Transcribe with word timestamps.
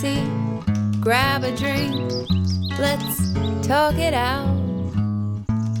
seat, 0.00 0.28
grab 1.00 1.42
a 1.42 1.56
drink, 1.56 2.12
let's 2.78 3.32
talk 3.66 3.94
it 3.94 4.12
out. 4.12 4.54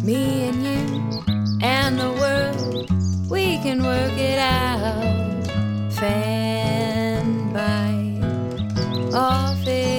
Me 0.02 0.48
and 0.48 0.64
you 0.64 0.80
and 1.60 1.98
the 1.98 2.10
world, 2.22 2.90
we 3.30 3.58
can 3.58 3.82
work 3.82 4.16
it 4.16 4.38
out. 4.38 5.92
Fanbyte 5.92 7.92
office 9.14 9.95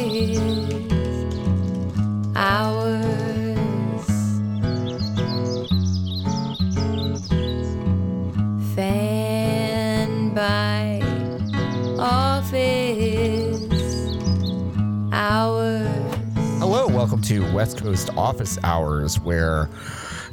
West 17.58 17.80
Coast 17.80 18.12
Office 18.16 18.60
Hours, 18.64 19.20
where 19.20 19.68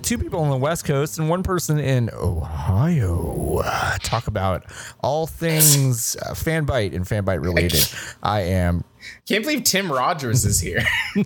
two 0.03 0.19
people 0.19 0.41
on 0.43 0.51
the 0.51 0.59
West 0.59 0.85
Coast 0.85 1.19
and 1.19 1.31
one 1.31 1.43
person 1.43 1.79
in 1.79 2.11
Ohio 2.13 3.63
talk 4.03 4.27
about 4.27 4.67
all 5.01 5.27
things 5.27 6.17
uh, 6.17 6.35
Fanbyte 6.35 6.95
and 6.95 7.07
Fanbyte 7.07 7.43
related. 7.43 7.83
I 8.23 8.43
am 8.43 8.85
Can't 9.27 9.43
believe 9.43 9.65
Tim 9.65 9.91
Rogers 9.91 10.45
is 10.45 10.61
here. 10.61 10.85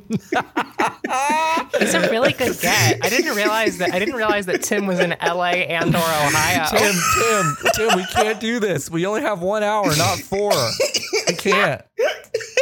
It's 1.80 1.94
a 1.94 2.10
really 2.10 2.32
good 2.32 2.58
get. 2.60 3.04
I 3.04 3.08
didn't 3.08 3.34
realize 3.34 3.78
that. 3.78 3.92
I 3.92 3.98
didn't 3.98 4.14
realize 4.14 4.46
that 4.46 4.62
Tim 4.62 4.86
was 4.86 5.00
in 5.00 5.10
LA 5.22 5.52
and 5.66 5.94
or 5.94 5.98
Ohio. 5.98 6.66
Tim. 6.70 6.94
Tim, 7.18 7.56
Tim, 7.74 7.96
we 7.96 8.04
can't 8.06 8.40
do 8.40 8.60
this. 8.60 8.90
We 8.90 9.06
only 9.06 9.22
have 9.22 9.40
one 9.40 9.62
hour, 9.62 9.86
not 9.96 10.18
four. 10.18 10.52
We 11.28 11.34
can't. 11.34 11.82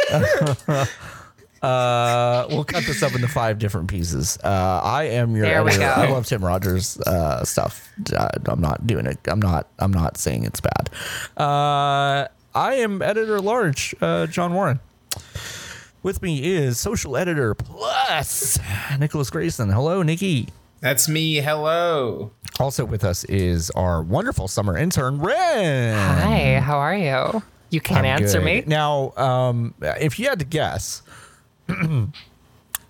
Uh, 1.61 2.45
we'll 2.49 2.63
cut 2.63 2.83
this 2.85 3.01
up 3.03 3.13
into 3.15 3.27
five 3.27 3.59
different 3.59 3.87
pieces. 3.89 4.37
Uh, 4.43 4.81
I 4.83 5.05
am 5.05 5.35
your 5.35 5.45
There 5.45 5.63
we 5.63 5.71
editor. 5.71 5.85
go. 5.85 6.01
I 6.01 6.09
love 6.11 6.25
Tim 6.25 6.43
Rogers 6.43 6.99
uh, 7.01 7.43
stuff. 7.43 7.89
Uh, 8.15 8.27
I'm 8.45 8.61
not 8.61 8.85
doing 8.87 9.05
it. 9.05 9.17
I'm 9.27 9.39
not. 9.41 9.67
I'm 9.79 9.91
not 9.91 10.17
saying 10.17 10.43
it's 10.45 10.61
bad. 10.61 10.89
Uh, 11.35 12.27
I 12.55 12.73
am 12.75 13.01
editor 13.01 13.39
large, 13.39 13.95
uh, 14.01 14.27
John 14.27 14.53
Warren. 14.53 14.79
With 16.03 16.21
me 16.21 16.43
is 16.55 16.79
social 16.79 17.17
editor 17.17 17.53
plus 17.55 18.59
Nicholas 18.99 19.29
Grayson. 19.29 19.69
Hello, 19.69 20.03
Nikki. 20.03 20.49
That's 20.79 21.09
me. 21.09 21.35
Hello. 21.37 22.31
Also 22.59 22.85
with 22.85 23.03
us 23.03 23.23
is 23.25 23.69
our 23.71 24.01
wonderful 24.01 24.47
summer 24.47 24.77
intern, 24.77 25.19
Ren. 25.19 25.95
Hi, 25.95 26.59
how 26.59 26.77
are 26.77 26.95
you? 26.95 27.41
You 27.69 27.81
can't 27.81 28.05
I'm 28.05 28.21
answer 28.23 28.39
good. 28.39 28.45
me. 28.45 28.63
Now, 28.67 29.11
um, 29.17 29.73
if 29.81 30.17
you 30.19 30.29
had 30.29 30.39
to 30.39 30.45
guess, 30.45 31.01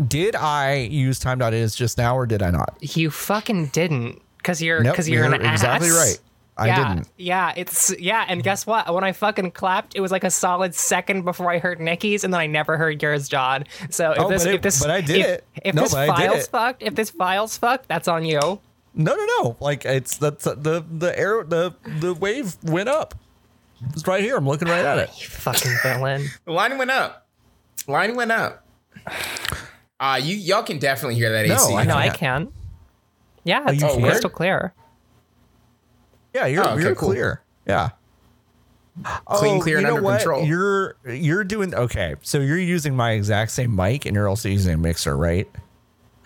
did 0.07 0.35
I 0.35 0.75
use 0.75 1.19
time.is 1.19 1.75
just 1.75 1.97
now 1.97 2.15
or 2.17 2.25
did 2.25 2.41
I 2.41 2.51
not? 2.51 2.77
You 2.81 3.09
fucking 3.09 3.67
didn't, 3.67 4.21
because 4.37 4.61
you're 4.61 4.83
Nope, 4.83 4.93
because 4.93 5.09
you're 5.09 5.25
an 5.25 5.41
you're 5.41 5.51
exactly 5.51 5.89
ass. 5.89 5.95
right. 5.97 6.19
I 6.59 6.67
yeah, 6.67 6.93
didn't. 6.95 7.09
Yeah, 7.17 7.53
it's 7.55 7.93
yeah, 7.99 8.25
and 8.27 8.41
guess 8.41 8.65
what? 8.65 8.91
When 8.91 9.03
I 9.03 9.11
fucking 9.11 9.51
clapped, 9.51 9.95
it 9.95 10.01
was 10.01 10.11
like 10.11 10.23
a 10.23 10.31
solid 10.31 10.73
second 10.73 11.23
before 11.23 11.51
I 11.51 11.59
heard 11.59 11.79
Nikki's, 11.79 12.23
and 12.23 12.33
then 12.33 12.41
I 12.41 12.47
never 12.47 12.77
heard 12.77 12.99
yours, 13.01 13.29
John. 13.29 13.65
So 13.91 14.11
if 14.13 14.19
Oh, 14.19 14.29
this, 14.29 14.43
but 14.43 14.51
it- 14.51 14.55
if 14.55 14.61
this, 14.63 14.81
but 14.81 14.89
I 14.89 15.01
did 15.01 15.17
if, 15.17 15.25
it. 15.27 15.43
If 15.63 15.75
No, 15.75 15.83
this 15.83 15.93
but 15.93 16.07
file's 16.07 16.47
fucked, 16.47 16.81
if 16.81 16.95
this 16.95 17.11
file's 17.11 17.55
fucked, 17.57 17.87
that's 17.87 18.07
on 18.07 18.25
you. 18.25 18.39
No, 18.39 19.15
no, 19.15 19.25
no. 19.43 19.57
Like 19.59 19.85
it's 19.85 20.17
that's 20.17 20.47
uh, 20.47 20.55
the 20.55 20.83
the 20.91 21.17
arrow 21.19 21.43
the 21.43 21.75
the 21.99 22.15
wave 22.15 22.57
went 22.63 22.89
up. 22.89 23.13
It's 23.91 24.07
right 24.07 24.23
here. 24.23 24.35
I'm 24.35 24.47
looking 24.47 24.67
right 24.67 24.83
at 24.83 24.97
it. 24.97 25.09
You 25.21 25.27
fucking 25.27 25.73
villain. 25.83 26.25
The 26.45 26.51
line 26.53 26.79
went 26.79 26.89
up. 26.89 27.27
Line 27.87 28.15
went 28.15 28.31
up. 28.31 28.63
Uh, 29.99 30.19
you 30.21 30.35
y'all 30.35 30.63
can 30.63 30.77
definitely 30.79 31.15
hear 31.15 31.31
that 31.31 31.47
No, 31.47 31.55
AC. 31.55 31.73
I 31.75 31.83
no, 31.85 31.95
I 31.95 32.07
can't. 32.09 32.17
can. 32.17 32.51
Yeah, 33.43 33.63
it's 33.69 33.81
you 33.81 33.87
can? 33.87 34.01
crystal 34.03 34.29
clear. 34.29 34.73
Yeah, 36.33 36.45
you're 36.45 36.63
Oh, 36.63 36.69
okay, 36.73 36.81
you're 36.83 36.95
cool. 36.95 37.09
clear. 37.09 37.41
Yeah. 37.65 37.89
Clean, 39.25 39.57
Oh, 39.57 39.61
clear, 39.61 39.79
you 39.79 39.85
and 39.85 39.87
know 39.87 39.95
under 39.97 40.01
what? 40.01 40.17
control. 40.19 40.43
You're 40.45 40.95
you're 41.07 41.43
doing 41.43 41.73
okay. 41.73 42.15
So 42.21 42.39
you're 42.39 42.57
using 42.57 42.95
my 42.95 43.11
exact 43.11 43.51
same 43.51 43.75
mic, 43.75 44.05
and 44.05 44.15
you're 44.15 44.27
also 44.27 44.49
using 44.49 44.73
a 44.73 44.77
mixer, 44.77 45.15
right? 45.15 45.47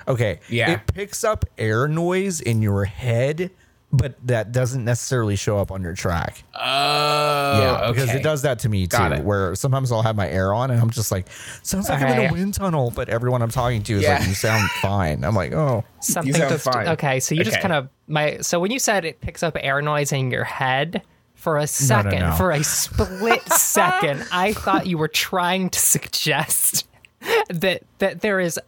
Okay. 0.07 0.39
Yeah. 0.49 0.71
It 0.71 0.87
picks 0.87 1.23
up 1.23 1.45
air 1.57 1.87
noise 1.87 2.41
in 2.41 2.61
your 2.61 2.85
head, 2.85 3.51
but 3.93 4.15
that 4.25 4.51
doesn't 4.51 4.85
necessarily 4.85 5.35
show 5.35 5.57
up 5.57 5.71
on 5.71 5.81
your 5.81 5.93
track. 5.93 6.43
Oh, 6.55 7.59
yeah, 7.61 7.91
because 7.91 8.13
it 8.13 8.23
does 8.23 8.43
that 8.43 8.59
to 8.59 8.69
me 8.69 8.87
too. 8.87 8.97
Got 8.97 9.11
it. 9.13 9.23
Where 9.23 9.53
sometimes 9.55 9.91
I'll 9.91 10.01
have 10.01 10.15
my 10.15 10.29
air 10.29 10.53
on, 10.53 10.71
and 10.71 10.79
I'm 10.79 10.89
just 10.89 11.11
like, 11.11 11.27
sounds 11.63 11.89
like 11.89 12.01
I'm 12.01 12.19
in 12.19 12.29
a 12.29 12.33
wind 12.33 12.53
tunnel, 12.53 12.91
but 12.95 13.09
everyone 13.09 13.41
I'm 13.41 13.49
talking 13.49 13.83
to 13.83 13.95
is 13.97 14.03
Yeah. 14.03 14.19
like, 14.19 14.27
you 14.27 14.33
sound 14.33 14.69
fine. 14.81 15.23
I'm 15.23 15.35
like, 15.35 15.51
oh, 15.53 15.83
Something 15.99 16.33
sound 16.33 16.49
just 16.51 16.63
fine. 16.63 16.87
okay. 16.89 17.19
So 17.19 17.35
you 17.35 17.43
just 17.43 17.59
kind 17.59 17.73
of 17.73 17.89
my. 18.07 18.37
So 18.37 18.59
when 18.59 18.71
you 18.71 18.79
said 18.79 19.03
it 19.05 19.19
picks 19.21 19.43
up 19.43 19.57
air 19.59 19.81
noise 19.81 20.11
in 20.11 20.31
your 20.31 20.43
head. 20.45 21.01
For 21.35 21.57
a 21.57 21.65
second, 21.65 22.19
no. 22.19 22.31
for 22.33 22.51
a 22.51 22.63
split 22.63 23.41
second, 23.51 24.27
I 24.31 24.53
thought 24.53 24.85
you 24.85 24.99
were 24.99 25.07
trying 25.07 25.71
to 25.71 25.79
suggest 25.79 26.87
that 27.49 27.81
that 27.97 28.21
there 28.21 28.39
is 28.39 28.59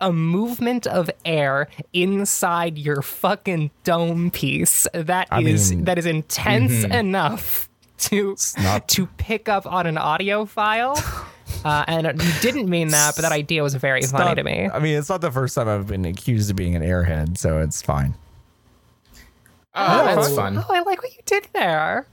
a, 0.00 0.08
a 0.08 0.12
movement 0.12 0.86
of 0.86 1.10
air 1.24 1.68
inside 1.92 2.78
your 2.78 3.02
fucking 3.02 3.70
dome 3.84 4.30
piece 4.30 4.86
that 4.92 5.28
I 5.30 5.40
is 5.42 5.70
mean- 5.72 5.84
that 5.84 5.98
is 5.98 6.06
intense 6.06 6.84
enough 6.84 7.68
to 7.98 8.36
not- 8.58 8.88
to 8.88 9.06
pick 9.18 9.48
up 9.48 9.66
on 9.66 9.86
an 9.86 9.98
audio 9.98 10.44
file. 10.44 10.96
Uh, 11.64 11.84
and 11.88 12.06
you 12.22 12.32
didn't 12.40 12.70
mean 12.70 12.88
that, 12.88 13.16
but 13.16 13.22
that 13.22 13.32
idea 13.32 13.60
was 13.62 13.74
very 13.74 14.02
funny 14.02 14.24
Not- 14.24 14.34
to 14.34 14.44
me. 14.44 14.70
I 14.72 14.78
mean, 14.78 14.96
it's 14.96 15.08
not 15.08 15.20
the 15.20 15.32
first 15.32 15.56
time 15.56 15.68
I've 15.68 15.88
been 15.88 16.04
accused 16.04 16.48
of 16.48 16.54
being 16.56 16.76
an 16.76 16.82
airhead, 16.82 17.36
so 17.36 17.58
it's 17.60 17.82
fine. 17.82 18.14
Oh, 19.74 20.04
that's 20.04 20.28
Oh, 20.28 20.36
fun. 20.36 20.58
Oh, 20.58 20.64
I 20.68 20.80
like 20.82 21.02
what 21.02 21.12
you 21.12 21.18
did 21.26 21.48
there. 21.52 22.06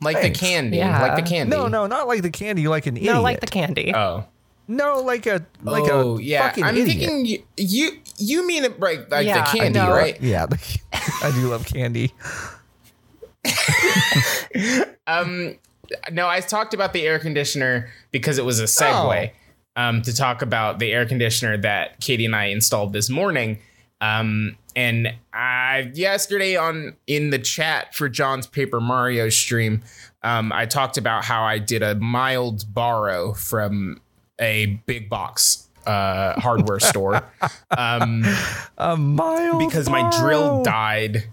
Like 0.00 0.18
Thanks. 0.18 0.38
the 0.38 0.46
candy. 0.46 0.76
Yeah. 0.76 1.00
Like 1.00 1.16
the 1.24 1.28
candy. 1.28 1.56
No, 1.56 1.66
no, 1.66 1.86
not 1.86 2.06
like 2.06 2.22
the 2.22 2.30
candy, 2.30 2.68
like 2.68 2.86
an 2.86 2.96
idiot. 2.96 3.14
No, 3.14 3.22
like 3.22 3.40
the 3.40 3.46
candy. 3.46 3.92
Oh. 3.94 4.24
No, 4.66 5.00
like 5.00 5.26
a 5.26 5.44
like 5.62 5.84
oh, 5.90 6.18
a 6.18 6.22
yeah. 6.22 6.48
fucking 6.48 6.64
I'm 6.64 6.76
idiot. 6.76 6.98
thinking 6.98 7.26
you, 7.26 7.42
you 7.56 7.98
you 8.16 8.46
mean 8.46 8.64
it 8.64 8.78
right 8.78 9.08
like 9.10 9.26
Yeah, 9.26 9.44
the 9.44 9.58
candy, 9.58 9.78
know. 9.78 9.90
right? 9.90 10.20
Yeah, 10.20 10.46
I 10.92 11.30
do 11.34 11.48
love 11.48 11.66
candy. 11.66 12.12
Um, 15.06 15.56
no, 16.10 16.28
I 16.28 16.40
talked 16.40 16.74
about 16.74 16.92
the 16.92 17.06
air 17.06 17.18
conditioner 17.18 17.90
because 18.10 18.38
it 18.38 18.44
was 18.44 18.60
a 18.60 18.64
segue 18.64 19.30
um, 19.76 20.02
to 20.02 20.14
talk 20.14 20.42
about 20.42 20.78
the 20.78 20.92
air 20.92 21.06
conditioner 21.06 21.56
that 21.58 22.00
Katie 22.00 22.24
and 22.24 22.34
I 22.34 22.46
installed 22.46 22.92
this 22.92 23.10
morning. 23.10 23.58
Um, 24.00 24.56
and 24.76 25.14
I 25.32 25.90
yesterday 25.94 26.56
on 26.56 26.96
in 27.06 27.30
the 27.30 27.38
chat 27.38 27.94
for 27.94 28.08
John's 28.08 28.46
Paper 28.46 28.80
Mario 28.80 29.28
stream, 29.28 29.82
um, 30.22 30.52
I 30.52 30.66
talked 30.66 30.96
about 30.96 31.24
how 31.24 31.44
I 31.44 31.58
did 31.58 31.82
a 31.82 31.94
mild 31.94 32.72
borrow 32.72 33.34
from 33.34 34.00
a 34.40 34.66
big 34.86 35.08
box 35.08 35.68
uh, 35.86 36.38
hardware 36.40 36.80
store 36.80 37.22
um, 37.76 38.24
A 38.78 38.96
mild 38.96 39.58
because 39.58 39.88
my 39.88 40.10
drill 40.18 40.62
died. 40.62 41.24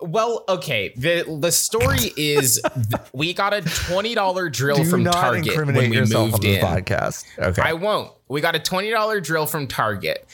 Well, 0.00 0.44
okay. 0.48 0.92
the 0.96 1.24
The 1.40 1.52
story 1.52 2.12
is 2.16 2.60
th- 2.74 3.02
we 3.12 3.32
got 3.32 3.54
a 3.54 3.60
twenty 3.62 4.14
dollar 4.14 4.48
drill 4.50 4.76
Do 4.78 4.84
from 4.84 5.04
Target 5.04 5.56
when 5.56 5.74
we 5.88 6.00
moved 6.00 6.42
this 6.42 6.58
in. 6.58 6.60
podcast. 6.64 7.24
Okay. 7.38 7.62
I 7.62 7.72
won't. 7.74 8.10
We 8.28 8.40
got 8.40 8.56
a 8.56 8.58
twenty 8.58 8.90
dollar 8.90 9.20
drill 9.20 9.46
from 9.46 9.68
Target 9.68 10.26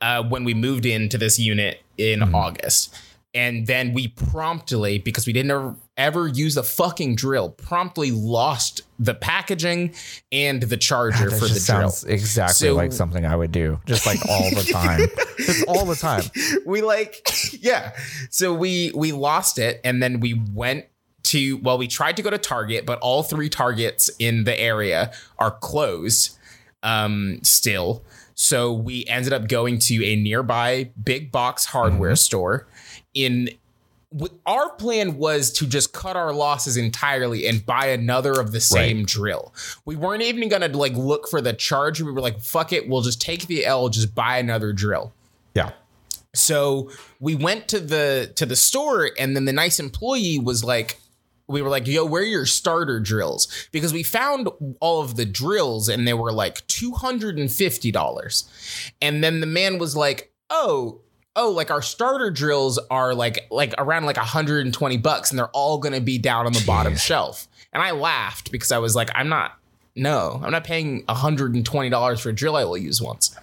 uh, 0.00 0.22
when 0.24 0.42
we 0.44 0.54
moved 0.54 0.86
into 0.86 1.18
this 1.18 1.38
unit 1.38 1.82
in 1.98 2.20
Mm-hmm. 2.20 2.34
August, 2.34 2.96
and 3.34 3.66
then 3.68 3.92
we 3.92 4.08
promptly, 4.08 4.98
because 4.98 5.26
we 5.26 5.32
didn't 5.34 5.76
ever, 5.96 6.26
use 6.28 6.56
a 6.56 6.62
fucking 6.62 7.14
drill, 7.16 7.50
promptly 7.50 8.10
lost 8.10 8.82
the 8.98 9.14
packaging 9.14 9.94
and 10.32 10.62
the 10.62 10.76
charger 10.76 11.30
that 11.30 11.36
for 11.38 11.44
the 11.44 11.48
drill. 11.50 11.90
sounds 11.90 12.04
exactly 12.04 12.68
So- 12.68 12.74
like 12.74 12.92
something 12.92 13.24
I 13.26 13.36
would 13.36 13.52
do, 13.52 13.80
just 13.86 14.06
like 14.06 14.18
all 14.28 14.50
the 14.50 14.64
time, 14.72 15.08
just 15.38 15.64
all 15.68 15.84
the 15.86 15.94
time. 15.96 16.22
we 16.66 16.82
like 16.82 17.26
yeah 17.62 17.92
so 18.30 18.52
we 18.54 18.90
we 18.94 19.12
lost 19.12 19.58
it 19.58 19.80
and 19.84 20.02
then 20.02 20.20
we 20.20 20.40
went 20.52 20.86
to 21.24 21.56
well 21.58 21.78
we 21.78 21.86
tried 21.88 22.16
to 22.16 22.22
go 22.22 22.30
to 22.30 22.38
target 22.38 22.84
but 22.86 22.98
all 23.00 23.22
three 23.22 23.48
targets 23.48 24.10
in 24.18 24.44
the 24.44 24.58
area 24.60 25.12
are 25.38 25.50
closed 25.50 26.36
um 26.82 27.38
still 27.42 28.04
so 28.34 28.72
we 28.72 29.04
ended 29.06 29.32
up 29.32 29.48
going 29.48 29.78
to 29.78 30.04
a 30.04 30.16
nearby 30.16 30.90
big 31.02 31.30
box 31.32 31.64
hardware 31.66 32.16
store 32.16 32.66
in 33.14 33.48
our 34.46 34.70
plan 34.70 35.16
was 35.16 35.52
to 35.54 35.66
just 35.66 35.92
cut 35.92 36.16
our 36.16 36.32
losses 36.32 36.76
entirely 36.76 37.46
and 37.46 37.64
buy 37.64 37.86
another 37.86 38.32
of 38.32 38.52
the 38.52 38.60
same 38.60 39.04
drill. 39.04 39.52
We 39.84 39.96
weren't 39.96 40.22
even 40.22 40.48
gonna 40.48 40.68
like 40.68 40.94
look 40.94 41.28
for 41.28 41.40
the 41.40 41.52
charger. 41.52 42.04
We 42.04 42.12
were 42.12 42.20
like, 42.20 42.40
fuck 42.40 42.72
it, 42.72 42.88
we'll 42.88 43.02
just 43.02 43.20
take 43.20 43.46
the 43.46 43.66
L, 43.66 43.88
just 43.88 44.14
buy 44.14 44.38
another 44.38 44.72
drill. 44.72 45.12
Yeah. 45.54 45.72
So 46.34 46.90
we 47.20 47.34
went 47.34 47.68
to 47.68 47.80
the 47.80 48.32
to 48.36 48.46
the 48.46 48.56
store, 48.56 49.10
and 49.18 49.36
then 49.36 49.44
the 49.44 49.52
nice 49.52 49.78
employee 49.78 50.38
was 50.38 50.64
like, 50.64 50.98
we 51.46 51.62
were 51.62 51.68
like, 51.68 51.86
yo, 51.86 52.04
where 52.04 52.22
are 52.22 52.26
your 52.26 52.46
starter 52.46 52.98
drills? 53.00 53.68
Because 53.70 53.92
we 53.92 54.02
found 54.02 54.48
all 54.80 55.02
of 55.02 55.16
the 55.16 55.26
drills 55.26 55.88
and 55.88 56.08
they 56.08 56.14
were 56.14 56.32
like 56.32 56.66
$250. 56.68 58.44
And 59.02 59.22
then 59.22 59.40
the 59.40 59.46
man 59.46 59.78
was 59.78 59.94
like, 59.96 60.32
oh, 60.48 61.00
oh, 61.36 61.50
like 61.50 61.70
our 61.70 61.82
starter 61.82 62.30
drills 62.30 62.78
are 62.90 63.14
like 63.14 63.46
like 63.50 63.74
around 63.78 64.04
like 64.06 64.16
120 64.16 64.96
bucks 64.98 65.30
and 65.30 65.38
they're 65.38 65.48
all 65.48 65.78
gonna 65.78 66.00
be 66.00 66.18
down 66.18 66.46
on 66.46 66.52
the 66.52 66.64
bottom 66.66 66.96
shelf. 66.96 67.48
And 67.72 67.82
I 67.82 67.90
laughed 67.90 68.52
because 68.52 68.70
I 68.70 68.78
was 68.78 68.94
like, 68.94 69.10
I'm 69.14 69.28
not, 69.28 69.58
no, 69.96 70.40
I'm 70.42 70.52
not 70.52 70.64
paying 70.64 71.04
$120 71.06 72.20
for 72.20 72.28
a 72.28 72.32
drill 72.32 72.56
I 72.56 72.64
will 72.64 72.78
use 72.78 73.02
once. 73.02 73.36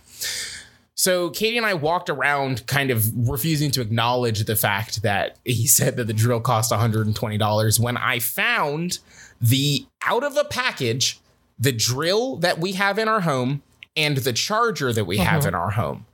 So 0.95 1.31
Katie 1.31 1.57
and 1.57 1.65
I 1.65 1.73
walked 1.73 2.09
around 2.09 2.67
kind 2.67 2.91
of 2.91 3.27
refusing 3.27 3.71
to 3.71 3.81
acknowledge 3.81 4.43
the 4.45 4.55
fact 4.55 5.01
that 5.01 5.38
he 5.43 5.67
said 5.67 5.97
that 5.97 6.05
the 6.05 6.13
drill 6.13 6.39
cost 6.39 6.71
$120 6.71 7.79
when 7.79 7.97
I 7.97 8.19
found 8.19 8.99
the 9.41 9.85
out 10.05 10.23
of 10.23 10.35
the 10.35 10.45
package, 10.45 11.19
the 11.59 11.71
drill 11.71 12.38
that 12.38 12.59
we 12.59 12.73
have 12.73 12.99
in 12.99 13.07
our 13.07 13.21
home 13.21 13.63
and 13.95 14.17
the 14.17 14.31
charger 14.31 14.93
that 14.93 15.05
we 15.05 15.17
have 15.17 15.41
mm-hmm. 15.41 15.49
in 15.49 15.55
our 15.55 15.71
home. 15.71 16.05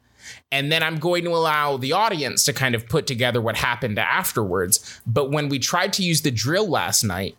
And 0.51 0.71
then 0.71 0.81
I'm 0.81 0.97
going 0.97 1.23
to 1.25 1.31
allow 1.31 1.77
the 1.77 1.91
audience 1.91 2.45
to 2.45 2.53
kind 2.53 2.73
of 2.73 2.87
put 2.87 3.05
together 3.05 3.41
what 3.41 3.57
happened 3.57 3.99
afterwards. 3.99 5.01
But 5.05 5.29
when 5.29 5.49
we 5.49 5.59
tried 5.59 5.93
to 5.93 6.03
use 6.03 6.21
the 6.21 6.31
drill 6.31 6.69
last 6.69 7.03
night, 7.03 7.35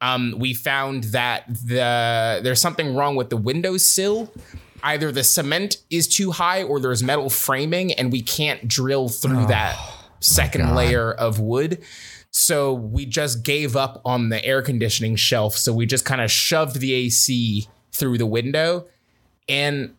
um, 0.00 0.34
we 0.38 0.54
found 0.54 1.04
that 1.04 1.46
the 1.48 2.40
there's 2.42 2.60
something 2.60 2.94
wrong 2.94 3.16
with 3.16 3.30
the 3.30 3.36
windowsill. 3.36 4.32
Either 4.82 5.10
the 5.10 5.24
cement 5.24 5.78
is 5.90 6.06
too 6.06 6.30
high 6.30 6.62
or 6.62 6.78
there's 6.78 7.02
metal 7.02 7.30
framing, 7.30 7.92
and 7.92 8.12
we 8.12 8.22
can't 8.22 8.68
drill 8.68 9.08
through 9.08 9.46
that 9.46 9.76
second 10.20 10.74
layer 10.74 11.12
of 11.12 11.40
wood. 11.40 11.82
So 12.30 12.74
we 12.74 13.06
just 13.06 13.42
gave 13.42 13.74
up 13.74 14.00
on 14.04 14.28
the 14.28 14.44
air 14.44 14.62
conditioning 14.62 15.16
shelf. 15.16 15.56
So 15.56 15.72
we 15.72 15.86
just 15.86 16.04
kind 16.04 16.20
of 16.20 16.30
shoved 16.30 16.78
the 16.78 16.92
AC 16.92 17.66
through 17.92 18.18
the 18.18 18.26
window. 18.26 18.86
And 19.48 19.96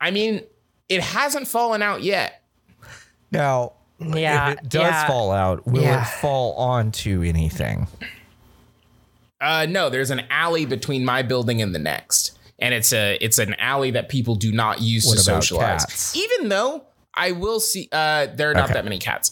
I 0.00 0.10
mean, 0.10 0.42
it 0.88 1.00
hasn't 1.02 1.46
fallen 1.48 1.82
out 1.82 2.02
yet. 2.02 2.42
Now, 3.32 3.72
Yeah, 3.98 4.50
if 4.52 4.58
it 4.58 4.68
does 4.68 4.82
yeah. 4.82 5.06
fall 5.06 5.30
out, 5.32 5.66
will 5.66 5.82
Yeah. 5.82 6.02
it 6.02 6.08
fall 6.20 6.52
onto 6.54 7.22
anything? 7.22 7.86
Uh, 9.40 9.66
no, 9.68 9.90
there's 9.90 10.10
an 10.10 10.22
alley 10.30 10.64
between 10.66 11.04
my 11.04 11.22
building 11.22 11.60
and 11.60 11.74
the 11.74 11.78
next, 11.78 12.38
and 12.58 12.72
it's 12.72 12.92
a 12.92 13.18
it's 13.20 13.38
an 13.38 13.54
alley 13.58 13.90
that 13.90 14.08
people 14.08 14.34
do 14.34 14.50
not 14.52 14.80
use 14.80 15.06
What 15.06 15.16
to 15.18 15.22
socialize. 15.22 15.84
cats? 15.84 16.16
Even 16.16 16.48
though 16.48 16.84
I 17.14 17.32
will 17.32 17.60
see, 17.60 17.88
uh, 17.92 18.28
there 18.34 18.50
are 18.50 18.54
not 18.54 18.64
Okay. 18.64 18.74
that 18.74 18.84
many 18.84 18.98
cats. 18.98 19.30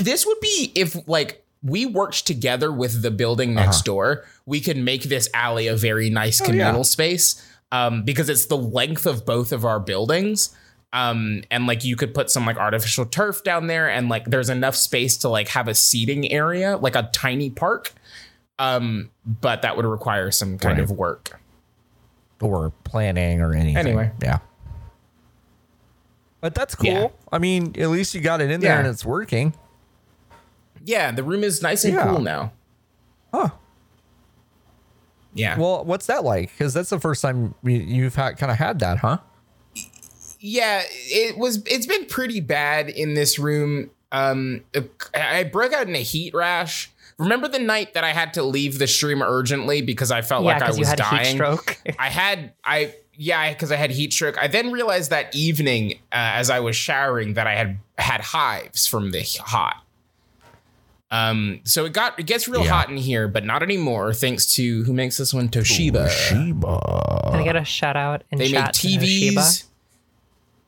This 0.00 0.26
would 0.26 0.40
be 0.40 0.72
if 0.74 0.96
like 1.08 1.44
we 1.62 1.86
worked 1.86 2.26
together 2.26 2.70
with 2.70 3.02
the 3.02 3.10
building 3.10 3.56
Uh-huh. 3.56 3.64
next 3.66 3.84
door, 3.84 4.24
we 4.44 4.60
could 4.60 4.76
make 4.76 5.04
this 5.04 5.28
alley 5.34 5.66
a 5.66 5.76
very 5.76 6.08
nice 6.10 6.40
Oh, 6.40 6.44
communal 6.44 6.84
space. 6.84 7.42
Um, 7.72 8.04
because 8.04 8.28
it's 8.28 8.46
the 8.46 8.56
length 8.56 9.06
of 9.06 9.26
both 9.26 9.50
of 9.50 9.64
our 9.64 9.80
buildings. 9.80 10.50
Um, 10.92 11.42
and 11.50 11.66
like 11.66 11.84
you 11.84 11.96
could 11.96 12.14
put 12.14 12.30
some 12.30 12.46
like 12.46 12.56
artificial 12.56 13.04
turf 13.04 13.42
down 13.44 13.66
there, 13.66 13.88
and 13.90 14.08
like 14.08 14.24
there's 14.26 14.48
enough 14.48 14.74
space 14.76 15.16
to 15.18 15.28
like 15.28 15.48
have 15.48 15.68
a 15.68 15.74
seating 15.74 16.30
area, 16.32 16.76
like 16.78 16.96
a 16.96 17.10
tiny 17.12 17.50
park. 17.50 17.92
Um, 18.58 19.10
but 19.26 19.60
that 19.62 19.76
would 19.76 19.84
require 19.84 20.30
some 20.30 20.56
kind 20.58 20.78
Right. 20.78 20.84
of 20.84 20.90
work. 20.90 21.40
or 22.40 22.70
planning 22.84 23.40
or 23.40 23.54
anything. 23.54 23.76
Anyway. 23.78 24.10
yeah. 24.22 24.38
But 26.42 26.54
that's 26.54 26.74
cool. 26.74 26.86
Yeah. 26.86 27.08
I 27.32 27.38
mean, 27.38 27.74
at 27.78 27.88
least 27.88 28.14
you 28.14 28.20
got 28.20 28.40
it 28.42 28.50
in 28.50 28.60
there 28.60 28.72
Yeah. 28.74 28.78
and 28.80 28.88
it's 28.88 29.04
working. 29.06 29.54
Yeah, 30.84 31.10
the 31.12 31.22
room 31.22 31.42
is 31.42 31.62
nice 31.62 31.84
and 31.84 31.94
Yeah. 31.94 32.04
cool 32.04 32.20
now. 32.20 32.52
Huh. 33.32 33.48
Yeah. 35.34 35.58
Well, 35.58 35.84
what's 35.84 36.06
that 36.06 36.24
like? 36.24 36.50
Because 36.52 36.74
that's 36.74 36.90
the 36.90 37.00
first 37.00 37.22
time 37.22 37.54
you- 37.62 37.72
you've 37.78 38.14
had, 38.14 38.36
kind 38.38 38.52
of 38.52 38.58
had 38.58 38.78
that, 38.80 38.98
huh? 38.98 39.18
Yeah, 40.40 40.82
it 40.86 41.36
was. 41.38 41.62
It's 41.66 41.86
been 41.86 42.06
pretty 42.06 42.40
bad 42.40 42.88
in 42.88 43.14
this 43.14 43.38
room. 43.38 43.90
Um, 44.12 44.62
I 45.14 45.44
broke 45.44 45.72
out 45.72 45.88
in 45.88 45.94
a 45.96 46.02
heat 46.02 46.32
rash. 46.34 46.90
Remember 47.18 47.48
the 47.48 47.58
night 47.58 47.94
that 47.94 48.04
I 48.04 48.12
had 48.12 48.34
to 48.34 48.42
leave 48.42 48.78
the 48.78 48.86
stream 48.86 49.22
urgently 49.22 49.80
because 49.82 50.10
I 50.10 50.22
felt 50.22 50.44
Yeah, 50.44 50.52
like 50.54 50.62
I 50.62 50.68
was 50.68 50.78
you 50.78 50.84
had 50.84 51.00
a 51.00 51.02
dying. 51.02 51.24
heat 51.26 51.32
stroke. 51.32 51.78
I 51.98 52.08
had 52.10 52.52
I 52.64 52.94
yeah 53.16 53.50
because 53.52 53.72
I 53.72 53.76
had 53.76 53.90
heat 53.90 54.12
stroke. 54.12 54.36
I 54.38 54.46
then 54.48 54.70
realized 54.70 55.10
that 55.10 55.34
evening 55.34 55.92
uh, 56.12 56.36
as 56.36 56.50
I 56.50 56.60
was 56.60 56.76
showering 56.76 57.34
that 57.34 57.46
I 57.46 57.54
had 57.54 57.78
had 57.98 58.20
hives 58.20 58.86
from 58.86 59.12
the 59.12 59.22
hot. 59.40 59.82
Um, 61.10 61.60
so 61.64 61.84
it 61.84 61.92
got 61.92 62.18
it 62.18 62.26
gets 62.26 62.48
real 62.48 62.64
Yeah. 62.64 62.70
hot 62.70 62.90
in 62.90 62.96
here, 62.96 63.28
but 63.28 63.44
not 63.44 63.62
anymore. 63.62 64.12
Thanks 64.12 64.54
to 64.56 64.82
who 64.84 64.92
makes 64.92 65.16
this 65.16 65.32
one, 65.32 65.48
Toshiba. 65.48 66.08
Toshiba. 66.08 67.30
Can 67.30 67.40
I 67.40 67.44
get 67.44 67.56
a 67.56 67.64
shout 67.64 67.96
out 67.96 68.24
in 68.30 68.38
They 68.38 68.46
make 68.50 68.54
chat 68.64 68.74
to 68.74 68.88
TVs. 68.88 69.64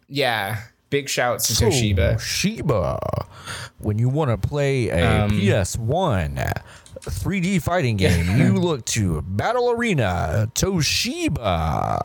Yeah, 0.08 0.60
big 0.90 1.08
shouts 1.08 1.48
to 1.58 1.64
Toshiba. 1.66 2.14
Toshiba. 2.14 2.98
When 3.78 3.98
you 3.98 4.08
want 4.08 4.30
to 4.30 4.48
play 4.48 4.88
a 4.88 5.24
Um, 5.24 5.30
PS1 5.30 6.52
3D 7.02 7.60
fighting 7.62 7.96
game, 7.98 8.36
you 8.38 8.54
look 8.54 8.84
to 8.86 9.22
Battle 9.22 9.70
Arena 9.70 10.50
Toshiba. 10.54 11.98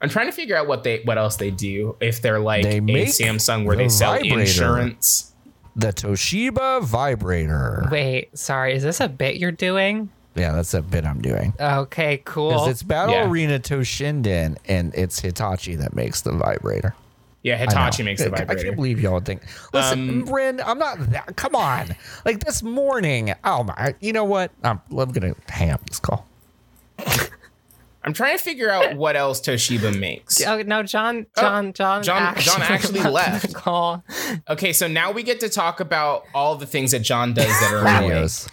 I'm 0.00 0.08
trying 0.08 0.26
to 0.26 0.32
figure 0.32 0.56
out 0.56 0.66
what 0.66 0.82
they 0.84 1.00
what 1.04 1.16
else 1.16 1.36
they 1.36 1.50
do. 1.50 1.96
If 2.00 2.22
they're 2.22 2.40
like 2.40 2.64
They 2.64 2.78
a 2.78 2.82
make 2.82 3.08
Samsung 3.08 3.64
where 3.64 3.76
the 3.76 3.84
they 3.84 3.88
sell 3.88 4.12
vibrator. 4.14 4.40
insurance. 4.40 5.32
The 5.76 5.92
Toshiba 5.92 6.82
Vibrator. 6.82 7.88
Wait, 7.90 8.36
sorry, 8.36 8.74
is 8.74 8.82
this 8.82 9.00
a 9.00 9.08
bit 9.08 9.36
you're 9.36 9.52
doing? 9.52 10.10
Yeah, 10.34 10.52
that's 10.52 10.72
a 10.74 10.80
bit 10.82 11.04
I'm 11.04 11.20
doing. 11.20 11.52
Okay, 11.60 12.22
cool. 12.24 12.50
Because 12.50 12.68
it's 12.68 12.82
Battle 12.82 13.14
Yeah. 13.14 13.28
Arena 13.28 13.58
Toshinden 13.58 14.56
and 14.66 14.94
it's 14.94 15.20
Hitachi 15.20 15.74
that 15.76 15.94
makes 15.94 16.22
the 16.22 16.32
vibrator. 16.32 16.94
Yeah, 17.42 17.54
I 17.54 17.58
Hitachi 17.58 18.02
know. 18.02 18.06
makes 18.06 18.22
the 18.22 18.30
I- 18.30 18.34
I 18.34 18.38
vibrator. 18.44 18.62
can't 18.64 18.76
believe 18.76 19.00
y'all 19.00 19.20
think. 19.20 19.42
Listen, 19.74 20.08
Um, 20.08 20.24
Bryn, 20.24 20.60
I'm 20.64 20.78
not 20.78 21.10
that. 21.10 21.36
Come 21.36 21.54
on. 21.56 21.94
Like 22.24 22.44
this 22.44 22.62
morning. 22.62 23.34
Oh 23.44 23.64
my. 23.64 23.94
You 24.00 24.12
know 24.12 24.24
what? 24.24 24.52
I'm, 24.62 24.80
I'm 24.96 25.10
gonna 25.10 25.34
hang 25.48 25.70
up 25.70 25.84
this 25.88 25.98
call. 25.98 26.26
I'm 28.04 28.12
trying 28.12 28.36
to 28.36 28.42
figure 28.42 28.68
out 28.68 28.96
what 28.96 29.14
else 29.14 29.40
Toshiba 29.40 29.96
makes. 29.96 30.44
Oh 30.44 30.60
no, 30.62 30.82
John, 30.82 31.26
John, 31.38 31.72
John, 31.72 32.00
Oh, 32.00 32.02
John- 32.02 32.22
actually, 32.22 32.44
John 32.52 32.62
actually 32.62 33.00
left 33.10 33.44
left. 33.44 33.54
Call. 33.54 34.04
Okay, 34.48 34.72
so 34.72 34.88
now 34.88 35.12
we 35.12 35.22
get 35.22 35.38
to 35.40 35.48
talk 35.48 35.78
about 35.78 36.24
all 36.34 36.56
the 36.56 36.66
things 36.66 36.90
that 36.90 37.00
John 37.00 37.32
does 37.32 37.46
that 37.60 37.72
are 37.72 37.80
annoying. 37.86 38.10
Videos. 38.22 38.48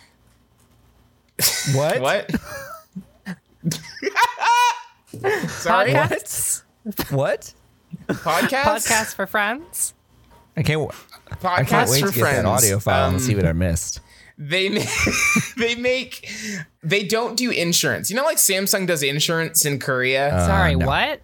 What? 1.74 2.00
What? 2.02 2.32
Sorry, 5.50 5.92
Podcasts, 5.94 6.64
What? 7.10 7.54
podcast, 8.08 8.64
podcasts 8.64 9.16
for 9.16 9.26
friends. 9.28 9.94
I 10.56 10.64
can't. 10.64 10.82
podcast 11.32 11.44
I 11.44 11.64
can't 11.64 11.90
wait 11.90 12.02
for 12.02 12.08
to 12.08 12.14
get 12.14 12.22
friends. 12.22 12.38
that 12.38 12.46
audio 12.46 12.80
file 12.80 13.08
Um, 13.08 13.16
and 13.16 13.24
see 13.24 13.36
what 13.36 13.46
I 13.46 13.54
missed. 13.54 14.02
they 14.38 14.70
make, 14.70 14.88
they 15.58 15.76
make 15.76 16.30
they 16.84 17.04
don't 17.04 17.36
do 17.36 17.50
insurance. 17.52 18.10
You 18.10 18.16
know, 18.18 18.24
like 18.24 18.38
Samsung 18.38 18.88
does 18.88 19.04
insurance 19.04 19.66
in 19.66 19.80
Korea. 19.80 20.30
Sorry, 20.46 20.76
no. 20.76 20.86
what? 20.88 21.22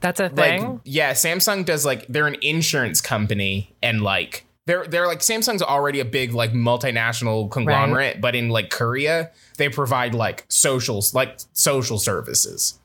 That's 0.00 0.20
a 0.20 0.24
like 0.24 0.34
thing. 0.60 0.80
yeah, 0.84 1.12
Samsung 1.12 1.64
does 1.64 1.84
like 1.84 2.06
they're 2.08 2.26
an 2.28 2.36
insurance 2.42 3.00
company 3.00 3.74
and 3.82 4.02
like 4.02 4.44
they're 4.68 4.86
they're 4.86 5.06
like 5.06 5.20
Samsung's 5.20 5.62
already 5.62 5.98
a 5.98 6.04
big 6.04 6.34
like 6.34 6.52
multinational 6.52 7.50
conglomerate, 7.50 8.20
but 8.20 8.36
in 8.36 8.50
like 8.50 8.68
Korea 8.68 9.30
they 9.56 9.70
provide 9.70 10.14
like 10.14 10.44
socials 10.48 11.14
like 11.14 11.40
social 11.54 11.98
services, 11.98 12.78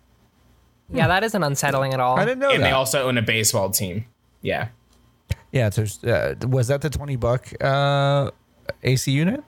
yeah, 0.90 1.08
that 1.08 1.26
isn't 1.26 1.44
unsettling 1.44 1.94
at 1.94 2.00
all. 2.00 2.18
I 2.18 2.24
didn't 2.24 2.40
know 2.40 2.52
and 2.52 2.64
that. 2.64 2.68
they 2.68 2.72
also 2.72 3.06
own 3.08 3.18
a 3.18 3.22
baseball 3.22 3.70
team. 3.70 4.06
Yeah, 4.42 4.70
yeah. 5.52 5.70
So, 5.70 5.84
uh, 6.10 6.36
was 6.48 6.70
that 6.70 6.80
the 6.82 6.90
twenty 6.90 7.18
buck 7.18 7.52
uh, 7.62 8.32
AC 8.82 9.12
unit? 9.12 9.44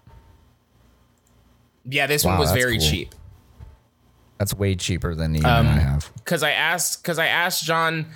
yeah. 1.86 2.08
This 2.08 2.26
one 2.26 2.38
was 2.38 2.52
very 2.52 2.80
cool. 2.80 2.88
cheap 2.90 3.16
That's 4.40 4.54
way 4.54 4.76
cheaper 4.76 5.16
than 5.16 5.32
the 5.32 5.40
unit 5.40 5.52
Um, 5.52 5.68
I 5.68 5.80
have. 5.80 6.12
because 6.18 6.44
I 6.44 6.52
asked 6.52 7.02
because 7.02 7.18
I 7.18 7.28
asked 7.28 7.64
John 7.64 8.08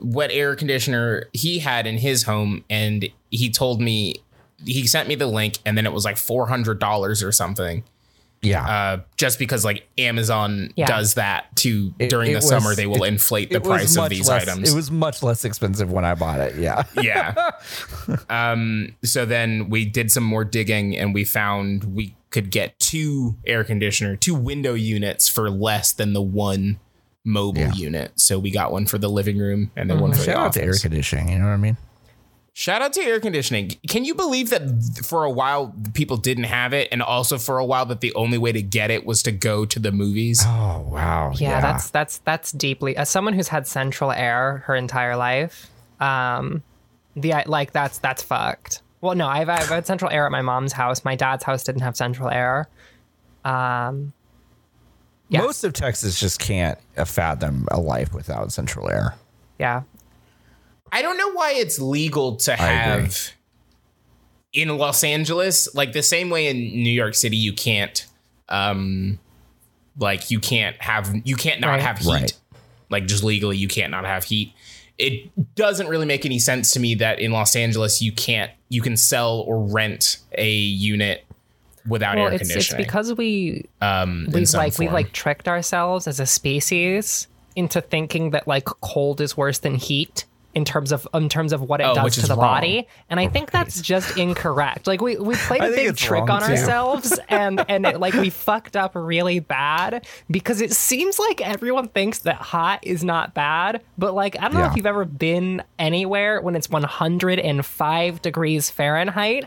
what 0.00 0.30
air 0.30 0.54
conditioner 0.56 1.24
he 1.32 1.58
had 1.58 1.86
in 1.86 1.98
his 1.98 2.22
home, 2.24 2.64
and 2.70 3.08
he 3.30 3.50
told 3.50 3.80
me 3.80 4.16
he 4.64 4.86
sent 4.86 5.08
me 5.08 5.14
the 5.14 5.26
link, 5.26 5.58
and 5.66 5.76
then 5.76 5.86
it 5.86 5.92
was 5.92 6.04
like 6.04 6.16
four 6.16 6.46
hundred 6.46 6.78
dollars 6.78 7.22
or 7.22 7.32
something. 7.32 7.82
Yeah. 8.42 8.64
uh, 8.68 9.00
just 9.16 9.38
because 9.40 9.64
like 9.64 9.88
Amazon 9.98 10.70
Yeah. 10.76 10.86
does 10.86 11.14
that 11.14 11.56
to 11.56 11.92
It- 11.98 12.10
during 12.10 12.30
it 12.30 12.34
the 12.34 12.36
was- 12.38 12.48
summer, 12.48 12.74
they 12.76 12.86
will 12.86 13.02
it- 13.02 13.08
inflate 13.08 13.50
the 13.50 13.60
price 13.60 13.96
of 13.96 14.08
these 14.10 14.28
less- 14.28 14.46
items. 14.46 14.70
It 14.72 14.76
was 14.76 14.88
much 14.90 15.22
less 15.22 15.44
expensive 15.44 15.90
when 15.90 16.04
I 16.04 16.14
bought 16.14 16.38
it. 16.40 16.54
Yeah. 16.56 16.84
yeah. 17.02 17.34
um, 18.28 18.94
so 19.02 19.24
then 19.24 19.68
we 19.68 19.84
did 19.84 20.10
some 20.12 20.22
more 20.22 20.44
digging 20.44 20.96
and 20.96 21.14
we 21.14 21.24
found 21.24 21.84
we 21.96 22.14
could 22.30 22.50
get 22.50 22.78
two 22.78 23.36
air 23.46 23.64
conditioner, 23.64 24.16
two 24.16 24.34
window 24.34 24.74
units 24.74 25.28
for 25.28 25.50
less 25.50 25.92
than 25.92 26.12
the 26.12 26.22
one 26.22 26.78
mobile 27.26 27.60
Yeah. 27.60 27.72
unit. 27.74 28.12
So 28.14 28.38
we 28.38 28.50
got 28.50 28.72
one 28.72 28.86
for 28.86 28.96
the 28.96 29.10
living 29.10 29.36
room 29.38 29.70
and 29.76 29.90
then 29.90 30.00
one 30.00 30.12
for 30.14 30.22
Shout 30.22 30.36
the 30.36 30.40
out 30.40 30.52
to 30.54 30.62
air 30.62 30.74
conditioning. 30.80 31.28
You 31.28 31.38
know 31.38 31.44
what 31.46 31.50
I 31.52 31.56
mean? 31.58 31.76
Shout 32.54 32.80
out 32.80 32.94
to 32.94 33.02
air 33.02 33.20
conditioning. 33.20 33.72
Can 33.86 34.06
you 34.06 34.14
believe 34.14 34.48
that 34.48 34.62
for 35.04 35.24
a 35.24 35.30
while 35.30 35.74
people 35.92 36.16
didn't 36.16 36.44
have 36.44 36.72
it, 36.72 36.88
and 36.90 37.02
also 37.02 37.36
for 37.36 37.58
a 37.58 37.64
while 37.66 37.84
that 37.84 38.00
the 38.00 38.14
only 38.14 38.38
way 38.38 38.50
to 38.52 38.62
get 38.62 38.90
it 38.90 39.04
was 39.04 39.22
to 39.24 39.32
go 39.32 39.66
to 39.66 39.78
the 39.78 39.92
movies? 39.92 40.42
Oh 40.42 40.86
wow. 40.90 41.32
Yeah, 41.34 41.60
that's 41.60 41.90
that's 41.90 42.16
that's 42.18 42.52
deeply 42.52 42.96
as 42.96 43.10
someone 43.10 43.34
who's 43.34 43.48
had 43.48 43.66
central 43.66 44.10
air 44.10 44.62
her 44.66 44.74
entire 44.74 45.16
life. 45.16 45.68
Um, 46.00 46.62
the 47.14 47.34
like 47.46 47.72
that's 47.72 47.98
that's 47.98 48.22
fucked. 48.22 48.80
Well, 49.02 49.14
no, 49.14 49.26
I've 49.28 49.50
I've 49.50 49.68
had 49.68 49.86
central 49.86 50.10
air 50.10 50.24
at 50.24 50.32
my 50.32 50.40
mom's 50.40 50.72
house. 50.72 51.04
My 51.04 51.14
dad's 51.14 51.44
house 51.44 51.62
didn't 51.62 51.82
have 51.82 51.94
central 51.94 52.30
air. 52.30 52.68
Um, 53.44 54.14
yeah. 55.28 55.40
most 55.40 55.64
of 55.64 55.72
Texas 55.72 56.18
just 56.18 56.38
can't 56.40 56.78
fathom 57.06 57.66
a 57.70 57.80
life 57.80 58.12
without 58.14 58.52
central 58.52 58.88
air. 58.90 59.14
yeah, 59.58 59.82
I 60.92 61.02
don't 61.02 61.18
know 61.18 61.32
why 61.32 61.52
it's 61.52 61.78
legal 61.78 62.36
to 62.36 62.54
have 62.56 63.32
in 64.52 64.68
Los 64.78 65.04
Angeles, 65.04 65.74
like 65.74 65.92
the 65.92 66.02
same 66.02 66.30
way 66.30 66.46
in 66.46 66.56
New 66.56 66.90
York 66.90 67.14
City, 67.14 67.36
you 67.36 67.52
can't, 67.52 68.06
um, 68.48 69.18
like 69.98 70.30
you 70.30 70.40
can't 70.40 70.80
have 70.80 71.14
you 71.24 71.36
can't 71.36 71.60
not 71.60 71.68
Right. 71.68 71.80
have 71.82 71.98
heat. 71.98 72.08
Right. 72.08 72.32
Like 72.88 73.06
just 73.06 73.22
legally, 73.24 73.56
you 73.58 73.68
can't 73.68 73.90
not 73.90 74.04
have 74.04 74.24
heat. 74.24 74.52
It 74.98 75.30
doesn't 75.56 75.88
really 75.88 76.06
make 76.06 76.24
any 76.24 76.38
sense 76.38 76.72
to 76.72 76.80
me 76.80 76.94
that 76.94 77.18
in 77.18 77.32
Los 77.32 77.54
Angeles 77.54 78.00
you 78.00 78.12
can't 78.12 78.50
you 78.70 78.80
can 78.80 78.96
sell 78.96 79.40
or 79.40 79.60
rent 79.60 80.18
a 80.38 80.50
unit 80.50 81.25
without 81.88 82.16
well, 82.16 82.28
air 82.28 82.34
it's 82.34 82.50
it's 82.50 82.74
because 82.74 83.14
we 83.14 83.66
um, 83.80 84.28
we've 84.32 84.52
like 84.52 84.78
we've 84.78 84.92
like 84.92 85.12
tricked 85.12 85.48
ourselves 85.48 86.06
as 86.06 86.20
a 86.20 86.26
species 86.26 87.28
into 87.54 87.80
thinking 87.80 88.30
that 88.30 88.46
like 88.46 88.66
cold 88.66 89.20
is 89.20 89.36
worse 89.36 89.58
than 89.60 89.74
heat 89.74 90.25
in 90.56 90.64
terms 90.64 90.90
of 90.90 91.06
in 91.14 91.28
terms 91.28 91.52
of 91.52 91.60
what 91.60 91.80
it 91.80 91.84
Oh, 91.84 91.94
does 91.94 92.16
to 92.16 92.22
the 92.22 92.28
wrong. 92.34 92.40
body. 92.40 92.88
And 93.10 93.20
i 93.20 93.28
think 93.28 93.50
that's 93.52 93.80
just 93.80 94.16
incorrect. 94.16 94.86
Like 94.88 95.00
we 95.00 95.16
we 95.18 95.36
played 95.36 95.62
a 95.62 95.68
big 95.68 95.96
trick 95.96 96.28
on 96.28 96.40
too. 96.42 96.48
ourselves 96.52 97.16
and 97.28 97.64
and 97.68 97.86
it, 97.86 98.00
like 98.00 98.14
we 98.14 98.30
fucked 98.30 98.74
up 98.76 98.92
really 98.94 99.38
bad 99.38 100.06
because 100.30 100.60
it 100.60 100.72
seems 100.72 101.18
like 101.18 101.40
everyone 101.40 101.88
thinks 101.88 102.20
that 102.20 102.36
hot 102.36 102.80
is 102.82 103.04
not 103.04 103.34
bad. 103.34 103.82
But 103.98 104.14
like 104.14 104.36
i 104.40 104.48
don't 104.48 104.54
know 104.54 104.64
if 104.64 104.74
you've 104.76 104.86
ever 104.86 105.04
been 105.04 105.62
anywhere 105.78 106.40
when 106.40 106.56
it's 106.56 106.68
105 106.70 108.22
degrees 108.22 108.70
fahrenheit. 108.70 109.46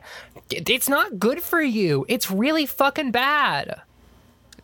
It's 0.52 0.90
not 0.90 1.20
good 1.20 1.42
for 1.42 1.62
you. 1.62 2.06
It's 2.08 2.32
really 2.32 2.66
fucking 2.66 3.12
bad 3.12 3.82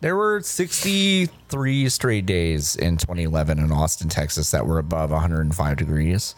There 0.00 0.16
were 0.16 0.40
63 0.42 1.88
straight 1.88 2.26
days 2.26 2.76
in 2.76 2.96
2011 2.96 3.58
in 3.58 3.72
Austin, 3.72 4.08
Texas 4.08 4.50
that 4.50 4.66
were 4.66 4.78
above 4.78 5.10
105 5.10 5.76
degrees. 5.76 6.34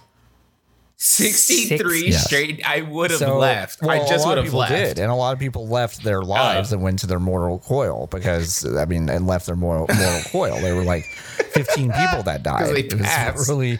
63 1.00 2.10
Yes. 2.10 2.24
straight. 2.24 2.60
I 2.66 2.80
would 2.82 3.10
have 3.12 3.20
So, 3.20 3.38
left. 3.38 3.80
well, 3.80 3.90
I 4.02 4.08
just 4.08 4.26
would 4.26 4.36
have 4.38 4.52
left. 4.52 4.72
did, 4.72 4.98
and 4.98 5.12
a 5.12 5.14
lot 5.14 5.32
of 5.32 5.38
people 5.38 5.68
left 5.68 6.02
their 6.02 6.22
oh. 6.22 6.26
lives 6.26 6.72
and 6.72 6.82
went 6.82 6.98
to 7.00 7.06
their 7.06 7.20
mortal 7.20 7.60
coil 7.60 8.08
because 8.08 8.66
I 8.76 8.84
mean, 8.84 9.08
and 9.08 9.26
left 9.26 9.46
their 9.46 9.54
mortal, 9.54 9.86
mortal 9.94 10.22
coil. 10.32 10.60
There 10.60 10.74
were 10.74 10.82
like 10.82 11.04
15 11.04 11.92
people 11.92 12.24
that 12.24 12.42
died. 12.42 12.74
they 12.74 12.80
It 12.80 12.94
was 13.36 13.48
really. 13.48 13.78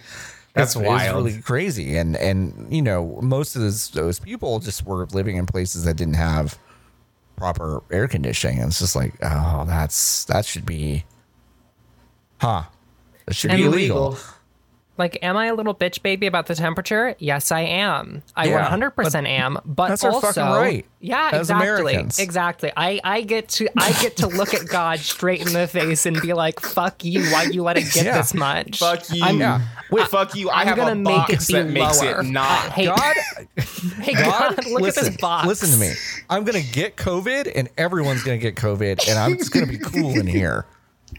That's 0.54 0.75
it 0.75 0.80
was 0.80 0.87
wild. 0.87 1.25
really 1.26 1.40
crazy, 1.40 1.97
and 1.97 2.16
and 2.16 2.66
you 2.73 2.82
know 2.82 3.18
most 3.23 3.54
of 3.54 3.62
those 3.62 3.90
those 3.90 4.18
people 4.18 4.58
just 4.61 4.85
were 4.87 5.06
living 5.06 5.37
in 5.37 5.47
places 5.47 5.85
that 5.85 5.97
didn't 5.97 6.14
have 6.14 6.58
proper 7.38 7.83
air 7.90 8.09
conditioning. 8.09 8.59
And 8.59 8.68
it's 8.68 8.80
just 8.80 8.97
like, 8.97 9.14
oh, 9.23 9.64
that's 9.66 10.25
that 10.26 10.45
should 10.45 10.66
be, 10.66 11.04
huh? 12.40 12.64
That 13.26 13.35
should 13.35 13.50
be 13.50 13.57
And 13.57 13.64
illegal. 13.64 14.18
Like, 14.99 15.19
am 15.23 15.37
I 15.37 15.47
a 15.47 15.55
little 15.55 15.75
bitch 15.75 16.02
baby 16.02 16.26
about 16.26 16.47
the 16.47 16.55
temperature? 16.55 17.14
Yes, 17.19 17.52
I 17.52 17.61
am. 17.61 18.23
I 18.37 18.47
Yeah, 18.49 18.69
100% 18.69 19.26
am. 19.28 19.59
But 19.64 19.88
that's 19.88 20.05
our 20.05 20.11
also, 20.11 20.26
fucking 20.33 20.43
right 20.43 20.87
Yeah, 21.00 21.31
as 21.33 21.43
exactly. 21.50 21.67
Americans. 21.95 22.19
Exactly. 22.19 22.73
I, 22.76 23.00
I 23.05 23.21
get 23.23 23.49
to 23.50 23.69
I 23.78 23.93
get 24.02 24.17
to 24.19 24.26
look 24.26 24.52
at 24.55 24.67
God 24.67 24.99
straight 24.99 25.40
in 25.47 25.52
the 25.52 25.67
face 25.69 26.05
and 26.07 26.21
be 26.21 26.33
like, 26.33 26.59
"Fuck 26.61 27.05
you! 27.05 27.25
Why 27.31 27.45
you 27.45 27.62
let 27.62 27.76
it 27.78 27.90
get 27.93 28.05
Yeah. 28.07 28.19
this 28.19 28.35
much? 28.35 28.81
Fuck 28.81 29.09
you. 29.14 29.23
I'm, 29.25 29.38
Yeah. 29.38 29.61
Wait, 29.90 30.09
fuck 30.09 30.35
you. 30.35 30.50
I 30.50 30.62
I'm 30.62 30.67
have 30.69 30.76
gonna 30.76 30.93
a 30.93 30.95
make 30.97 31.05
box 31.17 31.45
it 31.45 31.47
be 31.49 31.52
that 31.55 31.71
makes 31.71 32.02
lower. 32.02 32.21
it 32.21 32.25
not. 32.25 32.73
Hey, 32.73 32.87
God, 32.87 33.17
hey, 34.00 34.12
God, 34.14 34.57
God, 34.57 34.67
look 34.67 34.83
listen, 34.83 35.05
at 35.07 35.11
this 35.12 35.21
box. 35.21 35.47
listen 35.47 35.71
to 35.71 35.76
me. 35.78 35.93
I'm 36.28 36.45
gonna 36.45 36.61
get 36.62 36.97
COVID, 36.97 37.50
and 37.55 37.69
everyone's 37.78 38.23
gonna 38.25 38.38
get 38.38 38.57
COVID, 38.57 39.09
and 39.09 39.19
I'm 39.19 39.38
just 39.38 39.52
gonna 39.52 39.67
be 39.67 39.78
cool 39.78 40.19
in 40.19 40.26
here. 40.26 40.67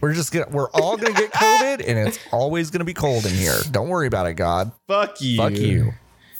We're 0.00 0.14
just 0.14 0.32
gonna, 0.32 0.46
we're 0.50 0.70
all 0.70 0.96
gonna 0.96 1.12
get 1.14 1.30
COVID, 1.32 1.84
and 1.86 2.08
it's 2.08 2.18
always 2.32 2.70
gonna 2.70 2.84
be 2.84 2.94
cold 2.94 3.26
in 3.26 3.32
here. 3.34 3.56
Don't 3.70 3.88
worry 3.88 4.06
about 4.06 4.26
it, 4.26 4.34
God. 4.34 4.72
Fuck 4.86 5.20
you. 5.20 5.36
Fuck 5.36 5.52
you. 5.52 5.92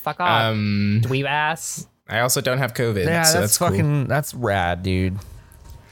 Fuck 0.02 0.19
off, 0.21 0.52
Um, 0.52 1.00
dweeb 1.05 1.26
ass. 1.26 1.87
I 2.09 2.21
also 2.21 2.40
don't 2.40 2.59
have 2.59 2.73
COVID. 2.75 3.05
Yeah, 3.05 3.23
so 3.23 3.40
that's, 3.40 3.59
that's, 3.59 3.59
cool. 3.59 3.69
fucking 3.69 4.07
that's 4.07 4.35
rad, 4.35 4.83
dude. 4.83 5.19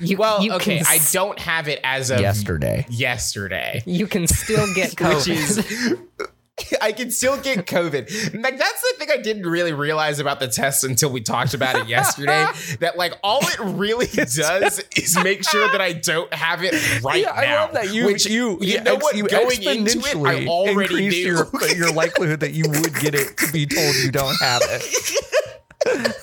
You, 0.01 0.17
Well, 0.17 0.43
you 0.43 0.53
okay, 0.55 0.79
can, 0.79 0.87
I 0.89 0.97
s- 0.97 1.13
don't 1.13 1.39
have 1.41 1.69
it 1.69 1.81
as 1.85 2.11
of 2.11 2.21
Yesterday. 2.21 2.87
Yesterday. 2.89 3.83
You 3.85 4.07
can 4.07 4.27
still 4.27 4.67
get 4.75 4.91
Which 5.01 5.09
COVID. 5.27 5.29
is 5.29 5.97
I 6.81 6.93
can 6.93 7.11
still 7.11 7.37
get 7.41 7.67
COVID. 7.67 8.43
Like 8.43 8.59
that's 8.59 8.81
the 8.83 8.95
thing 8.99 9.09
I 9.12 9.19
didn't 9.21 9.45
really 9.47 9.73
realize 9.73 10.19
about 10.19 10.41
the 10.41 10.49
test 10.49 10.85
until 10.85 11.11
we 11.11 11.21
talked 11.21 11.55
about 11.55 11.77
it 11.77 11.87
yesterday. 11.88 12.47
that 12.81 12.97
like 12.97 13.15
all 13.23 13.41
it 13.43 13.59
really 13.61 14.07
does 14.12 14.83
is 14.97 15.19
make 15.23 15.49
sure 15.49 15.71
that 15.71 15.81
I 15.81 15.93
don't 15.93 16.33
have 16.35 16.62
it 16.65 16.75
right 17.03 17.23
Yeah, 17.23 17.33
I 17.33 17.45
now. 17.47 17.62
love 17.62 17.73
that 17.75 17.93
you 17.93 18.07
Which 18.07 18.27
you 18.27 18.53
you 18.61 18.75
yeah, 18.75 18.83
know 18.83 18.95
ex- 18.95 19.03
what 19.03 19.17
you 19.17 19.27
going 19.29 19.62
into 19.62 19.99
it 20.00 20.17
I 20.17 20.47
already 20.47 21.07
increased 21.07 21.17
knew. 21.19 21.69
your 21.73 21.77
your 21.77 21.93
likelihood 21.93 22.41
that 22.41 22.53
you 22.53 22.65
would 22.69 22.95
get 23.00 23.15
it 23.15 23.37
to 23.38 23.53
be 23.53 23.67
told 23.67 23.95
you 23.97 24.11
don't 24.11 24.35
have 24.41 24.62
it. 24.65 26.15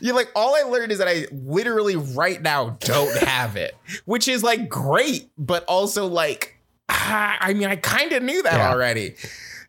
You're 0.00 0.14
like, 0.14 0.30
all 0.36 0.54
I 0.54 0.62
learned 0.62 0.92
is 0.92 0.98
that 0.98 1.08
I 1.08 1.26
literally 1.32 1.96
right 1.96 2.40
now 2.40 2.76
don't 2.80 3.16
have 3.18 3.56
it, 3.56 3.74
which 4.04 4.28
is 4.28 4.42
like 4.44 4.68
great, 4.68 5.30
but 5.36 5.64
also 5.64 6.06
like, 6.06 6.57
ah, 6.88 7.36
I 7.40 7.54
mean, 7.54 7.68
I 7.68 7.76
kind 7.76 8.12
of 8.12 8.22
knew 8.22 8.42
that 8.42 8.54
Yeah. 8.54 8.70
already. 8.70 9.14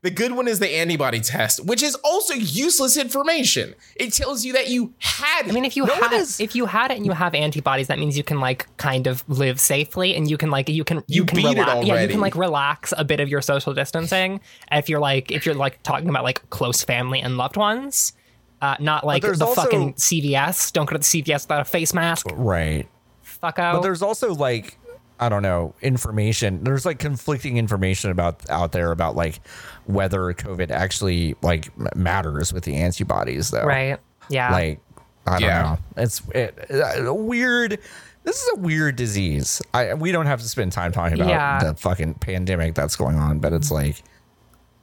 The 0.02 0.10
good 0.12 0.32
one 0.32 0.48
is 0.48 0.60
the 0.60 0.70
antibody 0.78 1.20
test, 1.20 1.66
which 1.66 1.84
is 1.84 1.94
also 2.06 2.34
useless 2.34 2.96
information. 2.96 3.76
It 3.98 4.14
tells 4.14 4.46
you 4.46 4.54
that 4.54 4.70
you 4.70 4.94
had 5.00 5.46
it. 5.48 5.50
I 5.50 5.52
mean, 5.52 5.66
if 5.66 5.76
you 5.76 5.86
No 5.86 5.94
had 5.94 6.14
is- 6.14 6.40
if 6.40 6.56
you 6.56 6.68
had 6.68 6.90
it 6.92 6.96
and 6.96 7.06
you 7.06 7.12
have 7.12 7.36
antibodies, 7.36 7.88
that 7.88 8.00
means 8.00 8.18
you 8.18 8.24
can 8.24 8.40
like 8.40 8.66
kind 8.78 9.08
of 9.08 9.26
live 9.28 9.60
safely 9.60 10.16
and 10.16 10.30
you 10.30 10.38
can 10.38 10.50
like 10.52 10.70
you 10.70 10.86
can 10.86 11.00
you, 11.08 11.24
You 11.24 11.26
can 11.26 11.36
beat 11.36 11.46
it 11.48 11.60
relax. 11.60 11.86
Yeah, 11.86 12.02
you 12.02 12.08
can 12.08 12.22
like 12.22 12.36
relax 12.36 12.94
a 12.98 13.04
bit 13.04 13.20
of 13.20 13.28
your 13.28 13.42
social 13.42 13.74
distancing 13.74 14.40
if 14.72 14.88
you're 14.88 15.02
like 15.02 15.32
if 15.34 15.46
you're 15.46 15.54
like 15.56 15.84
talking 15.84 16.08
about 16.08 16.24
like 16.24 16.50
close 16.50 16.82
family 16.82 17.20
and 17.20 17.36
loved 17.38 17.58
ones. 17.58 18.14
Uh, 18.62 18.76
not 18.80 19.06
like 19.06 19.22
the 19.22 19.30
also- 19.46 19.54
fucking 19.64 19.96
CVS. 19.96 20.72
Don't 20.72 20.86
go 20.86 20.94
to 20.94 20.98
the 21.00 21.04
CVS 21.04 21.44
without 21.44 21.60
a 21.60 21.66
face 21.66 21.94
mask. 21.94 22.26
Right. 22.34 22.88
Fuck 23.22 23.60
out. 23.60 23.76
But 23.76 23.82
there's 23.82 24.02
also 24.02 24.34
like 24.34 24.78
I 25.20 25.30
don't 25.30 25.44
know 25.44 25.74
information. 25.82 26.64
There's 26.64 26.86
like 26.86 27.00
conflicting 27.00 27.58
information 27.58 28.10
about 28.12 28.50
out 28.50 28.72
there 28.72 28.92
about 28.92 29.16
like 29.16 29.42
whether 29.86 30.20
COVID 30.34 30.72
actually 30.72 31.36
like 31.42 31.72
matters 31.96 32.54
with 32.54 32.64
the 32.64 32.76
antibodies 32.76 33.52
though. 33.52 33.64
right. 33.66 34.00
Yeah. 34.30 34.52
Like 34.52 34.80
I 35.28 35.32
don't 35.34 35.42
Yeah. 35.42 35.62
know. 35.62 35.78
It's 36.04 36.22
it, 36.34 36.72
uh, 36.72 37.14
weird. 37.14 37.80
This 38.24 38.42
is 38.44 38.50
a 38.56 38.60
weird 38.60 38.96
disease. 38.96 39.62
I 39.74 39.94
we 39.94 40.12
don't 40.12 40.26
have 40.28 40.42
to 40.42 40.48
spend 40.48 40.72
time 40.72 40.92
talking 40.92 41.16
about 41.20 41.30
Yeah. 41.30 41.60
the 41.64 41.76
fucking 41.76 42.16
pandemic 42.16 42.76
that's 42.76 42.96
going 42.96 43.18
on, 43.18 43.40
but 43.40 43.54
it's 43.54 43.72
like 43.72 44.02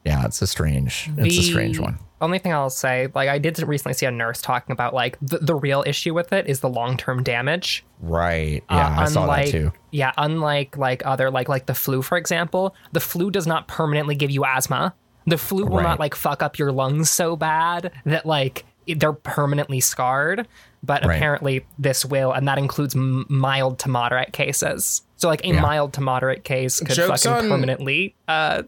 yeah, 0.06 0.24
it's 0.24 0.40
a 0.40 0.46
strange. 0.46 1.10
It's 1.18 1.38
a 1.38 1.42
strange 1.42 1.76
The 1.76 1.82
one. 1.82 1.98
Only 2.20 2.38
thing 2.38 2.52
I'll 2.54 2.70
say, 2.70 3.08
like 3.14 3.28
I 3.28 3.38
did 3.38 3.58
recently 3.62 3.92
see 3.92 4.06
a 4.06 4.10
nurse 4.10 4.40
talking 4.40 4.72
about 4.72 4.94
like 4.94 5.18
the, 5.20 5.36
the 5.38 5.54
real 5.54 5.84
issue 5.86 6.14
with 6.14 6.32
it 6.32 6.46
is 6.48 6.60
the 6.60 6.68
long 6.70 6.96
term 6.96 7.22
damage. 7.22 7.84
Right. 8.00 8.64
Yeah, 8.70 8.86
Uh, 8.96 9.00
I 9.02 9.04
saw 9.06 9.26
that 9.26 9.32
unlike- 9.40 9.50
too. 9.50 9.72
Yeah, 9.90 10.12
unlike 10.16 10.76
like 10.78 11.04
other 11.04 11.30
like 11.30 11.48
like 11.50 11.66
the 11.66 11.74
flu, 11.74 12.00
for 12.00 12.16
example, 12.16 12.74
the 12.92 13.00
flu 13.00 13.30
does 13.30 13.46
not 13.46 13.68
permanently 13.68 14.14
give 14.14 14.30
you 14.30 14.44
asthma. 14.46 14.94
The 15.26 15.36
flu 15.36 15.66
will 15.66 15.78
Right. 15.78 15.82
not 15.82 16.00
like 16.00 16.14
fuck 16.14 16.42
up 16.42 16.58
your 16.58 16.72
lungs 16.72 17.10
so 17.10 17.36
bad 17.36 17.90
that 18.06 18.24
like 18.24 18.64
they're 18.88 19.12
permanently 19.12 19.80
scarred. 19.80 20.46
But 20.82 21.04
Right. 21.04 21.16
apparently 21.16 21.66
this 21.78 22.04
will, 22.04 22.30
and 22.32 22.46
that 22.46 22.58
includes 22.58 22.94
m- 22.94 23.26
mild 23.28 23.80
to 23.80 23.88
moderate 23.90 24.32
cases. 24.32 25.02
So 25.16 25.26
like 25.28 25.44
a 25.44 25.48
Yeah. 25.48 25.60
mild 25.60 25.92
to 25.94 26.00
moderate 26.00 26.44
case 26.44 26.78
could 26.78 26.94
Joke's 26.94 27.24
fucking 27.24 27.44
on- 27.44 27.50
permanently 27.50 28.14
uh, 28.28 28.62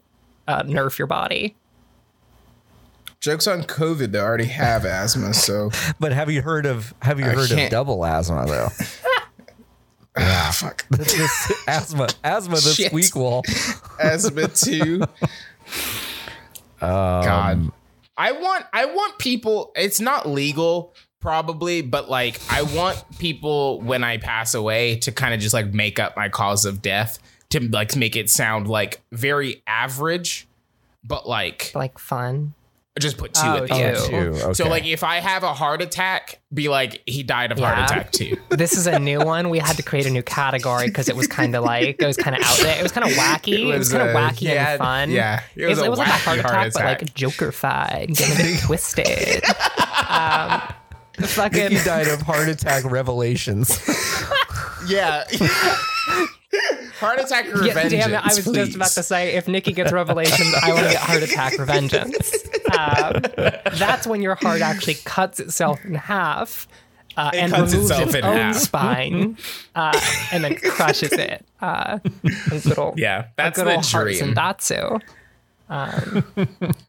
uh, 0.48 0.62
nerf 0.64 0.98
your 0.98 1.06
body. 1.06 1.54
Jokes 3.20 3.46
on 3.46 3.62
COVID, 3.64 4.10
they 4.12 4.18
already 4.20 4.46
have 4.46 4.84
asthma, 4.84 5.34
so 5.34 5.70
But 6.00 6.12
have 6.12 6.30
you 6.30 6.42
heard 6.42 6.66
of 6.66 6.92
have 7.02 7.20
you 7.20 7.26
I 7.26 7.30
heard 7.30 7.50
of 7.50 7.56
can't- 7.56 7.70
double 7.70 8.04
asthma 8.04 8.46
though? 8.46 8.68
ah, 10.16 10.50
fuck. 10.54 10.84
this 10.90 11.52
asthma 11.68 12.08
asthma 12.24 12.54
this 12.56 12.74
Shit. 12.74 12.92
week 12.92 13.14
will 13.14 13.42
asthma 14.00 14.48
too. 14.48 15.02
God, 16.80 17.70
I 18.16 18.32
want 18.32 18.64
I 18.72 18.86
want 18.86 19.18
people. 19.18 19.72
It's 19.76 20.00
not 20.00 20.28
legal 20.28 20.94
probably, 21.20 21.82
but 21.82 22.08
like 22.08 22.40
I 22.48 22.62
want 22.62 23.04
people 23.18 23.80
when 23.80 24.04
I 24.04 24.18
pass 24.18 24.54
away 24.54 24.96
to 25.00 25.10
kind 25.12 25.34
of 25.34 25.40
just 25.40 25.52
like 25.54 25.72
make 25.74 25.98
up 25.98 26.16
my 26.16 26.28
cause 26.28 26.64
of 26.64 26.80
death 26.82 27.18
to 27.50 27.60
like 27.68 27.96
make 27.96 28.16
it 28.16 28.30
sound 28.30 28.68
like 28.68 29.00
very 29.12 29.62
average, 29.66 30.46
but 31.04 31.28
like 31.28 31.72
Like 31.74 31.98
fun. 31.98 32.54
Just 32.98 33.16
put 33.16 33.32
two 33.32 33.42
Oh, 33.44 33.56
at 33.58 33.60
the 33.62 33.68
two. 33.68 33.74
end. 33.74 33.96
Oh, 33.96 34.06
two. 34.08 34.16
Okay. 34.42 34.52
So 34.54 34.68
like 34.68 34.84
if 34.84 35.04
I 35.04 35.20
have 35.20 35.44
a 35.44 35.54
heart 35.54 35.82
attack, 35.82 36.40
be 36.52 36.68
like 36.68 37.00
he 37.06 37.22
died 37.22 37.52
of 37.52 37.58
Yeah. 37.60 37.72
heart 37.72 37.90
attack 37.90 38.10
too. 38.10 38.36
This 38.50 38.76
is 38.76 38.88
a 38.88 38.98
new 38.98 39.20
one. 39.20 39.50
We 39.50 39.60
had 39.60 39.76
to 39.76 39.84
create 39.84 40.06
a 40.06 40.10
new 40.10 40.22
category 40.24 40.88
because 40.88 41.08
it 41.08 41.14
was 41.14 41.28
kind 41.28 41.54
of 41.54 41.62
like 41.62 42.02
it 42.02 42.06
was 42.06 42.16
kind 42.16 42.34
of 42.34 42.42
out 42.42 42.58
there. 42.58 42.76
It 42.76 42.82
was 42.82 42.90
kind 42.90 43.06
of 43.08 43.12
wacky. 43.16 43.60
It 43.60 43.64
was, 43.66 43.78
was, 43.78 43.92
kind 43.92 44.08
of 44.08 44.16
wacky 44.16 44.42
yeah, 44.42 44.70
and 44.72 44.78
fun. 44.78 45.10
yeah. 45.12 45.42
It 45.54 45.62
it 45.62 45.66
was 45.68 45.78
was, 45.78 45.82
a 45.82 45.84
it 45.86 45.90
was 45.90 45.98
like 46.00 46.08
a 46.08 46.10
wacky 46.10 46.24
heart 46.24 46.38
attack, 46.40 46.52
heart 46.52 46.72
but 46.74 46.84
like 46.84 47.02
attack. 47.02 47.14
Joker-fied, 47.14 48.08
getting 48.16 48.34
a 48.34 48.50
bit 48.50 48.60
twisted. 48.64 49.44
Um, 50.08 50.62
fucking 51.20 51.70
He 51.70 51.78
died 51.84 52.08
of 52.08 52.22
heart 52.22 52.48
attack 52.48 52.82
revelations. 52.84 53.78
yeah. 54.88 55.22
Heart 56.98 57.20
attack 57.20 57.44
Yeah, 57.46 57.52
revenge. 57.58 57.90
damn 57.90 58.14
it! 58.14 58.16
I 58.16 58.24
was 58.34 58.44
just 58.44 58.74
about 58.74 58.88
to 58.92 59.02
say, 59.02 59.34
if 59.34 59.46
Nikki 59.48 59.72
gets 59.72 59.92
revelations, 59.92 60.54
I 60.62 60.72
want 60.72 60.86
to 60.86 60.92
get 60.92 61.00
heart 61.02 61.22
attack 61.22 61.52
revengeance. 61.54 62.34
Um, 62.68 63.22
that's 63.78 64.06
when 64.06 64.20
your 64.20 64.34
heart 64.34 64.60
actually 64.60 64.96
cuts 65.04 65.40
itself 65.40 65.82
in 65.86 65.94
half 65.94 66.68
uh, 67.16 67.30
and 67.32 67.50
cuts 67.50 67.72
removes 67.72 67.90
itself 67.90 68.08
its 68.08 68.14
in 68.16 68.24
own 68.24 68.36
half. 68.36 68.56
spine, 68.56 69.38
uh, 69.74 69.98
and 70.32 70.44
then 70.44 70.54
crushes 70.56 71.12
it. 71.12 71.44
Uh, 71.62 71.98
a 72.52 72.60
good 72.60 72.78
old, 72.78 72.98
Yeah, 72.98 73.20
a 73.20 73.24
that's 73.36 73.56
good 73.58 73.66
the 73.68 73.74
old 73.76 73.84
dream. 73.84 74.34
zandatsu. 74.34 75.00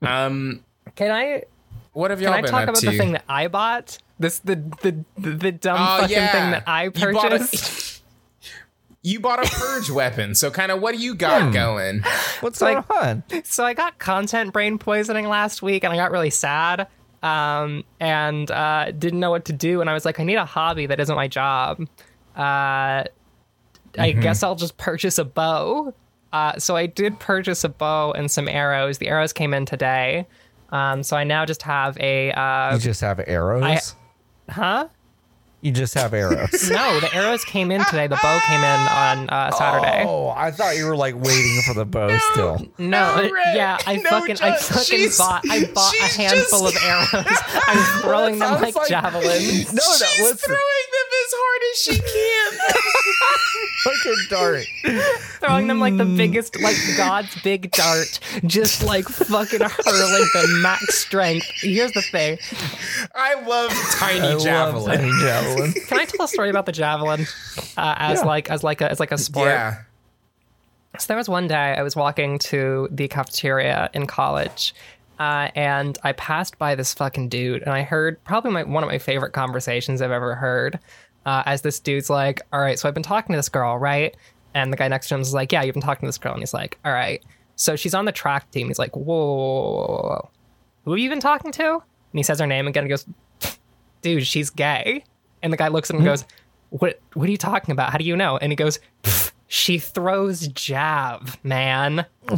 Um, 0.02 0.64
Can 0.96 1.12
I 1.12 1.44
what 1.94 2.12
have 2.12 2.22
y'all 2.22 2.34
can 2.36 2.46
I 2.46 2.48
talk 2.48 2.62
up 2.64 2.70
about 2.70 2.76
to? 2.82 2.92
the 2.92 2.98
thing 2.98 3.14
that 3.14 3.24
I 3.28 3.48
bought? 3.48 3.98
This 4.20 4.40
the 4.40 4.56
the 4.82 5.04
the, 5.18 5.30
the 5.32 5.52
dumb 5.52 5.78
Oh, 5.80 6.02
fucking 6.02 6.16
yeah. 6.16 6.32
thing 6.32 6.52
that 6.52 6.64
I 6.68 6.84
a- 6.86 6.92
purchased. 6.92 7.88
you 9.02 9.20
bought 9.20 9.46
a 9.46 9.50
purge 9.50 9.90
weapon, 9.92 10.36
so 10.36 10.52
kind 10.52 10.72
of 10.72 10.82
what 10.82 10.94
do 10.96 11.02
you 11.02 11.16
got 11.16 11.44
Hmm. 11.44 11.52
going? 11.52 12.04
What's 12.42 12.62
like- 12.62 12.88
going 12.88 13.24
on? 13.32 13.44
so 13.46 13.64
I 13.66 13.74
got 13.74 13.98
content 14.00 14.54
brain 14.54 14.78
poisoning 14.78 15.28
last 15.28 15.62
week, 15.62 15.84
and 15.84 15.94
I 15.94 15.96
got 15.96 16.12
really 16.12 16.30
sad. 16.30 16.88
Um, 17.22 17.84
and 18.00 18.50
uh, 18.50 18.92
didn't 18.92 19.20
know 19.20 19.30
what 19.32 19.46
to 19.46 19.54
do, 19.54 19.82
and 19.82 19.90
I 19.90 19.94
was 19.94 20.06
like, 20.06 20.20
I 20.20 20.24
need 20.24 20.36
a 20.36 20.46
hobby 20.46 20.86
that 20.86 21.00
isn't 21.02 21.16
my 21.16 21.28
job. 21.28 21.86
Uh, 22.36 23.04
I 23.98 24.12
guess 24.12 24.44
I'll 24.44 24.56
just 24.56 24.78
purchase 24.78 25.18
a 25.18 25.26
bow. 25.26 25.94
Uh, 26.32 26.58
so 26.60 26.76
I 26.78 26.86
did 26.86 27.20
purchase 27.20 27.64
a 27.64 27.70
bow 27.70 28.12
and 28.14 28.30
some 28.32 28.48
arrows. 28.48 29.00
The 29.00 29.08
arrows 29.10 29.34
came 29.34 29.54
in 29.54 29.66
today. 29.66 30.28
Um, 30.70 31.02
so 31.04 31.18
I 31.18 31.24
now 31.24 31.46
just 31.46 31.64
have 31.64 31.98
a 32.00 32.32
uh, 32.32 32.74
You 32.76 32.80
just 32.80 33.02
have 33.02 33.20
arrows? 33.28 33.96
huh? 34.50 34.88
You 35.62 35.72
just 35.72 35.94
have 35.96 36.14
arrows. 36.14 36.70
No, 36.70 37.00
the 37.00 37.14
arrows 37.14 37.44
came 37.46 37.72
in 37.72 37.84
today. 37.86 38.08
The 38.08 38.18
bow 38.22 38.40
came 38.48 38.60
in 38.60 38.64
on 38.66 39.30
uh, 39.30 39.52
Saturday. 39.52 40.06
Oh, 40.08 40.30
I 40.30 40.52
thought 40.52 40.78
you 40.78 40.86
were 40.86 40.96
like 40.96 41.16
waiting 41.16 41.62
for 41.68 41.74
the 41.74 41.86
bow 41.86 42.18
still. 42.32 42.60
No, 42.78 43.16
No, 43.18 43.22
Rick, 43.24 43.34
yeah, 43.56 43.78
I 43.86 43.98
no, 43.98 44.10
fucking, 44.10 44.38
I 44.42 44.56
fucking 44.58 45.10
bought, 45.18 45.44
I 45.50 45.66
bought 45.74 45.94
a 45.96 46.04
handful 46.18 46.70
just- 46.70 46.78
of 46.78 46.84
arrows. 46.84 47.38
I'm 47.68 48.02
throwing 48.02 48.40
them 48.40 48.62
like, 48.62 48.76
like- 48.76 48.88
javelins. 48.88 49.74
No, 49.74 49.82
no, 49.84 50.06
She's 50.06 50.20
listen. 50.22 50.38
throwing 50.38 50.88
them 50.96 51.10
as 51.24 51.34
hard 51.36 51.62
as 51.72 51.78
she 51.80 51.96
can. 52.00 52.60
Fucking 54.10 54.26
dart. 54.30 54.66
throwing 55.40 55.68
them 55.68 55.80
like 55.80 55.98
the 55.98 56.06
Hmm. 56.06 56.18
biggest, 56.18 56.60
like 56.62 56.76
God's 56.98 57.40
big 57.42 57.72
dart, 57.72 58.20
just 58.46 58.84
like 58.84 59.06
fucking 59.06 59.60
hurling 59.62 60.28
the 60.34 60.60
max 60.62 60.96
strength. 61.00 61.46
Here's 61.62 61.92
the 61.94 62.02
thing. 62.02 62.38
I 63.16 63.36
love 63.46 63.72
tiny 63.98 64.20
I 64.20 64.34
love 64.34 64.44
javelin. 64.44 64.98
tiny 65.00 65.12
javelin. 65.22 65.74
Can 65.88 66.00
I 66.00 66.06
tell 66.06 66.26
a 66.26 66.28
story 66.28 66.50
about 66.50 66.66
the 66.66 66.72
javelin 66.72 67.22
uh, 67.78 67.96
as 67.98 68.20
Yeah. 68.20 68.26
like 68.26 68.50
as 68.50 68.64
like 68.64 68.82
a 68.82 68.90
as 68.92 69.00
like 69.00 69.12
a 69.12 69.18
sport? 69.18 69.50
Yeah. 69.50 69.82
So 70.98 71.06
there 71.08 71.18
was 71.18 71.30
one 71.30 71.48
day 71.48 71.56
I 71.78 71.82
was 71.84 71.96
walking 71.96 72.40
to 72.40 72.88
the 72.92 73.08
cafeteria 73.08 73.90
in 73.94 74.08
college, 74.08 74.74
uh, 75.20 75.50
and 75.56 75.98
I 76.04 76.12
passed 76.14 76.58
by 76.58 76.76
this 76.76 76.94
fucking 76.94 77.30
dude, 77.30 77.62
and 77.62 77.72
I 77.72 77.84
heard 77.84 78.22
probably 78.24 78.52
my, 78.52 78.64
one 78.64 78.84
of 78.84 78.90
my 78.90 78.98
favorite 78.98 79.32
conversations 79.32 80.02
I've 80.02 80.12
ever 80.12 80.36
heard. 80.36 80.80
Uh, 81.30 81.44
as 81.46 81.62
this 81.62 81.80
dude's 81.80 82.10
like, 82.10 82.42
"All 82.52 82.60
right, 82.60 82.80
so 82.80 82.88
I've 82.88 82.96
been 82.96 83.04
talking 83.04 83.34
to 83.34 83.38
this 83.38 83.50
girl, 83.50 83.78
right?" 83.78 84.18
And 84.56 84.74
the 84.74 84.78
guy 84.78 84.88
next 84.88 85.10
to 85.10 85.16
him 85.16 85.22
is 85.22 85.32
like, 85.32 85.52
"Yeah, 85.52 85.62
you've 85.62 85.76
been 85.76 85.82
talking 85.84 86.02
to 86.02 86.08
this 86.08 86.18
girl," 86.18 86.34
and 86.34 86.42
he's 86.42 86.56
like, 86.56 86.80
"All 86.84 86.92
right." 86.92 87.24
So 87.56 87.76
she's 87.76 87.94
on 87.94 88.06
the 88.06 88.12
track 88.12 88.50
team. 88.50 88.66
He's 88.68 88.80
like, 88.80 88.96
"Whoa, 88.96 89.04
whoa, 89.04 89.36
whoa, 89.36 89.86
whoa, 89.88 90.02
whoa. 90.10 90.30
who 90.86 90.92
have 90.92 91.00
you 91.00 91.08
been 91.08 91.20
talking 91.20 91.52
to?" 91.52 91.72
And 91.74 92.18
he 92.18 92.24
says 92.24 92.40
her 92.40 92.48
name 92.48 92.68
again. 92.68 92.86
and 92.86 92.90
goes, 92.90 93.06
"Dude, 94.02 94.26
she's 94.26 94.50
gay." 94.50 95.04
And 95.44 95.54
the 95.54 95.58
guy 95.58 95.68
looks 95.68 95.92
at 95.92 95.94
him 95.94 95.98
and 95.98 96.06
goes, 96.08 96.26
"What? 96.72 97.00
What 97.14 97.28
are 97.30 97.32
you 97.32 97.38
talking 97.38 97.74
about? 97.74 97.92
How 97.92 98.00
do 98.00 98.06
you 98.06 98.16
know?" 98.16 98.38
And 98.38 98.52
he 98.52 98.56
goes, 98.56 98.80
"She 99.48 99.78
throws 99.78 100.48
jab, 100.48 101.30
man." 101.44 102.08
Uh, 102.28 102.38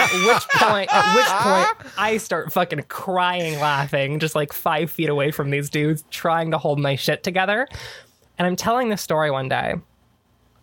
at 0.00 0.26
which 0.26 0.48
point, 0.54 0.88
at 0.92 1.14
which 1.14 1.26
point, 1.26 1.94
I 1.96 2.16
start 2.16 2.52
fucking 2.52 2.84
crying, 2.88 3.60
laughing, 3.60 4.18
just 4.18 4.34
like 4.34 4.52
five 4.52 4.90
feet 4.90 5.08
away 5.08 5.30
from 5.30 5.50
these 5.50 5.70
dudes, 5.70 6.04
trying 6.10 6.50
to 6.50 6.58
hold 6.58 6.80
my 6.80 6.96
shit 6.96 7.22
together. 7.22 7.68
And 8.38 8.46
I'm 8.46 8.56
telling 8.56 8.88
this 8.88 9.02
story 9.02 9.30
one 9.30 9.48
day 9.48 9.74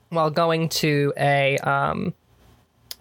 while 0.10 0.30
going 0.30 0.70
to 0.70 1.14
a 1.18 1.58
um, 1.60 2.14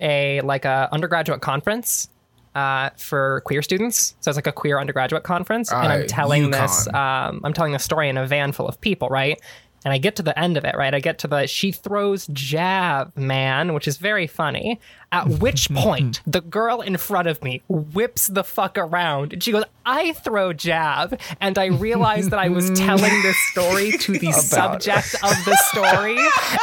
a 0.01 0.41
like 0.43 0.65
a 0.65 0.89
undergraduate 0.93 1.41
conference 1.41 2.09
uh, 2.55 2.91
for 2.97 3.43
queer 3.45 3.63
students. 3.63 4.15
So 4.21 4.31
it's 4.31 4.37
like 4.37 4.47
a 4.47 4.53
queer 4.53 4.79
undergraduate 4.79 5.23
conference, 5.23 5.71
and 5.73 5.93
I'm 5.93 6.07
telling 6.07 6.45
UConn. 6.45 6.53
this 6.53 6.87
um, 6.89 7.41
I'm 7.45 7.53
telling 7.53 7.73
the 7.73 7.79
story 7.79 8.09
in 8.09 8.17
a 8.17 8.27
van 8.27 8.53
full 8.53 8.69
of 8.69 8.81
people, 8.81 9.09
right? 9.09 9.41
And 9.85 9.93
I 9.93 9.99
get 9.99 10.17
to 10.17 10.23
the 10.23 10.39
end 10.39 10.57
of 10.57 10.65
it, 10.65 10.77
right? 10.77 10.95
I 10.95 11.01
get 11.01 11.19
to 11.21 11.29
the 11.29 11.47
she 11.47 11.73
throws 11.73 12.27
jab, 12.29 13.17
man, 13.17 13.75
which 13.75 13.89
is 13.89 13.97
very 13.97 14.27
funny. 14.27 14.81
At 15.11 15.29
which 15.29 15.69
point, 15.75 16.21
the 16.27 16.41
girl 16.41 16.81
in 16.81 16.97
front 16.97 17.29
of 17.29 17.43
me 17.43 17.63
whips 17.69 18.29
the 18.29 18.45
fuck 18.45 18.79
around 18.79 19.33
and 19.33 19.43
she 19.43 19.53
goes, 19.53 19.65
I 19.85 20.13
throw 20.13 20.53
jab. 20.53 21.19
And 21.41 21.59
I 21.59 21.67
realized 21.67 22.31
that 22.31 22.39
I 22.39 22.49
was 22.49 22.71
telling 22.79 23.23
this 23.23 23.37
story 23.51 23.93
to 23.93 24.19
the 24.19 24.33
subject 24.33 25.15
of 25.23 25.45
the 25.45 25.57
story. 25.71 26.19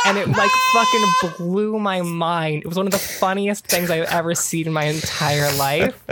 And 0.05 0.17
it 0.17 0.27
like 0.29 0.51
fucking 0.73 1.36
blew 1.38 1.79
my 1.79 2.01
mind. 2.01 2.63
It 2.63 2.67
was 2.67 2.77
one 2.77 2.88
of 2.88 2.93
the 2.93 2.99
funniest 2.99 3.67
things 3.67 3.89
I've 3.89 4.05
ever 4.05 4.34
seen 4.34 4.67
in 4.67 4.73
my 4.73 4.86
entire 4.86 5.51
life. 5.58 6.03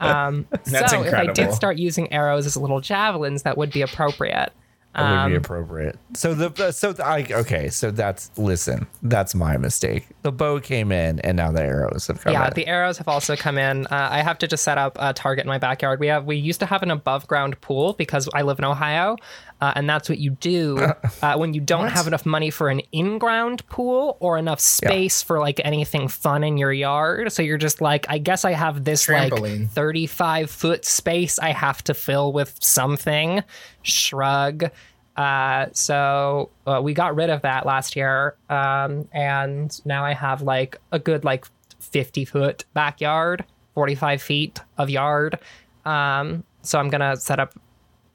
Um, 0.00 0.46
That's 0.64 0.92
so 0.92 1.02
if 1.02 1.14
I 1.14 1.26
did 1.26 1.52
start 1.52 1.78
using 1.78 2.12
arrows 2.12 2.46
as 2.46 2.56
little 2.56 2.80
javelins, 2.80 3.42
that 3.42 3.56
would 3.58 3.70
be 3.70 3.82
appropriate. 3.82 4.52
That 4.98 5.22
would 5.24 5.30
be 5.30 5.36
Um, 5.36 5.42
appropriate. 5.44 5.98
So 6.14 6.34
the 6.34 6.72
so 6.72 6.92
the, 6.92 7.06
I 7.06 7.24
okay. 7.30 7.68
So 7.68 7.90
that's 7.90 8.30
listen. 8.36 8.86
That's 9.02 9.34
my 9.34 9.56
mistake. 9.56 10.08
The 10.22 10.32
bow 10.32 10.58
came 10.60 10.90
in, 10.90 11.20
and 11.20 11.36
now 11.36 11.52
the 11.52 11.62
arrows 11.62 12.06
have 12.08 12.20
come 12.20 12.32
Yeah, 12.32 12.48
in. 12.48 12.54
the 12.54 12.66
arrows 12.66 12.98
have 12.98 13.06
also 13.08 13.36
come 13.36 13.58
in. 13.58 13.86
Uh, 13.86 14.08
I 14.10 14.22
have 14.22 14.38
to 14.38 14.48
just 14.48 14.64
set 14.64 14.76
up 14.76 14.96
a 14.98 15.12
target 15.12 15.44
in 15.44 15.48
my 15.48 15.58
backyard. 15.58 16.00
We 16.00 16.08
have 16.08 16.24
we 16.24 16.36
used 16.36 16.58
to 16.60 16.66
have 16.66 16.82
an 16.82 16.90
above 16.90 17.26
ground 17.28 17.60
pool 17.60 17.92
because 17.92 18.28
I 18.34 18.42
live 18.42 18.58
in 18.58 18.64
Ohio, 18.64 19.16
uh, 19.60 19.72
and 19.74 19.88
that's 19.88 20.08
what 20.08 20.18
you 20.18 20.30
do 20.30 20.78
uh, 21.22 21.36
when 21.36 21.54
you 21.54 21.60
don't 21.60 21.88
have 21.88 22.06
enough 22.06 22.24
money 22.24 22.50
for 22.50 22.68
an 22.68 22.80
in 22.92 23.18
ground 23.18 23.66
pool 23.68 24.16
or 24.20 24.38
enough 24.38 24.60
space 24.60 25.22
for 25.22 25.38
like 25.40 25.60
anything 25.64 26.08
fun 26.08 26.44
in 26.44 26.56
your 26.56 26.72
yard. 26.72 27.32
So 27.32 27.42
you're 27.42 27.58
just 27.58 27.80
like, 27.80 28.06
I 28.08 28.18
guess 28.18 28.44
I 28.44 28.52
have 28.52 28.84
this 28.84 29.06
Trampoline. 29.06 29.60
like 29.60 29.70
35 29.70 30.50
foot 30.50 30.84
space 30.84 31.38
I 31.38 31.50
have 31.50 31.82
to 31.84 31.94
fill 31.94 32.32
with 32.32 32.56
something. 32.62 33.42
Shrug. 33.82 34.70
Uh, 35.16 35.66
so 35.72 36.48
uh, 36.66 36.80
we 36.82 36.94
got 36.94 37.16
rid 37.16 37.28
of 37.28 37.42
that 37.42 37.66
last 37.66 37.96
year, 37.96 38.36
um, 38.48 39.08
and 39.12 39.84
now 39.84 40.04
I 40.04 40.14
have 40.14 40.42
like 40.42 40.76
a 40.92 41.00
good 41.00 41.24
like 41.24 41.44
50 41.80 42.24
foot 42.24 42.64
backyard, 42.72 43.44
45 43.74 44.22
feet 44.22 44.60
of 44.76 44.88
yard. 44.88 45.40
Um, 45.84 46.44
so 46.62 46.78
I'm 46.78 46.88
gonna 46.88 47.16
set 47.16 47.40
up. 47.40 47.54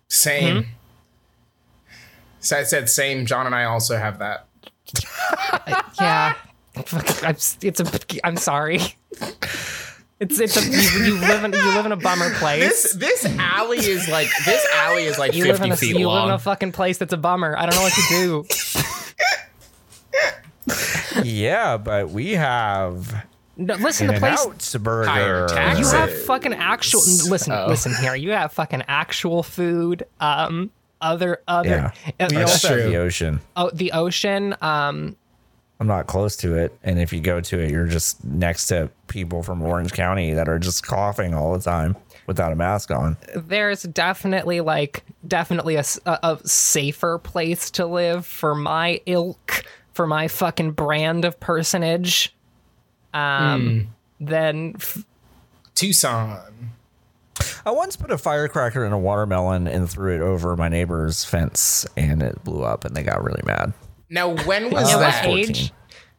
Same. 0.08 0.64
Hmm? 0.64 0.70
So 2.44 2.58
I 2.58 2.64
said 2.64 2.90
same. 2.90 3.26
John 3.26 3.48
and 3.48 3.56
I 3.56 3.64
also 3.64 3.98
have 3.98 4.20
that. 4.20 4.46
Yeah, 6.00 6.36
I'm, 6.76 7.36
it's 7.62 7.80
a. 7.80 8.00
I'm 8.24 8.36
sorry. 8.38 8.80
It's 10.20 10.40
it's 10.40 10.58
a 10.58 10.66
you, 11.00 11.06
you 11.06 11.14
live 11.20 11.44
in 11.44 11.54
you 11.54 11.66
live 11.76 11.86
in 11.86 11.92
a 11.92 11.96
bummer 11.98 12.34
place. 12.36 12.94
This 12.94 12.94
this 12.94 13.26
alley 13.40 13.78
is 13.78 14.08
like 14.10 14.28
this 14.46 14.66
alley 14.76 15.04
is 15.04 15.20
like 15.20 15.34
you 15.36 15.44
live 15.46 15.58
fifty 15.58 15.68
in 15.68 15.74
a 15.74 15.78
feet 15.78 15.96
you 15.98 16.10
live 16.10 16.26
in 16.26 16.32
a 16.32 16.40
fucking 16.40 16.72
place 16.72 16.98
that's 16.98 17.14
a 17.14 17.18
bummer. 17.18 17.56
I 17.58 17.66
don't 17.68 17.76
know 17.76 17.82
what 17.82 17.94
to 17.94 18.02
do. 18.10 18.46
yeah, 21.24 21.78
but 21.78 22.10
we 22.10 22.32
have 22.32 23.26
No, 23.58 23.76
listen, 23.76 24.08
in 24.10 24.16
the 24.16 24.20
place 24.20 24.76
out 24.76 24.84
burger. 24.84 25.48
You 25.78 25.86
have 25.88 26.24
fucking 26.24 26.54
actual. 26.54 27.02
Listen, 27.30 27.54
Oh. 27.54 27.68
listen 27.68 27.94
here. 27.96 28.16
You 28.16 28.32
have 28.32 28.52
fucking 28.54 28.84
actual 28.88 29.44
food. 29.44 30.06
Um, 30.20 30.72
other 31.04 31.42
other. 31.48 31.70
Yeah, 31.70 31.92
uh, 32.20 32.28
we 32.32 32.38
the- 32.38 32.42
also 32.44 32.68
have 32.70 32.78
true. 32.80 32.90
the 32.90 32.98
ocean. 32.98 33.40
oh, 33.56 33.70
the 33.74 33.92
ocean. 33.92 34.56
Um, 34.62 35.16
I'm 35.80 35.88
not 35.88 36.08
close 36.08 36.36
to 36.38 36.56
it, 36.56 36.78
and 36.84 36.98
if 37.00 37.12
you 37.12 37.20
go 37.20 37.42
to 37.42 37.60
it, 37.60 37.70
you're 37.72 37.88
just 37.88 38.24
next 38.24 38.68
to 38.68 38.90
people 39.08 39.44
from 39.44 39.62
Orange 39.62 39.92
County 39.92 40.34
that 40.34 40.48
are 40.48 40.58
just 40.60 40.86
coughing 40.88 41.34
all 41.34 41.52
the 41.54 41.60
time 41.64 41.98
without 42.26 42.54
a 42.54 42.56
mask 42.56 42.90
on. 42.90 43.18
there's 43.36 43.84
definitely 43.84 44.62
like 44.62 45.04
definitely 45.28 45.76
a, 45.76 45.84
a 46.06 46.40
safer 46.46 47.18
place 47.18 47.70
to 47.72 47.86
live 47.86 48.26
for 48.26 48.56
my 48.56 49.02
ilk, 49.06 49.66
for 49.94 50.08
my 50.08 50.30
fucking 50.30 50.72
brand 50.72 51.26
of 51.26 51.38
personage. 51.42 52.34
Um, 53.14 53.90
Hmm. 54.20 54.26
than 54.26 54.74
f- 54.78 55.04
Tucson. 55.76 56.40
I 57.66 57.72
once 57.72 57.96
put 57.96 58.12
a 58.12 58.18
firecracker 58.18 58.84
in 58.86 58.92
a 58.92 59.00
watermelon 59.00 59.68
and 59.68 59.90
threw 59.90 60.16
it 60.16 60.22
over 60.22 60.56
my 60.56 60.70
neighbor's 60.70 61.24
fence, 61.24 61.86
and 61.96 62.22
it 62.22 62.44
blew 62.44 62.64
up, 62.64 62.84
and 62.86 62.96
they 62.96 63.04
got 63.04 63.24
really 63.24 63.42
mad. 63.46 63.74
Now, 64.10 64.30
when 64.46 64.70
was 64.70 64.90
Yeah, 64.90 64.96
what 64.98 65.02
that? 65.02 65.26
age? 65.26 65.72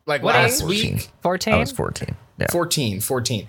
Like 0.06 0.22
What 0.22 0.34
last 0.34 0.62
age? 0.62 0.68
week? 0.68 1.08
14? 1.22 1.54
I 1.54 1.58
was 1.58 1.72
14. 1.72 2.16
Yeah. 2.38 2.46
14, 2.50 3.00
14. 3.00 3.48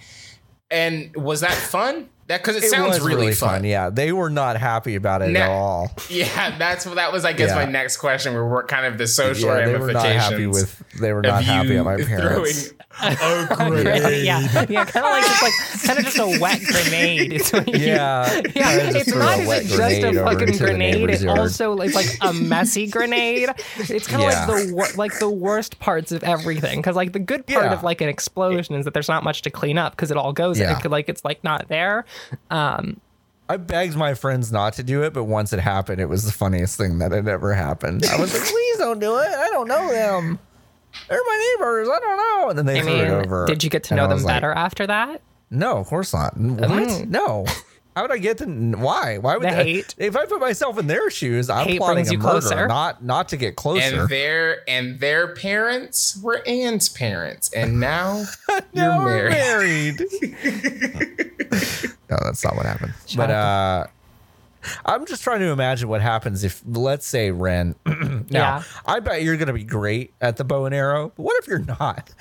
And 0.71 1.15
was 1.15 1.41
that 1.41 1.51
fun? 1.53 2.09
That 2.27 2.41
because 2.41 2.55
it, 2.55 2.63
It 2.63 2.69
sounds 2.71 2.99
was 2.99 3.01
really, 3.07 3.33
fun. 3.33 3.63
Yeah, 3.63 3.91
they 3.91 4.11
were 4.11 4.31
not 4.31 4.57
happy 4.57 4.95
about 4.95 5.21
it 5.21 5.29
Now- 5.29 5.41
at 5.43 5.49
all. 5.51 5.91
Yeah, 6.09 6.57
that's 6.57 6.85
that 6.85 7.11
was 7.13 7.23
I 7.23 7.33
guess 7.33 7.53
my 7.53 7.65
next 7.65 7.97
question. 7.97 8.33
We 8.33 8.39
Were 8.39 8.49
what 8.49 8.67
kind 8.67 8.85
of 8.87 8.97
the 8.97 9.05
social 9.07 9.49
Yeah, 9.49 9.65
they 9.67 9.77
were 9.77 9.91
not 9.93 10.05
happy 10.07 10.47
with. 10.47 10.81
They 10.99 11.13
were 11.13 11.21
not 11.21 11.43
happy 11.43 11.69
you 11.69 11.79
at 11.79 11.85
my 11.85 11.97
parents. 12.03 12.73
Throwing 12.99 13.47
a 13.51 13.83
grenade. 13.83 14.25
yeah, 14.25 14.65
yeah, 14.69 14.85
kind 14.85 15.05
of 15.05 15.11
like 15.11 15.23
just 15.25 15.41
like 15.43 15.53
kind 15.83 15.99
of 15.99 16.05
just 16.13 16.19
a 16.19 16.39
wet 16.41 16.61
grenade. 16.63 17.33
It's 17.33 17.51
when 17.51 17.67
you- 17.67 17.77
Yeah, 17.79 18.41
Yeah, 18.55 18.77
kinda 18.77 18.93
just 18.93 19.07
it's 19.07 19.15
not 19.15 19.39
a 19.39 19.41
even 19.43 19.67
just 19.67 20.03
a 20.03 20.13
fucking 20.23 20.57
grenade. 20.57 20.95
neighbor's 20.99 21.23
It 21.23 21.29
also 21.29 21.77
is 21.79 21.93
like 21.95 22.07
a 22.21 22.33
messy 22.33 22.87
grenade. 22.87 23.49
It's 23.77 24.07
kind 24.07 24.23
of 24.23 24.29
Yeah. 24.31 24.45
like 24.45 24.67
the 24.67 24.73
wor- 24.73 24.87
like 24.95 25.19
the 25.19 25.29
worst 25.29 25.79
parts 25.79 26.11
of 26.11 26.23
everything. 26.23 26.79
Because 26.79 26.95
like 26.95 27.13
the 27.13 27.19
good 27.19 27.45
part 27.47 27.65
Yeah. 27.65 27.73
of 27.73 27.83
like 27.83 28.01
an 28.01 28.09
explosion 28.09 28.75
is 28.75 28.85
that 28.85 28.93
there's 28.93 29.09
not 29.09 29.23
much 29.23 29.41
to 29.43 29.49
clean 29.49 29.77
up 29.77 29.93
because 29.93 30.11
it 30.11 30.17
all 30.17 30.33
goes. 30.33 30.59
Yeah. 30.59 30.77
It 30.77 30.81
could, 30.81 30.91
like 30.91 31.09
it's 31.09 31.23
like 31.25 31.43
not 31.43 31.67
there. 31.67 32.05
Um, 32.49 32.99
I 33.47 33.57
begged 33.57 33.95
my 33.95 34.15
friends 34.15 34.51
not 34.51 34.73
to 34.73 34.83
do 34.83 35.03
it, 35.03 35.13
but 35.13 35.25
once 35.25 35.53
it 35.53 35.59
happened, 35.59 36.01
it 36.01 36.07
was 36.09 36.25
the 36.25 36.31
funniest 36.31 36.77
thing 36.77 36.97
that 36.97 37.11
had 37.11 37.27
ever 37.27 37.53
happened. 37.53 38.03
I 38.05 38.19
was 38.19 38.33
like, 38.33 38.41
"Please 38.41 38.77
don't 38.79 38.99
do 38.99 39.17
it. 39.17 39.27
I 39.27 39.49
don't 39.51 39.67
know 39.67 39.87
them. 39.91 40.39
They're 41.09 41.19
my 41.25 41.55
neighbors. 41.59 41.87
I 41.89 41.99
don't 41.99 42.17
know." 42.17 42.49
And 42.49 42.57
then 42.59 42.65
they 42.65 42.79
I 42.79 42.83
threw 42.83 42.91
mean, 42.93 43.05
it 43.05 43.25
over. 43.25 43.45
did 43.45 43.63
you 43.63 43.69
get 43.69 43.83
to 43.85 43.95
know 43.95 44.03
them 44.07 44.15
was 44.15 44.23
like, 44.23 44.35
better 44.35 44.51
after 44.51 44.87
that? 44.87 45.21
No, 45.51 45.77
of 45.77 45.87
course 45.87 46.13
not. 46.13 46.35
What? 46.37 46.69
Mm. 46.69 47.07
No. 47.09 47.45
How 47.95 48.01
would 48.01 48.11
I 48.11 48.17
get 48.17 48.39
to? 48.39 48.45
Why? 48.45 49.19
Why 49.19 49.35
would 49.37 49.43
The 49.47 49.57
I- 49.57 49.63
hate. 49.63 49.95
If 49.97 50.17
I 50.17 50.25
put 50.25 50.41
myself 50.41 50.77
in 50.77 50.87
their 50.87 51.09
shoes, 51.09 51.49
I'm 51.49 51.65
Hate 51.65 51.77
plotting 51.77 51.95
brings 51.95 52.09
a 52.09 52.11
you 52.13 52.17
murder, 52.17 52.41
closer. 52.41 52.67
not 52.67 53.01
not 53.05 53.29
to 53.29 53.37
get 53.37 53.55
closer. 53.55 54.01
And 54.01 54.09
their 54.09 54.69
and 54.69 54.99
their 54.99 55.33
parents 55.33 56.19
were 56.21 56.41
Anne's 56.45 56.89
parents, 56.89 57.53
and 57.53 57.79
now 57.79 58.25
now 58.73 58.97
you're 58.99 59.05
we're 59.05 59.29
married. 59.29 59.99
married. 59.99 61.09
no, 62.09 62.17
that's 62.21 62.43
not 62.43 62.57
what 62.57 62.65
happened. 62.65 62.93
Shut 63.05 63.17
but 63.17 63.29
up. 63.31 63.87
uh, 63.87 63.91
I'm 64.85 65.05
just 65.05 65.23
trying 65.23 65.39
to 65.39 65.47
imagine 65.47 65.89
what 65.89 66.01
happens 66.01 66.43
if, 66.43 66.61
let's 66.65 67.05
say, 67.05 67.31
Ren. 67.31 67.75
now, 67.85 68.25
Yeah. 68.29 68.63
I 68.85 68.99
bet 68.99 69.21
you're 69.23 69.37
going 69.37 69.47
to 69.47 69.53
be 69.53 69.63
great 69.63 70.13
at 70.21 70.37
the 70.37 70.43
bow 70.43 70.65
and 70.65 70.73
arrow. 70.75 71.11
But 71.15 71.23
what 71.23 71.37
if 71.41 71.47
you're 71.47 71.59
not? 71.59 72.11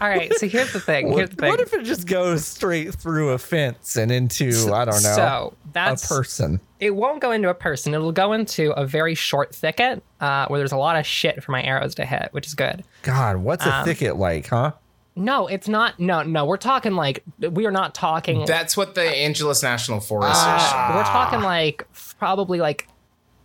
All 0.00 0.08
right. 0.08 0.32
So 0.38 0.48
here's 0.48 0.72
the 0.72 0.80
thing. 0.90 1.06
Here's 1.08 1.16
What, 1.28 1.30
the 1.30 1.36
thing. 1.36 1.50
what 1.50 1.60
if 1.60 1.72
it 1.74 1.84
just 1.84 2.06
goes 2.06 2.46
straight 2.46 2.94
through 2.94 3.30
a 3.30 3.38
fence 3.38 3.96
and 3.96 4.10
into 4.10 4.48
I 4.72 4.84
don't 4.84 5.02
know 5.02 5.14
So 5.14 5.54
that's, 5.72 6.04
a 6.04 6.08
person? 6.14 6.60
it 6.78 6.94
won't 6.94 7.20
go 7.20 7.30
into 7.32 7.48
a 7.48 7.54
person. 7.54 7.94
It'll 7.94 8.12
go 8.12 8.32
into 8.32 8.72
a 8.72 8.86
very 8.86 9.14
short 9.14 9.54
thicket 9.54 10.02
uh, 10.20 10.46
where 10.48 10.58
there's 10.58 10.72
a 10.72 10.76
lot 10.76 10.96
of 10.96 11.06
shit 11.06 11.42
for 11.42 11.52
my 11.52 11.62
arrows 11.62 11.94
to 11.96 12.04
hit, 12.04 12.28
which 12.32 12.46
is 12.46 12.54
good. 12.54 12.84
God, 13.02 13.36
what's 13.38 13.66
Um, 13.66 13.72
a 13.72 13.84
thicket 13.84 14.16
like, 14.16 14.48
huh? 14.48 14.72
No, 15.20 15.46
it's 15.46 15.68
not. 15.68 16.00
No, 16.00 16.22
no, 16.22 16.44
we're 16.46 16.56
talking 16.56 16.92
like 16.92 17.22
we 17.38 17.66
are 17.66 17.70
not 17.70 17.94
talking. 17.94 18.44
That's 18.46 18.76
what 18.76 18.94
the 18.94 19.02
Angeles 19.02 19.62
National 19.62 20.00
Forest 20.00 20.32
is. 20.40 20.46
uh, 20.46 20.92
we're 20.96 21.04
talking 21.04 21.40
like 21.42 21.86
probably 22.18 22.58
like 22.58 22.88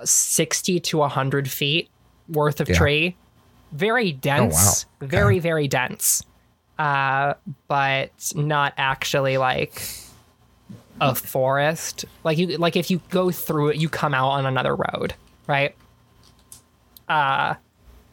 sixty 0.03 0.79
to 0.79 1.01
hundred 1.03 1.49
feet 1.49 1.89
worth 2.29 2.61
of 2.61 2.69
Yeah. 2.69 2.75
tree. 2.77 3.15
Very 3.73 4.13
dense. 4.13 4.85
Okay. 5.01 5.09
Very 5.09 5.39
very 5.39 5.67
dense. 5.67 6.23
Uh, 6.79 7.33
but 7.67 8.31
not 8.35 8.73
actually 8.77 9.37
like 9.37 9.81
a 11.01 11.13
forest. 11.13 12.05
Like 12.23 12.37
you 12.37 12.57
like 12.57 12.75
if 12.77 12.89
you 12.89 13.01
go 13.09 13.31
through 13.31 13.69
it, 13.69 13.75
you 13.77 13.89
come 13.89 14.13
out 14.13 14.29
on 14.29 14.45
another 14.45 14.75
road, 14.75 15.13
right? 15.47 15.75
Uh, 17.09 17.55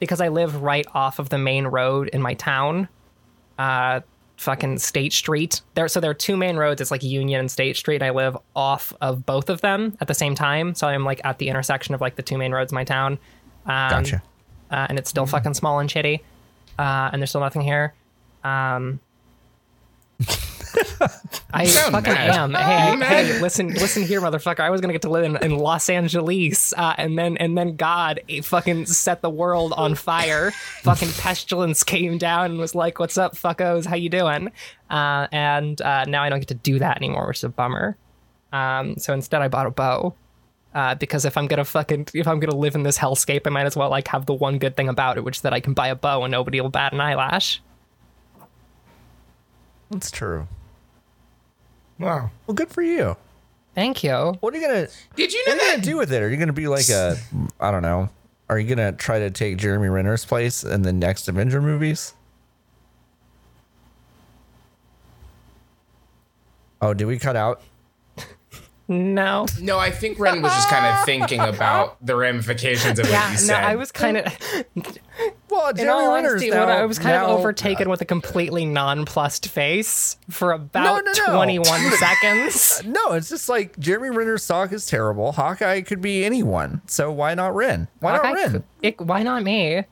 because 0.01 0.21
I 0.21 0.29
live 0.29 0.63
right 0.63 0.87
off 0.95 1.19
of 1.21 1.29
the 1.29 1.39
main 1.39 1.67
road 1.67 2.09
in 2.09 2.21
my 2.21 2.35
town 2.35 2.89
uh 3.59 4.01
fucking 4.37 4.79
State 4.79 5.13
Street. 5.13 5.61
There 5.75 5.89
so 5.89 6.01
there 6.01 6.11
are 6.11 6.15
two 6.15 6.37
main 6.37 6.57
roads. 6.57 6.81
It's 6.81 6.91
like 6.91 7.03
Union 7.03 7.41
and 7.41 7.51
State 7.51 7.77
Street. 7.77 8.03
I 8.03 8.11
live 8.11 8.37
off 8.57 8.93
of 9.01 9.25
both 9.25 9.49
of 9.49 9.61
them 9.61 9.97
at 10.01 10.09
the 10.09 10.15
same 10.15 10.35
time. 10.35 10.75
So 10.75 10.87
I'm 10.87 11.05
like 11.05 11.21
at 11.25 11.39
the 11.39 11.49
intersection 11.49 11.95
of 11.95 12.01
like 12.01 12.17
the 12.17 12.23
two 12.23 12.37
main 12.39 12.53
roads 12.53 12.73
in 12.73 12.75
my 12.77 12.85
town. 12.85 13.19
Um, 13.67 13.91
Gotcha. 13.91 14.23
Uh, 14.71 14.87
and 14.89 14.99
it's 14.99 15.11
still 15.11 15.27
fucking 15.27 15.55
small 15.55 15.79
and 15.79 15.89
shitty. 15.89 16.21
Uh, 16.79 17.11
and 17.13 17.23
there's 17.23 17.31
still 17.31 17.41
nothing 17.41 17.63
here. 17.63 17.95
Um 18.43 19.01
I 21.53 21.67
sound 21.67 21.93
fucking 21.93 22.13
mad. 22.13 22.31
am. 22.31 22.53
Hey, 22.53 22.59
I- 22.61 22.97
hey, 23.25 23.41
listen, 23.41 23.69
listen 23.69 24.03
here, 24.03 24.21
motherfucker. 24.21 24.61
I 24.61 24.71
was 24.71 24.81
gonna 24.81 24.93
get 24.93 25.03
to 25.03 25.11
live 25.11 25.25
in, 25.25 25.37
in 25.39 25.57
Los 25.59 25.89
Angeles, 25.89 26.73
uh, 26.77 26.95
and 26.99 27.19
then 27.19 27.37
and 27.37 27.57
then 27.57 27.77
God 27.77 28.21
eh, 28.29 28.41
fucking 28.43 28.87
set 28.87 29.23
the 29.23 29.31
world 29.31 29.73
on 29.75 29.95
fire. 29.95 30.51
fucking 30.83 31.11
pestilence 31.19 31.83
came 31.83 32.19
down 32.19 32.47
and 32.53 32.59
was 32.59 32.75
like, 32.75 32.99
"What's 32.99 33.19
up, 33.19 33.35
fuckos? 33.37 33.87
How 33.87 33.97
you 33.97 34.09
doing?" 34.09 34.51
Uh, 34.91 35.27
and 35.33 35.81
uh, 35.83 36.05
now 36.05 36.23
I 36.23 36.29
don't 36.29 36.39
get 36.41 36.49
to 36.49 36.55
do 36.55 36.79
that 36.79 36.97
anymore, 36.97 37.27
which 37.29 37.39
is 37.39 37.45
a 37.45 37.49
bummer. 37.49 37.97
Um, 38.53 38.97
so 38.99 39.13
instead, 39.15 39.43
I 39.43 39.49
bought 39.49 39.67
a 39.67 39.71
bow. 39.71 40.15
Uh, 40.75 40.95
because 40.95 41.27
if 41.27 41.37
I'm 41.37 41.49
gonna 41.49 41.67
fucking 41.67 42.09
if 42.15 42.27
I'm 42.27 42.41
gonna 42.41 42.57
live 42.57 42.75
in 42.75 42.83
this 42.83 42.97
hellscape, 42.97 43.43
I 43.47 43.51
might 43.51 43.67
as 43.67 43.77
well 43.77 43.91
like 43.91 44.09
have 44.09 44.25
the 44.25 44.33
one 44.33 44.59
good 44.59 44.75
thing 44.75 44.89
about 44.89 45.19
it, 45.19 45.25
which 45.25 45.37
is 45.37 45.43
that 45.43 45.53
I 45.53 45.61
can 45.61 45.75
buy 45.75 45.89
a 45.89 45.95
bow 45.95 46.23
and 46.25 46.33
nobody 46.33 46.63
will 46.63 46.71
bat 46.71 46.95
an 46.95 47.01
eyelash. 47.03 47.61
That's 49.91 50.11
true. 50.11 50.49
Wow. 52.03 52.31
Well, 52.47 52.55
good 52.55 52.69
for 52.71 52.83
you. 52.83 53.17
Thank 53.75 54.05
you. 54.05 54.13
What 54.41 54.53
are 54.55 54.59
you 54.59 54.67
gonna 54.67 54.89
Did 55.17 55.33
you 55.33 55.45
know 55.47 55.53
What 55.55 55.63
are 55.63 55.65
you 55.65 55.71
that? 55.71 55.77
gonna 55.77 55.83
do 55.91 55.97
with 55.97 56.13
it? 56.13 56.23
Are 56.23 56.29
you 56.29 56.37
gonna 56.37 56.53
be 56.53 56.69
like 56.69 56.89
a 56.91 57.17
I 57.59 57.71
don't 57.71 57.83
know? 57.83 58.11
Are 58.51 58.59
you 58.59 58.69
gonna 58.69 58.93
try 58.93 59.19
to 59.19 59.31
take 59.31 59.57
Jeremy 59.57 59.89
Renner's 59.89 60.25
place 60.27 60.63
in 60.63 60.83
the 60.83 60.93
next 60.93 61.27
Avenger 61.29 61.63
movies? 61.63 62.13
Oh, 66.81 66.93
did 66.95 67.07
we 67.07 67.19
cut 67.19 67.37
out? 67.37 67.63
No. 68.89 69.47
No, 69.61 69.79
I 69.79 69.91
think 69.91 70.19
Ren 70.19 70.43
was 70.43 70.53
just 70.53 70.69
kind 70.69 70.85
of 70.85 71.05
thinking 71.07 71.41
about 71.41 72.05
the 72.05 72.17
ramifications 72.17 72.99
of 72.99 73.07
what 73.07 73.13
Yeah, 73.13 73.29
you 73.29 73.35
no, 73.35 73.41
said. 73.41 73.65
I 73.65 73.77
was 73.77 73.93
kind 73.93 74.17
of, 74.19 74.39
Well, 75.53 75.69
in 75.69 75.77
Jeremy 75.77 75.93
all 76.05 76.15
Renner's 76.15 76.31
honesty, 76.33 76.51
now, 76.51 76.67
when 76.67 76.77
I 76.77 76.85
was 76.87 76.99
kind 76.99 77.15
now- 77.15 77.27
of 77.27 77.39
overtaken 77.41 77.89
with 77.91 78.01
a 78.01 78.05
completely 78.05 78.65
nonplussed 78.65 79.49
face 79.49 80.17
for 80.31 80.53
about 80.53 81.05
no, 81.05 81.13
no. 81.27 81.35
21 81.35 81.91
seconds. 81.93 82.83
No, 82.87 83.13
it's 83.13 83.29
just 83.29 83.49
like 83.49 83.79
Jeremy 83.79 84.11
Renner's 84.17 84.47
talk 84.47 84.73
is 84.73 84.87
terrible. 84.87 85.33
Hawkeye 85.33 85.83
could 85.83 86.01
be 86.01 86.25
anyone, 86.25 86.81
so 86.87 87.13
why 87.13 87.35
not 87.35 87.55
Ren? 87.55 87.89
Why 88.01 88.17
not 88.17 88.33
Ren? 88.35 88.53
could- 88.53 88.65
it- 88.83 89.01
why 89.01 89.23
not 89.23 89.43
me? 89.43 89.85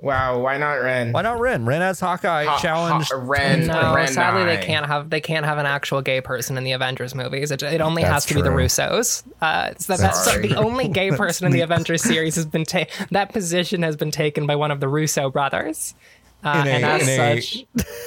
Wow, 0.00 0.38
why 0.40 0.56
not 0.58 0.74
Ren? 0.74 1.12
Why 1.12 1.22
not 1.22 1.40
Ren? 1.40 1.64
Ren 1.64 1.82
as 1.82 2.00
Hawkeye 2.00 2.44
Ha- 2.44 2.58
challenged. 2.58 3.10
ha- 3.12 3.18
Ren, 3.22 3.66
No, 3.66 3.94
Ren 3.94 4.08
sadly 4.08 4.44
they 4.44 4.62
can't 4.62 4.86
have 4.86 5.10
they 5.10 5.20
can't 5.20 5.44
have 5.46 5.58
an 5.58 5.66
actual 5.66 6.02
gay 6.02 6.20
person 6.20 6.56
in 6.58 6.64
the 6.64 6.72
Avengers 6.72 7.14
movies. 7.14 7.50
It, 7.50 7.62
it 7.62 7.80
only 7.80 8.02
That's 8.02 8.12
has 8.12 8.26
to 8.26 8.34
be 8.34 8.42
the. 8.42 8.50
Russos. 8.50 9.22
Uh, 9.40 9.72
so 9.78 9.96
that's 9.96 10.24
so 10.24 10.38
the 10.40 10.54
only 10.56 10.88
gay 10.88 11.10
person 11.16 11.46
in 11.46 11.52
the 11.52 11.60
Avengers 11.60 12.02
series 12.02 12.34
has 12.36 12.46
been 12.46 12.64
ta- 12.64 12.86
that 13.10 13.32
position 13.32 13.82
has 13.82 13.96
been 13.96 14.10
taken 14.10 14.46
by 14.46 14.56
one 14.56 14.70
of 14.70 14.80
the 14.80 14.88
Russo 14.88 15.30
brothers. 15.30 15.94
Uh, 16.42 16.62
In 16.64 16.66
a- 16.68 16.70
and 16.70 16.84
as 16.84 17.44
such, 17.44 17.64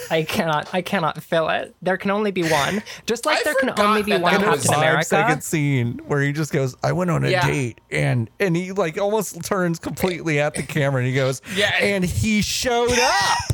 I 0.09 0.23
cannot 0.23 0.73
I 0.73 0.81
cannot 0.81 1.21
fill 1.21 1.49
it. 1.49 1.75
There 1.83 1.97
can 1.97 2.09
only 2.11 2.31
be 2.31 2.43
one. 2.43 2.81
Just 3.05 3.25
like 3.27 3.39
I 3.39 3.43
there 3.43 3.55
can 3.55 3.79
only 3.79 4.01
be 4.01 4.11
that 4.13 4.21
one 4.21 4.33
that 4.33 4.43
Captain 4.43 4.73
America. 4.73 5.05
second 5.05 5.43
scene 5.43 6.01
where 6.07 6.19
he 6.21 6.31
just 6.31 6.51
goes, 6.51 6.75
"I 6.83 6.93
went 6.93 7.11
on 7.11 7.23
a 7.23 7.29
Yeah. 7.29 7.45
date," 7.45 7.79
and 7.91 8.29
and 8.39 8.55
he 8.55 8.71
like 8.71 8.97
almost 8.97 9.43
turns 9.43 9.77
completely 9.79 10.39
at 10.39 10.55
the 10.55 10.63
camera 10.63 10.99
and 11.01 11.07
he 11.07 11.13
goes, 11.13 11.41
Yeah. 11.55 11.73
and 11.79 12.03
he 12.03 12.41
showed 12.41 12.97
up." 12.97 13.53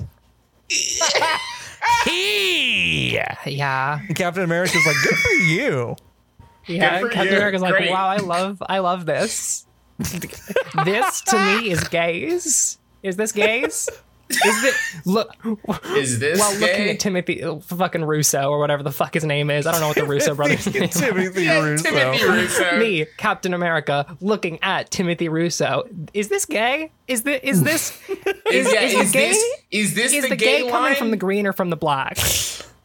he 2.05 3.13
Yeah. 3.45 3.99
and 4.07 4.15
Captain 4.15 4.43
America's 4.43 4.85
like, 4.85 4.95
"Good 5.03 5.15
for 5.17 5.29
you." 5.43 5.95
Yeah, 6.67 6.99
for 6.99 7.09
Captain 7.09 7.31
you. 7.33 7.37
America's 7.37 7.61
like, 7.61 7.73
Great. 7.75 7.89
wow, 7.89 8.07
I 8.07 8.17
love, 8.17 8.61
I 8.69 8.77
love 8.79 9.05
this. 9.07 9.65
this 9.97 11.21
to 11.21 11.35
me 11.61 11.71
is 11.71 11.83
gays. 11.85 12.77
Is 13.01 13.15
this 13.15 13.31
gays? 13.31 13.89
Is 14.31 14.63
it 14.63 14.75
look? 15.05 15.35
Is 15.97 16.19
this 16.19 16.39
While 16.39 16.53
looking 16.59 16.89
at 16.89 16.99
Timothy 16.99 17.43
uh, 17.43 17.57
fucking 17.59 18.03
Russo 18.05 18.49
or 18.49 18.59
whatever 18.59 18.83
the 18.83 18.91
fuck 18.91 19.15
his 19.15 19.25
name 19.25 19.49
is, 19.49 19.65
I 19.65 19.71
don't 19.71 19.81
know 19.81 19.87
what 19.87 19.95
the 19.97 20.05
Russo 20.05 20.35
brothers' 20.35 20.71
name. 20.71 20.83
is. 20.83 20.91
Timothy 20.93 21.43
Yeah, 21.45 21.59
Russo. 21.61 21.89
Timothy 21.89 22.23
Russo. 22.29 22.77
Me, 22.79 23.05
Captain 23.17 23.53
America, 23.55 24.05
looking 24.21 24.59
at 24.61 24.91
Timothy 24.91 25.29
Russo. 25.29 25.83
Is 26.13 26.27
this 26.29 26.45
gay? 26.45 26.91
Is 27.07 27.23
this 27.23 27.41
is 27.43 27.63
this 27.63 27.99
Is, 28.51 28.71
yeah, 28.71 28.81
is 28.81 28.93
is, 28.93 29.11
the 29.11 29.17
gay- 29.17 29.29
this 29.29 29.43
is 29.71 29.95
this 29.95 30.13
is 30.13 30.23
the, 30.23 30.29
the 30.29 30.35
gay, 30.35 30.61
gay, 30.63 30.69
coming 30.69 30.89
line? 30.91 30.95
from 30.95 31.11
the 31.11 31.17
green 31.17 31.47
or 31.47 31.53
from 31.53 31.69
the 31.71 31.77
black? 31.77 32.17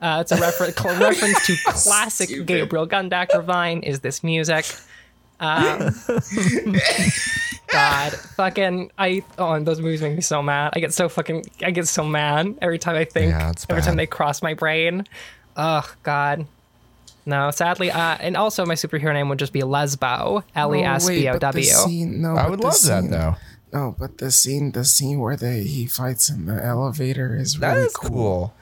Uh, 0.00 0.18
it's 0.20 0.32
a 0.32 0.36
refer- 0.36 0.70
cl- 0.72 0.98
reference 1.00 1.46
to 1.46 1.54
classic 1.66 2.28
Stupid. 2.28 2.46
Gabriel 2.46 2.86
Gundacker 2.86 3.42
Vine. 3.44 3.82
Is 3.82 4.00
this 4.00 4.24
music? 4.24 4.64
Um, 5.40 5.94
God, 7.74 8.12
fucking, 8.36 8.90
I 8.98 9.22
oh, 9.38 9.52
and 9.52 9.66
those 9.66 9.80
movies 9.80 10.00
make 10.00 10.14
me 10.14 10.22
so 10.22 10.42
mad. 10.42 10.72
I 10.74 10.80
get 10.80 10.94
so 10.94 11.08
fucking, 11.08 11.44
I 11.62 11.70
get 11.70 11.86
so 11.88 12.04
mad 12.04 12.56
every 12.62 12.78
time 12.78 12.96
I 12.96 13.04
think. 13.04 13.32
Yeah, 13.32 13.50
it's 13.50 13.66
every 13.68 13.82
time 13.82 13.96
they 13.96 14.06
cross 14.06 14.42
my 14.42 14.54
brain. 14.54 15.04
Oh 15.56 15.88
God, 16.02 16.46
No, 17.26 17.50
sadly, 17.50 17.90
uh, 17.90 18.16
and 18.20 18.36
also 18.36 18.64
my 18.66 18.74
superhero 18.74 19.12
name 19.12 19.28
would 19.28 19.38
just 19.38 19.52
be 19.52 19.60
Lesbo, 19.62 20.42
L 20.54 20.74
E 20.74 20.82
S 20.82 21.08
B 21.08 21.28
O 21.28 21.38
but 21.38 21.52
the 21.52 21.62
scene- 21.62 22.20
no, 22.22 22.32
I 22.36 22.42
but 22.42 22.50
would 22.50 22.60
the 22.60 22.66
love 22.66 22.82
that 22.82 23.10
though. 23.10 23.36
No, 23.72 23.96
but 23.98 24.18
the 24.18 24.30
scene, 24.30 24.70
the 24.72 24.84
scene 24.84 25.18
where 25.18 25.36
they 25.36 25.62
he 25.64 25.86
fights 25.86 26.30
in 26.30 26.46
the 26.46 26.64
elevator 26.64 27.34
is 27.36 27.58
really 27.58 27.82
is 27.86 27.92
cool. 27.92 28.08
cool. 28.10 28.54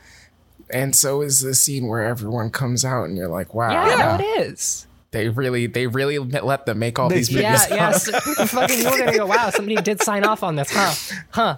And 0.70 0.96
so 0.96 1.20
is 1.20 1.42
the 1.42 1.55
scene 1.55 1.87
where 1.87 2.03
everyone 2.03 2.48
comes 2.51 2.83
out 2.83 3.05
and 3.05 3.16
you're 3.16 3.29
like, 3.29 3.53
wow, 3.53 3.70
Yeah, 3.72 4.16
no, 4.16 4.25
it 4.25 4.40
is. 4.53 4.87
They 5.12 5.29
really, 5.29 5.66
they 5.66 5.87
really 5.87 6.18
let 6.18 6.66
them 6.66 6.79
make 6.79 6.98
all 6.98 7.09
They 7.09 7.16
these 7.16 7.31
movies. 7.31 7.44
Yeah, 7.44 7.66
yes. 7.70 8.11
fucking, 8.51 8.79
you 8.79 8.90
were 8.90 8.98
gonna 8.98 9.16
go. 9.16 9.27
Wow, 9.27 9.51
somebody 9.51 9.77
did 9.77 10.03
sign 10.03 10.25
off 10.25 10.42
on 10.42 10.57
this, 10.57 10.70
huh? 10.70 10.94
Huh? 11.31 11.57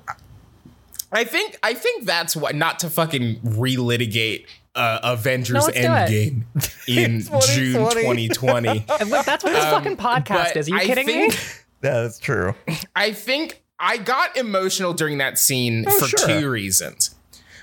I 1.12 1.24
think, 1.24 1.56
I 1.62 1.74
think 1.74 2.04
that's 2.04 2.34
what 2.34 2.54
not 2.56 2.80
to 2.80 2.90
fucking 2.90 3.36
relitigate 3.40 4.46
uh, 4.74 4.98
Avengers 5.04 5.54
No, 5.54 5.60
let's 5.60 5.76
do 5.78 5.82
it. 5.84 5.86
Endgame 5.86 6.88
in 6.88 7.20
June 7.20 7.74
2020. 7.74 8.28
2020. 8.30 8.84
And 9.00 9.10
look, 9.10 9.24
That's 9.24 9.44
what 9.44 9.52
this 9.52 9.64
fucking 9.64 9.96
podcast 9.96 10.52
Um, 10.52 10.58
is. 10.58 10.66
Are 10.68 10.70
you 10.70 10.76
I 10.78 10.84
kidding 10.86 11.06
think, 11.06 11.32
me? 11.34 11.38
That 11.82 12.04
is 12.06 12.18
true. 12.18 12.54
I 12.96 13.12
think 13.12 13.62
I 13.78 13.98
got 13.98 14.36
emotional 14.36 14.92
during 14.92 15.18
that 15.18 15.38
scene 15.38 15.84
Oh, 15.86 16.00
for 16.00 16.08
sure. 16.08 16.26
two 16.40 16.50
reasons. 16.50 17.14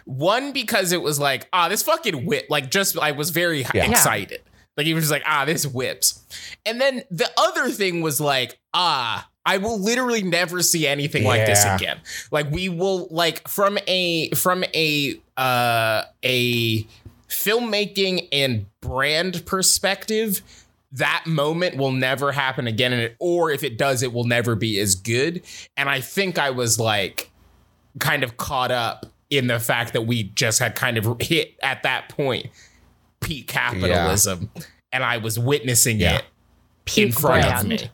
One, 0.06 0.54
because 0.54 0.93
it 0.93 1.01
was 1.01 1.19
like, 1.19 1.47
ah, 1.51 1.67
this 1.67 1.84
fucking 1.84 2.25
whip. 2.25 2.45
Like, 2.49 2.71
just 2.71 2.97
I 2.97 3.12
was 3.12 3.32
very 3.32 3.65
Yeah. 3.73 3.89
excited. 3.91 4.41
Like, 4.77 4.86
he 4.86 4.93
was 4.93 5.03
just 5.03 5.12
like, 5.12 5.23
ah, 5.25 5.45
this 5.45 5.65
whips. 5.65 6.23
And 6.65 6.79
then 6.79 7.03
the 7.12 7.29
other 7.38 7.69
thing 7.69 8.01
was 8.01 8.21
like, 8.21 8.60
ah, 8.73 9.27
I 9.45 9.57
will 9.57 9.79
literally 9.79 10.21
never 10.21 10.62
see 10.62 10.88
anything 10.88 11.23
like 11.23 11.45
this 11.45 11.65
again. 11.65 11.99
Like, 12.31 12.51
we 12.51 12.69
will 12.69 13.07
like 13.10 13.47
from 13.47 13.77
a 13.88 14.29
from 14.31 14.63
a 14.73 15.19
uh 15.38 16.03
a 16.23 16.86
filmmaking 17.27 18.27
and 18.31 18.65
brand 18.81 19.45
perspective 19.45 20.41
that 20.91 21.23
moment 21.25 21.77
will 21.77 21.91
never 21.91 22.31
happen 22.31 22.67
again 22.67 22.91
and 22.91 23.01
it, 23.01 23.15
or 23.19 23.49
if 23.49 23.63
it 23.63 23.77
does 23.77 24.03
it 24.03 24.12
will 24.12 24.25
never 24.25 24.53
be 24.53 24.77
as 24.79 24.95
good 24.95 25.41
and 25.77 25.89
i 25.89 26.01
think 26.01 26.38
i 26.38 26.49
was 26.49 26.77
like 26.77 27.31
kind 27.99 28.23
of 28.23 28.36
caught 28.36 28.71
up 28.71 29.05
in 29.29 29.47
the 29.47 29.60
fact 29.60 29.93
that 29.93 30.01
we 30.01 30.23
just 30.23 30.60
had 30.60 30.75
kind 30.75 30.97
of 30.97 31.15
hit 31.21 31.55
at 31.63 31.84
that 31.84 32.10
point 32.10 32.47
peak 33.21 33.47
capitalism 33.47 34.49
and 34.91 35.03
i 35.03 35.17
was 35.17 35.39
witnessing 35.39 35.99
Yeah. 35.99 36.17
it 36.17 36.25
in 36.97 37.12
front 37.12 37.43
brand. 37.43 37.62
of 37.62 37.67
me 37.67 37.89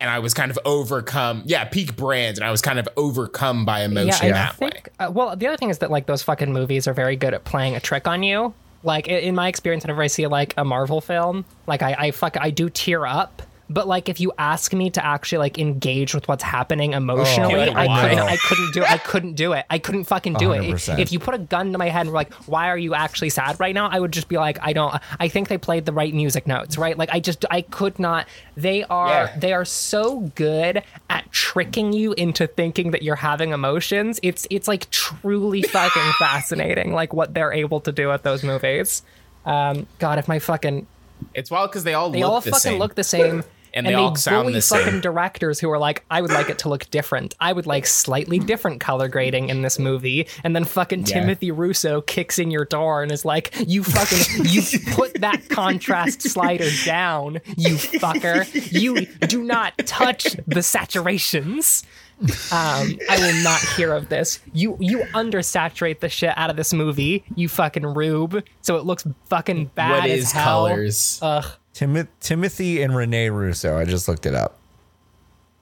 and 0.00 0.08
i 0.10 0.18
was 0.20 0.34
kind 0.34 0.50
of 0.50 0.58
overcome 0.64 1.42
yeah 1.46 1.64
peak 1.64 1.96
brands 1.96 2.38
and 2.38 2.46
i 2.46 2.50
was 2.50 2.62
kind 2.62 2.78
of 2.78 2.88
overcome 2.96 3.64
by 3.64 3.82
emotion 3.82 4.28
Yeah, 4.28 4.32
I 4.50 4.52
that 4.52 4.60
way. 4.60 4.82
Uh, 5.00 5.10
well, 5.12 5.34
the 5.36 5.46
other 5.46 5.56
thing 5.56 5.70
is 5.70 5.78
that 5.78 5.90
like 5.90 6.06
those 6.06 6.22
fucking 6.22 6.52
movies 6.52 6.86
are 6.86 6.92
very 6.94 7.16
good 7.16 7.34
at 7.34 7.44
playing 7.44 7.74
a 7.76 7.80
trick 7.80 8.06
on 8.06 8.22
you. 8.22 8.52
Like 8.84 9.08
in 9.08 9.34
my 9.34 9.48
experience, 9.48 9.82
whenever 9.84 10.02
I 10.02 10.06
see 10.06 10.26
like 10.28 10.54
a 10.56 10.64
Marvel 10.64 11.00
film, 11.00 11.44
like 11.66 11.82
I, 11.82 11.94
I 11.98 12.10
fuck, 12.12 12.36
I 12.40 12.50
do 12.50 12.68
tear 12.70 13.06
up. 13.06 13.42
But 13.70 13.86
like, 13.86 14.08
if 14.08 14.18
you 14.18 14.32
ask 14.38 14.72
me 14.72 14.88
to 14.90 15.04
actually 15.04 15.38
like 15.38 15.58
engage 15.58 16.14
with 16.14 16.26
what's 16.26 16.42
happening 16.42 16.94
emotionally, 16.94 17.54
Like, 17.66 17.76
I 17.76 17.86
why? 17.86 18.00
couldn't. 18.08 18.18
I 18.20 18.36
couldn't 18.36 18.72
do. 18.72 18.82
it. 18.82 18.90
I 18.90 18.96
couldn't 18.98 19.32
do 19.34 19.52
it. 19.52 19.66
I 19.68 19.78
couldn't 19.78 20.04
fucking 20.04 20.34
do 20.34 20.52
it. 20.52 20.64
If, 20.64 20.76
100%. 20.86 20.98
if 20.98 21.12
you 21.12 21.18
put 21.18 21.34
a 21.34 21.38
gun 21.38 21.72
to 21.72 21.78
my 21.78 21.88
head 21.90 22.02
and 22.02 22.10
were 22.10 22.14
like, 22.16 22.32
"Why 22.46 22.68
are 22.68 22.78
you 22.78 22.94
actually 22.94 23.28
sad 23.28 23.60
right 23.60 23.74
now?" 23.74 23.88
I 23.88 24.00
would 24.00 24.12
just 24.12 24.28
be 24.28 24.36
like, 24.38 24.58
"I 24.62 24.72
don't. 24.72 24.94
I 25.20 25.28
think 25.28 25.48
they 25.48 25.58
played 25.58 25.84
the 25.84 25.92
right 25.92 26.14
music 26.14 26.46
notes, 26.46 26.78
right? 26.78 26.96
Like, 26.96 27.10
I 27.12 27.20
just, 27.20 27.44
I 27.50 27.60
could 27.60 27.98
not. 27.98 28.26
They 28.56 28.84
are, 28.84 29.08
Yeah. 29.08 29.36
they 29.38 29.52
are 29.52 29.66
so 29.66 30.20
good 30.34 30.82
at 31.10 31.30
tricking 31.30 31.92
you 31.92 32.14
into 32.14 32.46
thinking 32.46 32.92
that 32.92 33.02
you're 33.02 33.16
having 33.16 33.52
emotions. 33.52 34.18
It's, 34.22 34.46
it's 34.50 34.66
like 34.66 34.88
truly 34.90 35.60
fucking 35.62 36.12
fascinating, 36.18 36.92
like 36.94 37.12
what 37.12 37.34
they're 37.34 37.52
able 37.52 37.80
to 37.82 37.92
do 37.92 38.10
at 38.12 38.22
those 38.22 38.42
movies. 38.42 39.02
Um, 39.44 39.86
God, 39.98 40.18
if 40.18 40.26
my 40.26 40.38
fucking 40.38 40.86
it's 41.34 41.50
wild 41.50 41.70
because 41.70 41.82
they 41.84 41.94
all 41.94 42.10
they 42.10 42.20
look 42.20 42.30
all 42.30 42.40
the 42.40 42.50
fucking 42.50 42.60
same. 42.60 42.78
look 42.78 42.94
the 42.94 43.04
same. 43.04 43.44
And 43.74 43.86
they 43.86 43.94
all 43.94 44.14
sound 44.16 44.54
the 44.54 44.60
same. 44.62 44.84
fucking 44.84 45.00
directors 45.00 45.60
who 45.60 45.70
are 45.70 45.78
like, 45.78 46.04
I 46.10 46.20
would 46.22 46.30
like 46.30 46.48
it 46.48 46.58
to 46.60 46.68
look 46.68 46.88
different. 46.90 47.34
I 47.40 47.52
would 47.52 47.66
like 47.66 47.86
slightly 47.86 48.38
different 48.38 48.80
color 48.80 49.08
grading 49.08 49.48
in 49.48 49.62
this 49.62 49.78
movie. 49.78 50.26
And 50.44 50.54
then 50.56 50.64
fucking 50.64 51.00
Yeah. 51.00 51.20
Timothy 51.20 51.50
Russo 51.50 52.00
kicks 52.00 52.38
in 52.38 52.50
your 52.50 52.64
door 52.64 53.02
and 53.02 53.12
is 53.12 53.24
like, 53.24 53.54
You 53.66 53.84
fucking, 53.84 54.46
you 54.46 54.62
put 54.94 55.14
that 55.20 55.48
contrast 55.48 56.22
slider 56.22 56.68
down, 56.84 57.40
you 57.56 57.74
fucker. 57.74 58.46
You 58.72 59.06
do 59.26 59.42
not 59.44 59.76
touch 59.86 60.24
the 60.46 60.60
saturations. 60.60 61.84
Um, 62.20 62.98
I 63.08 63.16
will 63.18 63.44
not 63.44 63.60
hear 63.76 63.92
of 63.92 64.08
this. 64.08 64.40
You 64.52 64.76
you 64.80 65.00
undersaturate 65.14 66.00
the 66.00 66.08
shit 66.08 66.32
out 66.36 66.50
of 66.50 66.56
this 66.56 66.72
movie, 66.72 67.24
you 67.36 67.48
fucking 67.48 67.86
rube, 67.86 68.42
so 68.60 68.76
it 68.76 68.84
looks 68.84 69.06
fucking 69.26 69.66
bad 69.76 70.02
what 70.02 70.10
as 70.10 70.32
hell. 70.32 70.66
colors 70.66 71.20
Ugh. 71.22 71.44
Timoth- 71.78 72.08
Timothy 72.20 72.82
and 72.82 72.94
Renee 72.96 73.30
Russo. 73.30 73.76
I 73.78 73.84
just 73.84 74.08
looked 74.08 74.26
it 74.26 74.34
up. 74.34 74.58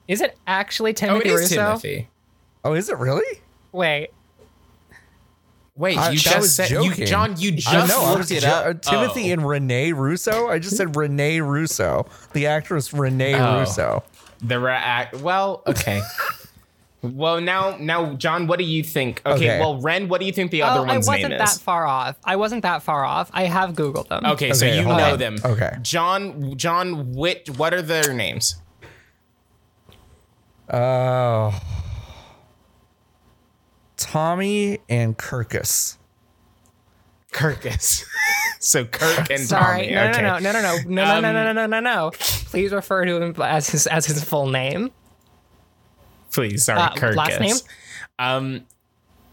Is 0.07 0.21
it 0.21 0.37
actually 0.47 0.91
oh 0.91 0.93
it 0.93 0.95
Timothy 0.97 1.29
Russo? 1.31 1.55
timothy 1.55 2.09
Oh, 2.63 2.73
is 2.73 2.89
it 2.89 2.97
really? 2.97 3.41
Wait, 3.71 4.09
Wait, 5.75 5.95
I- 5.97 6.09
you 6.09 6.17
that 6.17 6.23
just 6.23 6.37
was 6.39 6.55
said 6.55 6.71
you. 6.71 7.05
John. 7.05 7.35
You 7.37 7.51
just 7.51 7.67
I 7.69 7.85
know. 7.85 8.01
I 8.01 8.07
looked 8.09 8.17
was 8.19 8.31
it 8.31 8.41
ju- 8.41 8.47
up. 8.47 8.65
uh, 8.65 8.73
Timothy 8.73 9.29
Oh. 9.29 9.33
and 9.33 9.47
Renee 9.47 9.91
Russo. 9.93 10.47
I 10.47 10.57
just 10.57 10.75
said 10.75 10.95
Renee 10.95 11.39
Russo, 11.41 12.07
the 12.33 12.47
actress 12.47 12.93
Renee 12.93 13.35
Oh. 13.35 13.59
Russo. 13.59 14.03
the 14.41 14.59
ra- 14.59 14.73
act. 14.73 15.17
Well, 15.17 15.61
okay. 15.67 16.01
Well, 17.03 17.39
now, 17.39 17.77
now, 17.77 18.15
John, 18.15 18.47
what 18.47 18.57
do 18.57 18.65
you 18.65 18.83
think? 18.83 19.21
Okay, 19.25 19.35
okay. 19.35 19.59
well, 19.59 19.79
Ren, 19.79 20.07
what 20.07 20.19
do 20.19 20.25
you 20.25 20.33
think 20.33 20.49
the 20.49 20.63
oh, 20.63 20.67
other 20.67 20.79
one's 20.85 20.89
name 20.89 20.97
is? 20.97 21.07
I 21.07 21.11
wasn't 21.11 21.37
that 21.37 21.63
far 21.63 21.85
off. 21.85 22.15
I 22.23 22.35
wasn't 22.35 22.61
that 22.63 22.81
far 22.81 23.05
off. 23.05 23.29
I 23.33 23.43
have 23.43 23.73
Googled 23.73 24.07
them. 24.07 24.25
Okay, 24.25 24.47
okay 24.47 24.53
so 24.53 24.65
you 24.65 24.83
know 24.83 25.13
on. 25.13 25.19
them. 25.19 25.37
Okay, 25.45 25.77
John, 25.83 26.57
John, 26.57 27.13
what? 27.13 27.49
what 27.51 27.73
are 27.73 27.83
their 27.83 28.13
names? 28.13 28.55
Oh, 30.69 30.77
uh, 30.77 31.59
Tommy 33.95 34.79
and 34.89 35.17
Kirkus. 35.17 35.97
Kirkus. 37.31 38.03
so 38.59 38.85
Kirk 38.85 39.29
and 39.29 39.41
Sorry. 39.41 39.83
Tommy. 39.83 39.91
No, 39.93 40.03
okay. 40.09 40.21
no, 40.21 40.39
no, 40.39 40.51
no, 40.51 40.61
no, 40.61 40.61
no, 40.61 40.83
no, 40.87 41.15
um, 41.15 41.21
no, 41.21 41.31
no, 41.31 41.43
no, 41.43 41.51
no, 41.53 41.65
no, 41.67 41.79
no. 41.79 42.11
Please 42.15 42.71
refer 42.71 43.05
to 43.05 43.21
him 43.21 43.35
as 43.41 43.69
his 43.69 43.87
as 43.87 44.05
his 44.07 44.23
full 44.23 44.47
name. 44.47 44.91
Please, 46.31 46.65
sorry, 46.65 46.79
Uh, 46.79 46.89
Kirkus. 46.95 47.15
last 47.15 47.39
name? 47.39 47.55
Um, 48.19 48.65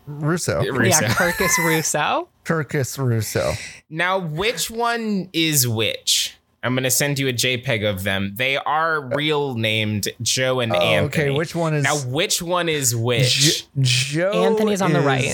Russo. 0.06 0.60
Russo. 0.62 0.82
Yeah, 1.02 1.08
Kirkus 1.14 1.56
Russo. 1.58 2.28
Kirkus 2.44 2.98
Russo. 2.98 3.52
Now, 3.88 4.18
which 4.18 4.70
one 4.70 5.28
is 5.32 5.66
which? 5.66 6.36
I'm 6.62 6.74
gonna 6.74 6.90
send 6.90 7.18
you 7.18 7.28
a 7.28 7.32
JPEG 7.32 7.88
of 7.88 8.04
them. 8.04 8.34
They 8.36 8.56
are 8.56 9.02
real 9.14 9.54
named 9.54 10.08
Joe 10.22 10.60
and 10.60 10.72
Oh, 10.72 10.78
Anthony. 10.78 11.24
okay, 11.24 11.30
which 11.36 11.54
one 11.54 11.74
is- 11.74 11.84
now? 11.84 11.96
Which 11.96 12.40
one 12.40 12.68
is 12.70 12.96
which? 12.96 13.66
Jo- 13.68 14.30
Joe 14.30 14.44
Anthony's 14.44 14.80
on 14.80 14.92
the 14.94 15.00
right. 15.00 15.26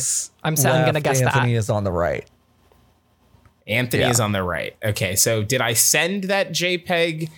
I'm 0.43 0.57
sa- 0.57 0.71
I'm 0.71 0.81
gonna 0.87 0.93
left, 0.95 1.05
guess 1.05 1.21
that. 1.21 1.35
Anthony 1.37 1.55
is 1.55 1.71
on 1.71 1.85
the 1.85 1.93
right. 1.93 2.29
Anthony 3.67 4.03
Yeah. 4.03 4.11
is 4.11 4.19
on 4.19 4.33
the 4.33 4.43
right. 4.43 4.75
Okay, 4.85 5.15
so 5.15 5.43
did 5.45 5.61
I 5.61 5.75
send 5.75 6.25
that 6.25 6.51
JPEG? 6.51 7.29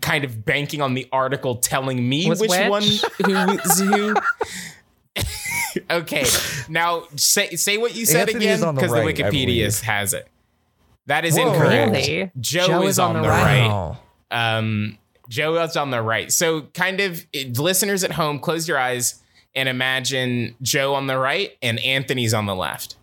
Kind 0.00 0.24
of 0.24 0.44
banking 0.44 0.80
on 0.80 0.94
the 0.94 1.06
article 1.12 1.56
telling 1.56 2.08
me 2.08 2.28
Was 2.28 2.40
which, 2.40 2.50
which? 2.50 2.68
one 2.68 2.82
who 2.82 3.58
is 3.64 3.80
who. 3.80 4.14
okay, 5.90 6.24
now 6.68 7.04
say 7.16 7.50
say 7.56 7.76
what 7.76 7.94
you 7.94 8.06
said 8.06 8.28
Anthony 8.28 8.46
again 8.46 8.64
on 8.64 8.74
the 8.74 8.80
because 8.80 8.92
the, 8.92 9.00
right, 9.00 9.14
Wikipedia 9.14 9.82
has 9.82 10.14
it. 10.14 10.28
That 11.06 11.24
is 11.24 11.36
Whoa. 11.36 11.52
incorrect. 11.52 11.92
Really? 11.92 12.30
Joe, 12.40 12.82
is, 12.84 12.98
on, 12.98 13.20
the 13.20 13.28
right. 13.28 13.68
right. 13.68 13.70
Oh. 13.70 13.98
Um, 14.30 14.98
Joe 15.28 15.56
is 15.62 15.76
on 15.76 15.90
the 15.90 16.00
right. 16.00 16.30
So, 16.30 16.62
kind 16.74 17.00
of, 17.00 17.26
it- 17.32 17.58
listeners 17.58 18.04
at 18.04 18.12
home, 18.12 18.38
close 18.38 18.68
your 18.68 18.78
eyes 18.78 19.20
and 19.54 19.68
imagine 19.68 20.54
Joe 20.62 20.94
on 20.94 21.08
the 21.08 21.18
right 21.18 21.56
and 21.60 21.78
Anthony's 21.80 22.32
on 22.32 22.46
the 22.46 22.54
left. 22.54 22.96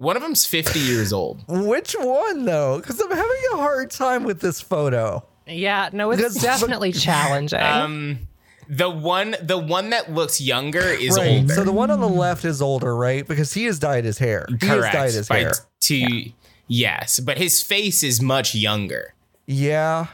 One 0.00 0.16
of 0.16 0.22
them's 0.22 0.46
50 0.46 0.78
years 0.80 1.12
old. 1.12 1.44
Which 1.48 1.92
one 1.92 2.46
though? 2.46 2.78
Because 2.80 2.98
I'm 3.00 3.10
having 3.10 3.42
a 3.52 3.56
hard 3.58 3.90
time 3.90 4.24
with 4.24 4.40
this 4.40 4.58
photo. 4.60 5.22
Yeah, 5.46 5.90
no, 5.92 6.10
it's 6.10 6.34
definitely 6.42 6.92
challenging. 6.92 7.60
Um, 7.60 8.20
the 8.66 8.88
one, 8.88 9.36
the 9.42 9.58
one 9.58 9.90
that 9.90 10.10
looks 10.10 10.40
younger 10.40 10.80
is 10.80 11.18
right. 11.18 11.40
older. 11.40 11.54
So 11.54 11.64
the 11.64 11.72
one 11.72 11.90
on 11.90 12.00
the 12.00 12.08
left 12.08 12.46
is 12.46 12.62
older, 12.62 12.96
right? 12.96 13.28
Because 13.28 13.52
he 13.52 13.64
has 13.64 13.78
dyed 13.78 14.04
his 14.06 14.16
hair. 14.16 14.46
He 14.48 14.66
has 14.66 14.78
Correct. 14.78 14.94
dyed 14.94 15.12
his 15.12 15.28
By 15.28 15.38
hair. 15.40 15.52
t- 15.80 16.34
yes, 16.66 17.20
but 17.20 17.36
his 17.36 17.62
face 17.62 18.02
is 18.02 18.22
much 18.22 18.54
younger, 18.54 19.12
Yeah. 19.46 20.06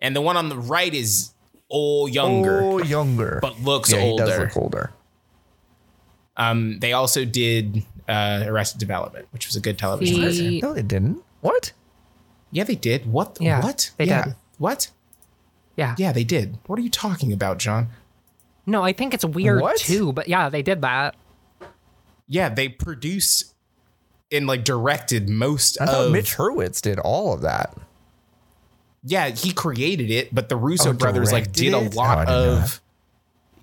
and 0.00 0.16
the 0.16 0.20
one 0.22 0.36
on 0.38 0.48
the 0.48 0.56
right 0.56 0.94
is 0.94 1.32
all 1.68 2.08
younger, 2.08 2.62
Oh, 2.62 2.78
younger. 2.78 3.38
but 3.42 3.60
looks 3.60 3.92
yeah, 3.92 4.00
he 4.00 4.10
older. 4.10 4.24
does 4.26 4.38
look 4.38 4.56
older. 4.56 4.92
Um, 6.36 6.78
they 6.80 6.92
also 6.92 7.24
did 7.24 7.84
uh, 8.08 8.44
Arrested 8.46 8.78
Development, 8.78 9.26
which 9.32 9.46
was 9.46 9.56
a 9.56 9.60
good 9.60 9.78
television. 9.78 10.20
The- 10.20 10.32
series. 10.32 10.62
No, 10.62 10.72
they 10.74 10.82
didn't. 10.82 11.22
What? 11.40 11.72
Yeah, 12.50 12.64
they 12.64 12.74
did. 12.74 13.06
What? 13.10 13.38
Yeah, 13.40 13.62
what? 13.62 13.90
they 13.96 14.04
yeah. 14.06 14.24
did. 14.26 14.34
What? 14.58 14.90
yeah. 15.76 15.94
Yeah, 15.98 16.12
they 16.12 16.24
did. 16.24 16.58
What 16.66 16.78
are 16.78 16.82
you 16.82 16.90
talking 16.90 17.32
about, 17.32 17.58
John? 17.58 17.88
No, 18.66 18.82
I 18.84 18.92
think 18.92 19.12
it's 19.14 19.24
weird 19.24 19.60
What? 19.60 19.78
too, 19.78 20.12
but 20.12 20.28
yeah, 20.28 20.48
they 20.48 20.62
did 20.62 20.82
that. 20.82 21.16
Yeah, 22.28 22.48
they 22.48 22.68
produced 22.68 23.54
and 24.30 24.46
like 24.46 24.64
directed 24.64 25.28
most 25.28 25.80
I 25.80 25.86
thought 25.86 26.06
of 26.06 26.12
Mitch 26.12 26.36
Hurwitz 26.36 26.80
did 26.80 26.98
all 26.98 27.32
of 27.34 27.40
that. 27.42 27.76
yeah, 29.02 29.28
he 29.30 29.52
created 29.52 30.10
it, 30.10 30.34
but 30.34 30.48
the 30.48 30.56
Russo 30.56 30.90
Oh, 30.90 30.92
brothers 30.92 31.32
like 31.32 31.44
directed 31.52 31.60
did 31.64 31.74
a 31.74 31.80
it? 31.86 31.94
lot 31.94 32.18
Oh, 32.18 32.20
I 32.20 32.24
didn't 32.24 32.44
know 32.56 32.62
of 32.62 32.80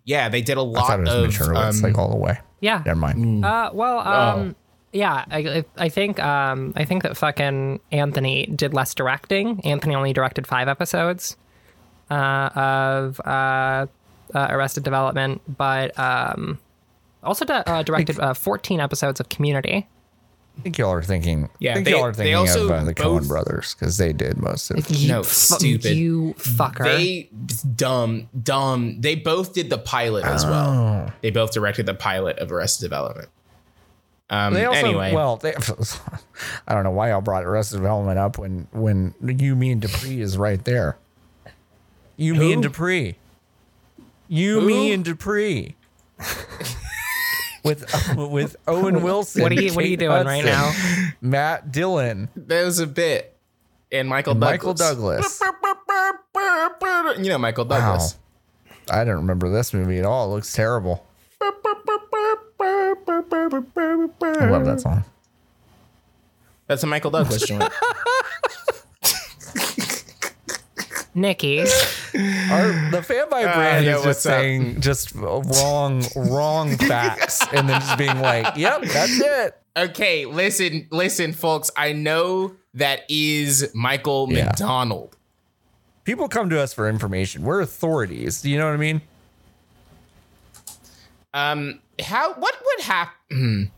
yeah, 0.04 0.30
they 0.30 0.42
did 0.42 0.58
a 0.58 0.62
lot 0.62 0.88
thought 0.88 1.00
it 1.00 1.04
was 1.04 1.14
of 1.14 1.22
Mitch 1.28 1.38
Hurwitz, 1.40 1.76
um, 1.78 1.82
like 1.82 1.98
all 1.98 2.10
the 2.10 2.18
way. 2.18 2.40
Yeah. 2.62 2.84
Never 2.86 3.00
mind. 3.00 3.46
Uh, 3.46 3.70
well, 3.74 4.00
um, 4.00 4.56
yeah, 4.92 5.24
I, 5.30 5.64
I 5.78 5.90
think 5.90 6.20
um, 6.20 6.74
I 6.76 6.86
think 6.86 7.04
that 7.04 7.16
fucking 7.16 7.80
Anthony 7.92 8.48
did 8.48 8.74
less 8.74 8.94
directing. 8.96 9.62
Anthony 9.64 9.96
only 9.96 10.14
directed 10.14 10.48
five 10.48 10.68
episodes 10.68 11.38
uh, 12.10 12.50
of 12.56 13.22
uh, 13.24 13.86
uh, 14.34 14.48
Arrested 14.50 14.84
Development, 14.84 15.42
but 15.58 15.98
um, 16.00 16.60
also 17.24 17.46
di- 17.46 17.64
uh, 17.66 17.84
directed 17.84 18.20
uh, 18.20 18.34
14 18.34 18.80
episodes 18.80 19.20
of 19.20 19.30
Community. 19.30 19.88
I 20.60 20.62
think 20.62 20.78
y'all 20.78 20.92
are 20.92 21.02
thinking. 21.02 21.50
Yeah, 21.60 21.72
I 21.72 21.74
think 21.76 21.86
they- 21.86 21.92
y'all 21.92 22.04
are 22.04 22.12
they 22.12 22.18
thinking 22.24 22.36
also 22.36 22.66
of 22.66 22.72
uh, 22.72 22.84
the 22.84 22.94
Coen 22.94 23.28
brothers 23.28 23.74
because 23.76 23.98
they 23.98 24.12
did 24.12 24.38
most 24.38 24.70
of. 24.72 24.90
You 24.90 25.08
No, 25.08 25.22
stupid. 25.24 25.96
You 25.96 26.36
fucker. 26.38 26.84
They 26.84 27.30
dumb, 27.76 28.28
dumb. 28.44 29.00
They 29.00 29.16
both 29.16 29.54
did 29.54 29.70
the 29.70 29.78
pilot 29.78 30.26
as 30.26 30.44
Oh. 30.44 30.50
well. 30.50 31.14
They 31.22 31.32
both 31.32 31.54
directed 31.54 31.86
the 31.86 31.94
pilot 31.94 32.40
of 32.40 32.52
Arrested 32.52 32.84
Development. 32.84 33.30
Um, 34.30 34.54
They 34.54 34.66
also, 34.66 34.80
anyway, 34.80 35.14
well, 35.14 35.38
they, 35.38 35.56
I 36.68 36.74
don't 36.76 36.84
know 36.84 36.92
why 36.92 37.10
y'all 37.10 37.22
brought 37.22 37.46
Arrested 37.46 37.78
Development 37.78 38.20
up 38.20 38.38
when 38.38 38.68
when 38.74 39.14
you 39.40 39.56
mean 39.56 39.80
Dupree 39.80 40.20
is 40.22 40.38
right 40.38 40.64
there. 40.66 40.98
You 42.18 42.36
mean 42.36 42.62
Dupree. 42.62 43.16
You 44.28 44.60
Who? 44.60 44.68
mean 44.68 45.04
Dupree. 45.04 45.76
with 47.64 47.86
with 48.18 48.56
Owen 48.68 49.02
Wilson. 49.04 49.42
what 49.42 49.52
are 49.52 49.56
you 49.56 49.74
What 49.74 49.84
are 49.84 49.88
you 49.88 49.98
Kate 49.98 50.08
doing 50.08 50.26
right 50.26 50.46
now? 50.46 50.72
Matt 51.22 51.72
Dillon, 51.72 52.30
there 52.36 52.66
was 52.66 52.80
a 52.80 52.88
bit, 52.88 53.36
and 53.92 54.08
Michael 54.08 54.34
Douglas. 54.34 54.52
Michael 54.52 54.74
Douglas. 54.74 55.42
You 57.18 57.30
know 57.30 57.38
Michael 57.38 57.66
Douglas. 57.66 58.18
I 58.92 59.04
don't 59.04 59.18
remember 59.18 59.50
this 59.52 59.74
movie 59.74 60.00
at 60.00 60.06
all. 60.06 60.32
It 60.32 60.36
looks 60.36 60.54
terrible. 60.54 61.06
I 61.42 61.52
love 64.50 64.66
that 64.66 64.82
song. 64.82 65.04
That's 66.68 66.84
a 66.84 66.88
Michael 66.88 67.12
Douglas 67.12 67.46
joint. 67.46 67.64
Nikki. 71.16 71.66
Our, 72.52 72.92
the 72.92 72.98
Fanbyte 73.02 73.54
brand 73.54 73.86
yeah, 73.86 73.98
is 73.98 74.04
just 74.04 74.06
what's 74.06 74.26
up? 74.26 74.32
saying 74.34 74.82
just 74.82 75.16
wrong, 75.16 76.04
wrong 76.16 76.76
facts, 76.78 77.46
and 77.54 77.70
then 77.70 77.80
just 77.82 77.98
being 77.98 78.20
like, 78.20 78.58
"Yep, 78.58 78.82
that's 78.84 79.20
it." 79.20 79.58
okay, 79.78 80.26
listen, 80.26 80.88
listen, 80.92 81.32
folks. 81.34 81.72
I 81.78 81.94
know 81.94 82.56
that 82.74 83.02
is 83.10 83.72
Michael 83.74 84.28
Yeah. 84.32 84.46
McDonald. 84.46 85.16
People 86.04 86.28
come 86.28 86.50
to 86.50 86.60
us 86.60 86.74
for 86.74 86.90
information. 86.90 87.44
We're 87.44 87.62
authorities. 87.62 88.42
Do 88.42 88.50
you 88.50 88.58
know 88.58 88.66
what 88.66 88.74
I 88.74 88.78
mean? 88.78 89.02
Um, 91.34 91.80
how? 92.02 92.34
What 92.34 92.56
would 92.66 92.86
happen? 92.86 93.72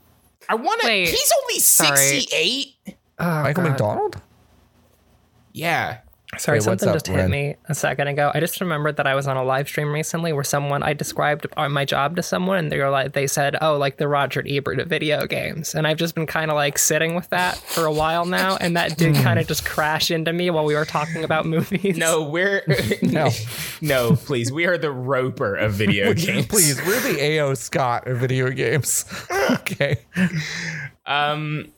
I 0.50 0.56
want 0.56 0.82
to. 0.82 0.90
He's 0.90 1.32
only 1.44 1.60
sixty-eight. 1.60 2.96
Oh, 3.20 3.44
Michael 3.44 3.64
God. 3.64 3.70
McDonald. 3.72 4.22
Yeah. 5.54 6.00
Sorry, 6.38 6.60
Wait, 6.60 6.66
what's 6.68 6.82
something 6.82 6.88
up, 6.90 6.96
just 6.96 7.08
hit 7.08 7.30
me 7.30 7.56
a 7.68 7.76
second 7.76 8.08
ago. 8.08 8.32
I 8.34 8.40
just 8.40 8.62
remembered 8.62 8.96
that 8.96 9.06
I 9.06 9.16
was 9.16 9.28
on 9.28 9.36
a 9.36 9.44
live 9.44 9.68
stream 9.68 9.92
recently 9.92 10.32
where 10.32 10.46
someone 10.46 10.82
I 10.82 10.94
described 10.94 11.46
uh, 11.58 11.68
my 11.68 11.84
job 11.84 12.16
to 12.16 12.24
someone, 12.24 12.58
and 12.58 12.72
they 12.72 12.78
were 12.80 12.90
like, 12.90 13.12
they 13.12 13.28
said, 13.28 13.58
"Oh, 13.62 13.76
like 13.78 13.98
the 13.98 14.08
Roger 14.08 14.42
Ebert 14.48 14.80
of 14.80 14.88
video 14.88 15.28
games," 15.28 15.76
and 15.76 15.86
I've 15.86 15.98
just 15.98 16.16
been 16.16 16.26
kind 16.26 16.50
of 16.50 16.56
like 16.56 16.78
sitting 16.78 17.16
with 17.16 17.30
that 17.32 17.58
for 17.58 17.86
a 17.86 17.92
while 17.92 18.26
now, 18.26 18.56
and 18.62 18.78
that 18.78 18.98
did 18.98 19.18
Hmm. 19.18 19.24
kind 19.24 19.40
of 19.40 19.48
just 19.48 19.66
crash 19.66 20.10
into 20.10 20.32
me 20.32 20.50
while 20.50 20.64
we 20.64 20.74
were 20.74 20.86
talking 20.86 21.26
about 21.26 21.46
movies. 21.46 21.98
No, 21.98 22.24
we're 22.24 22.64
No. 23.02 23.30
no, 23.82 24.16
please. 24.16 24.54
We 24.54 24.66
are 24.68 24.78
the 24.78 24.92
Roeper 24.92 25.56
of 25.56 25.74
video 25.74 26.14
games. 26.14 26.48
Please, 26.48 26.82
we're 26.86 27.02
the 27.02 27.22
A.O. 27.22 27.56
Scott 27.56 28.08
of 28.08 28.20
video 28.20 28.50
games. 28.52 29.04
okay. 29.52 29.98
Um, 31.06 31.74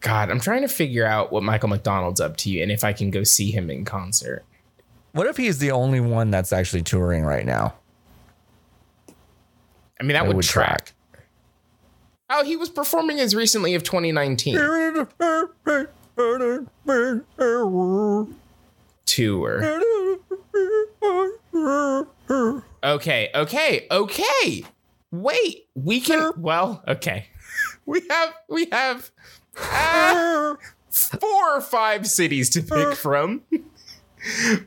God, 0.00 0.30
I'm 0.30 0.40
trying 0.40 0.62
to 0.62 0.68
figure 0.68 1.06
out 1.06 1.32
what 1.32 1.42
Michael 1.42 1.68
McDonald's 1.68 2.20
up 2.20 2.36
to 2.38 2.60
and 2.60 2.70
if 2.70 2.84
I 2.84 2.92
can 2.92 3.10
go 3.10 3.24
see 3.24 3.50
him 3.50 3.70
in 3.70 3.84
concert. 3.84 4.44
What 5.12 5.26
if 5.26 5.36
he's 5.36 5.58
the 5.58 5.70
only 5.70 6.00
one 6.00 6.30
that's 6.30 6.52
actually 6.52 6.82
touring 6.82 7.24
right 7.24 7.46
now? 7.46 7.74
I 9.98 10.02
mean, 10.02 10.08
that 10.08 10.22
That 10.22 10.26
would, 10.26 10.36
would 10.36 10.44
track. 10.44 10.92
Oh, 12.28 12.44
he 12.44 12.56
was 12.56 12.68
performing 12.68 13.20
as 13.20 13.34
recently 13.34 13.74
of 13.74 13.82
2019 13.82 14.56
tour. 19.06 19.80
Okay, 22.84 23.30
okay, 23.34 23.86
okay. 23.90 24.64
Wait, 25.10 25.68
we 25.74 26.00
can. 26.00 26.32
Well, 26.36 26.82
okay. 26.86 27.26
We 27.86 28.02
have 28.10 28.34
we 28.48 28.66
have 28.72 29.12
uh, 29.58 30.54
four 30.90 31.56
or 31.56 31.60
five 31.60 32.06
cities 32.06 32.50
to 32.50 32.62
pick 32.62 32.94
from. 32.96 33.42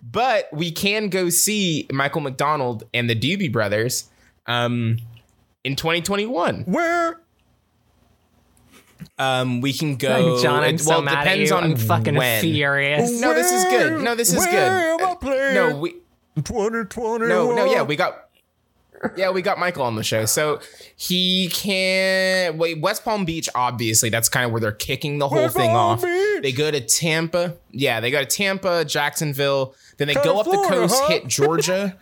but 0.04 0.47
we 0.54 0.71
can 0.71 1.10
go 1.10 1.30
see 1.30 1.88
Michael 1.91 2.21
McDonald 2.21 2.84
and 2.93 3.10
the 3.10 3.15
Doobie 3.15 3.52
Brothers 3.52 4.10
um, 4.47 4.97
in 5.63 5.75
2021. 5.75 6.63
Where? 6.63 7.19
Um, 9.17 9.60
we 9.62 9.73
can 9.73 9.95
go. 9.97 10.41
John, 10.41 10.63
I'm 10.63 10.75
it- 10.75 10.82
so 10.82 10.89
well, 10.91 11.02
mad 11.02 11.17
at 11.19 11.23
depends 11.23 11.49
you. 11.49 11.56
on 11.56 11.63
I'm 11.63 11.75
fucking 11.75 12.15
when. 12.15 12.41
furious. 12.41 13.19
No, 13.19 13.34
this 13.34 13.52
is 13.52 13.63
good. 13.65 14.02
No, 14.02 14.15
this 14.15 14.32
is 14.32 14.38
Where 14.39 14.52
good. 14.52 15.02
am 15.04 15.10
I 15.12 15.15
playing? 15.15 15.54
No, 15.56 15.78
we 15.78 15.95
2020. 16.36 17.28
no 17.28 17.54
no 17.54 17.65
yeah 17.65 17.82
we 17.82 17.97
got 17.97 18.29
yeah 19.16 19.30
we 19.32 19.42
got 19.42 19.58
Michael 19.60 19.84
on 19.84 19.96
the 19.96 20.04
show. 20.04 20.26
So 20.26 20.60
he 20.96 21.50
can't. 21.50 22.58
wait 22.58 22.80
West 22.82 23.04
Palm 23.04 23.26
Beach. 23.26 23.50
Obviously, 23.56 24.10
that's 24.10 24.30
kind 24.30 24.46
of 24.46 24.52
where 24.52 24.62
they're 24.62 24.72
kicking 24.72 25.18
the 25.20 25.28
whole 25.28 25.44
West 25.44 25.56
thing 25.56 25.70
Palm 25.72 25.94
off. 25.94 26.02
Beach. 26.02 26.42
They 26.42 26.52
go 26.52 26.70
to 26.72 26.82
Tampa. 26.82 27.56
Yeah, 27.72 28.00
they 28.00 28.12
go 28.12 28.20
to 28.20 28.26
Tampa, 28.26 28.86
Jacksonville. 28.86 29.76
Then 29.98 30.08
they 30.08 30.14
go 30.16 30.40
up 30.40 30.46
the 30.46 30.66
coast, 30.70 30.96
huh? 30.98 31.08
hit 31.10 31.28
Georgia. 31.28 31.98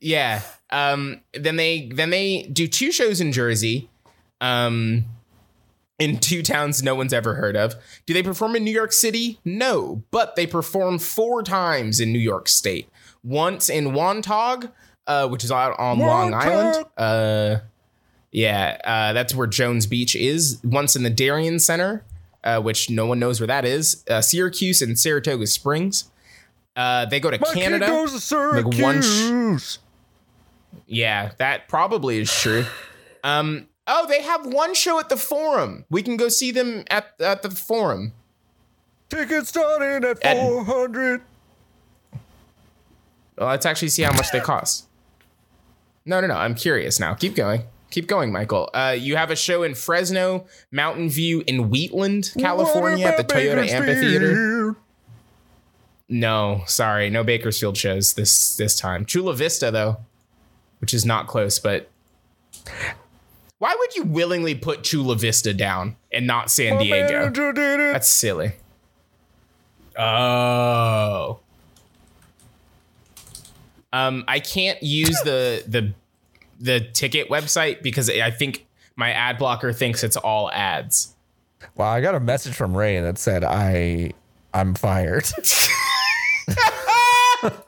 yeah. 0.00 0.42
Um. 0.70 1.20
Then 1.32 1.56
they 1.56 1.88
then 1.94 2.10
they 2.10 2.42
do 2.52 2.66
two 2.68 2.92
shows 2.92 3.20
in 3.20 3.32
Jersey. 3.32 3.88
Um. 4.40 5.04
In 5.98 6.18
two 6.18 6.42
towns 6.42 6.82
no 6.82 6.94
one's 6.94 7.14
ever 7.14 7.36
heard 7.36 7.56
of. 7.56 7.74
Do 8.04 8.12
they 8.12 8.22
perform 8.22 8.54
in 8.54 8.64
New 8.64 8.70
York 8.70 8.92
City? 8.92 9.40
No, 9.46 10.02
but 10.10 10.36
they 10.36 10.46
perform 10.46 10.98
four 10.98 11.42
times 11.42 12.00
in 12.00 12.12
New 12.12 12.18
York 12.18 12.48
State. 12.48 12.86
Once 13.24 13.70
in 13.70 13.86
Wantagh, 13.92 14.70
uh, 15.06 15.28
which 15.28 15.44
is 15.44 15.52
out 15.52 15.78
on 15.78 15.98
Long 15.98 16.34
Island. 16.34 16.84
Uh, 16.96 17.58
yeah, 18.32 18.78
uh, 18.84 19.12
that's 19.12 19.34
where 19.34 19.46
Jones 19.46 19.86
Beach 19.86 20.14
is. 20.14 20.58
Once 20.64 20.96
in 20.96 21.02
the 21.02 21.10
Darien 21.10 21.58
Center, 21.58 22.04
uh, 22.44 22.60
which 22.60 22.90
no 22.90 23.06
one 23.06 23.18
knows 23.18 23.40
where 23.40 23.46
that 23.46 23.64
is. 23.64 24.04
Uh, 24.08 24.20
Syracuse 24.20 24.82
and 24.82 24.98
Saratoga 24.98 25.46
Springs. 25.46 26.10
Uh, 26.74 27.06
they 27.06 27.20
go 27.20 27.30
to 27.30 27.38
My 27.38 27.46
kid 27.54 27.62
Canada. 27.62 27.86
goes 27.86 28.28
to 28.28 28.36
like 28.50 28.66
one 28.78 29.00
sh- 29.00 29.04
Syracuse. 29.06 29.78
Yeah, 30.86 31.32
that 31.38 31.68
probably 31.68 32.18
is 32.20 32.30
true. 32.32 32.66
Um, 33.24 33.68
oh, 33.86 34.06
they 34.06 34.20
have 34.22 34.44
one 34.46 34.74
show 34.74 35.00
at 35.00 35.08
the 35.08 35.16
Forum. 35.16 35.84
We 35.88 36.02
can 36.02 36.16
go 36.18 36.28
see 36.28 36.50
them 36.50 36.84
at 36.90 37.14
at 37.18 37.42
the 37.42 37.50
Forum. 37.50 38.12
Tickets 39.08 39.48
starting 39.48 40.04
at 40.08 40.18
Ed- 40.22 40.36
400. 40.36 41.22
Well, 43.38 43.48
let's 43.48 43.64
actually 43.66 43.88
see 43.88 44.02
how 44.02 44.12
much 44.12 44.30
they 44.32 44.40
cost. 44.40 44.86
No, 46.06 46.20
no, 46.20 46.28
no. 46.28 46.34
I'm 46.34 46.54
curious 46.54 46.98
now. 46.98 47.14
Keep 47.14 47.34
going. 47.34 47.64
Keep 47.90 48.06
going, 48.06 48.32
Michael. 48.32 48.70
Uh, 48.72 48.96
you 48.98 49.16
have 49.16 49.30
a 49.30 49.36
show 49.36 49.62
in 49.62 49.74
Fresno, 49.74 50.46
Mountain 50.70 51.08
View, 51.08 51.42
in 51.46 51.68
Wheatland, 51.68 52.32
California, 52.38 53.06
at 53.06 53.16
the 53.16 53.24
Toyota 53.24 53.68
Amphitheater. 53.68 54.76
No, 56.08 56.62
sorry, 56.66 57.10
no 57.10 57.24
Bakersfield 57.24 57.76
shows 57.76 58.12
this 58.14 58.56
this 58.56 58.78
time. 58.78 59.04
Chula 59.04 59.34
Vista 59.34 59.70
though, 59.70 59.98
which 60.80 60.94
is 60.94 61.04
not 61.04 61.26
close, 61.26 61.58
but 61.58 61.90
why 63.58 63.74
would 63.76 63.96
you 63.96 64.04
willingly 64.04 64.54
put 64.54 64.84
Chula 64.84 65.16
Vista 65.16 65.52
down 65.52 65.96
and 66.12 66.26
not 66.26 66.50
San 66.50 66.78
Diego? 66.78 67.12
manager 67.12 67.52
did 67.52 67.80
it. 67.80 67.92
That's 67.92 68.08
silly. 68.08 68.52
Oh. 69.98 71.40
Um, 73.92 74.24
I 74.28 74.40
can't 74.40 74.82
use 74.82 75.18
the 75.24 75.62
the 75.66 75.92
the 76.58 76.80
ticket 76.80 77.28
website 77.28 77.82
because 77.82 78.10
I 78.10 78.30
think 78.30 78.66
my 78.96 79.12
ad 79.12 79.38
blocker 79.38 79.72
thinks 79.72 80.02
it's 80.02 80.16
all 80.16 80.50
ads. 80.52 81.14
Well, 81.74 81.88
I 81.88 82.00
got 82.00 82.14
a 82.14 82.20
message 82.20 82.54
from 82.54 82.76
Ray 82.76 83.00
that 83.00 83.18
said 83.18 83.44
I 83.44 84.12
I'm 84.52 84.74
fired. 84.74 85.26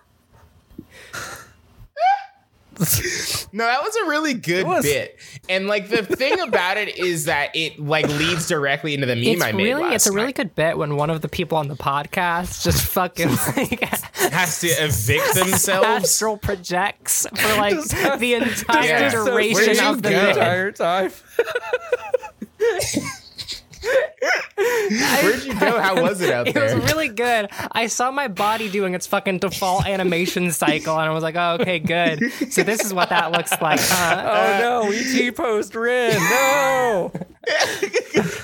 No, 3.53 3.65
that 3.65 3.83
was 3.83 3.97
a 3.97 4.05
really 4.09 4.35
good 4.35 4.67
was. 4.67 4.85
bit. 4.85 5.19
And 5.49 5.67
like 5.69 5.89
the 5.89 6.03
thing 6.05 6.39
about 6.47 6.77
it 6.77 6.99
is 6.99 7.25
that 7.27 7.55
it 7.55 7.79
like 7.79 8.07
leads 8.09 8.47
directly 8.47 8.95
into 8.95 9.07
the 9.07 9.15
meme 9.17 9.25
It's 9.25 9.43
I 9.43 9.53
made 9.53 9.65
really 9.65 9.83
last 9.85 9.95
it's 9.95 10.07
a 10.07 10.13
really 10.13 10.27
night. 10.27 10.35
good 10.37 10.55
bit 10.55 10.77
when 10.79 10.97
one 10.97 11.11
of 11.11 11.21
the 11.23 11.29
people 11.29 11.57
on 11.59 11.69
the 11.69 11.77
podcast 11.77 12.63
just 12.65 12.85
fucking 12.85 13.29
like 13.57 13.81
has 14.33 14.61
to 14.61 14.67
evict 14.69 15.35
themselves. 15.35 15.87
astral 16.05 16.37
projects 16.37 17.27
for 17.35 17.49
like 17.57 17.75
Just- 17.75 18.19
the 18.21 18.35
entire 18.35 18.85
Yeah. 18.87 19.11
Duration 19.11 19.85
of 19.85 20.03
the 20.03 20.09
the 20.11 20.29
entire 20.31 20.73
time. 20.73 21.11
Where'd 23.83 25.45
you 25.45 25.59
go? 25.59 25.81
How 25.81 26.03
was 26.03 26.21
it 26.21 26.31
out 26.33 26.47
there? 26.53 26.69
It 26.69 26.75
was 26.75 26.93
really 26.93 27.09
good. 27.09 27.49
I 27.73 27.87
saw 27.87 28.11
my 28.11 28.29
body 28.29 28.71
doing 28.71 28.95
its 28.95 29.07
fucking 29.07 29.39
default 29.39 29.87
animation 29.87 30.51
cycle, 30.53 30.99
and 30.99 31.09
I 31.09 31.13
was 31.13 31.23
like, 31.23 31.37
"Oh, 31.37 31.59
okay, 31.61 31.79
good." 31.79 32.21
So 32.51 32.63
this 32.63 32.85
is 32.85 32.93
what 32.93 33.09
that 33.11 33.33
looks 33.33 33.53
like. 33.61 33.81
Huh? 33.81 34.25
Oh 34.59 34.83
no, 34.87 34.93
ET 34.93 35.37
post 35.37 35.75
Rin. 35.75 36.15
No. 36.19 37.13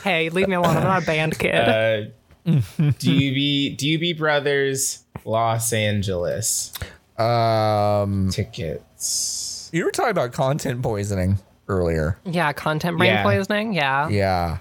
Hey, 0.03 0.29
leave 0.31 0.49
me 0.49 0.55
alone. 0.55 0.77
I'm 0.77 0.85
not 0.85 1.03
a 1.03 1.07
band 1.07 1.39
kid. 1.39 1.55
uh, 1.55 2.05
DB 2.47 3.77
DB 3.77 4.17
Brothers 4.17 5.05
Los 5.25 5.73
Angeles 5.73 6.73
Um, 7.19 8.29
tickets. 8.31 9.71
you 9.73 9.85
were 9.85 9.91
talking 9.91 10.11
about 10.11 10.33
content 10.33 10.83
poisoning 10.83 11.39
earlier. 11.69 12.19
yeah, 12.25 12.53
content 12.53 12.99
brain 12.99 13.13
yeah. 13.13 13.23
poisoning. 13.23 13.73
Yeah. 13.73 14.09
Yeah. 14.09 14.59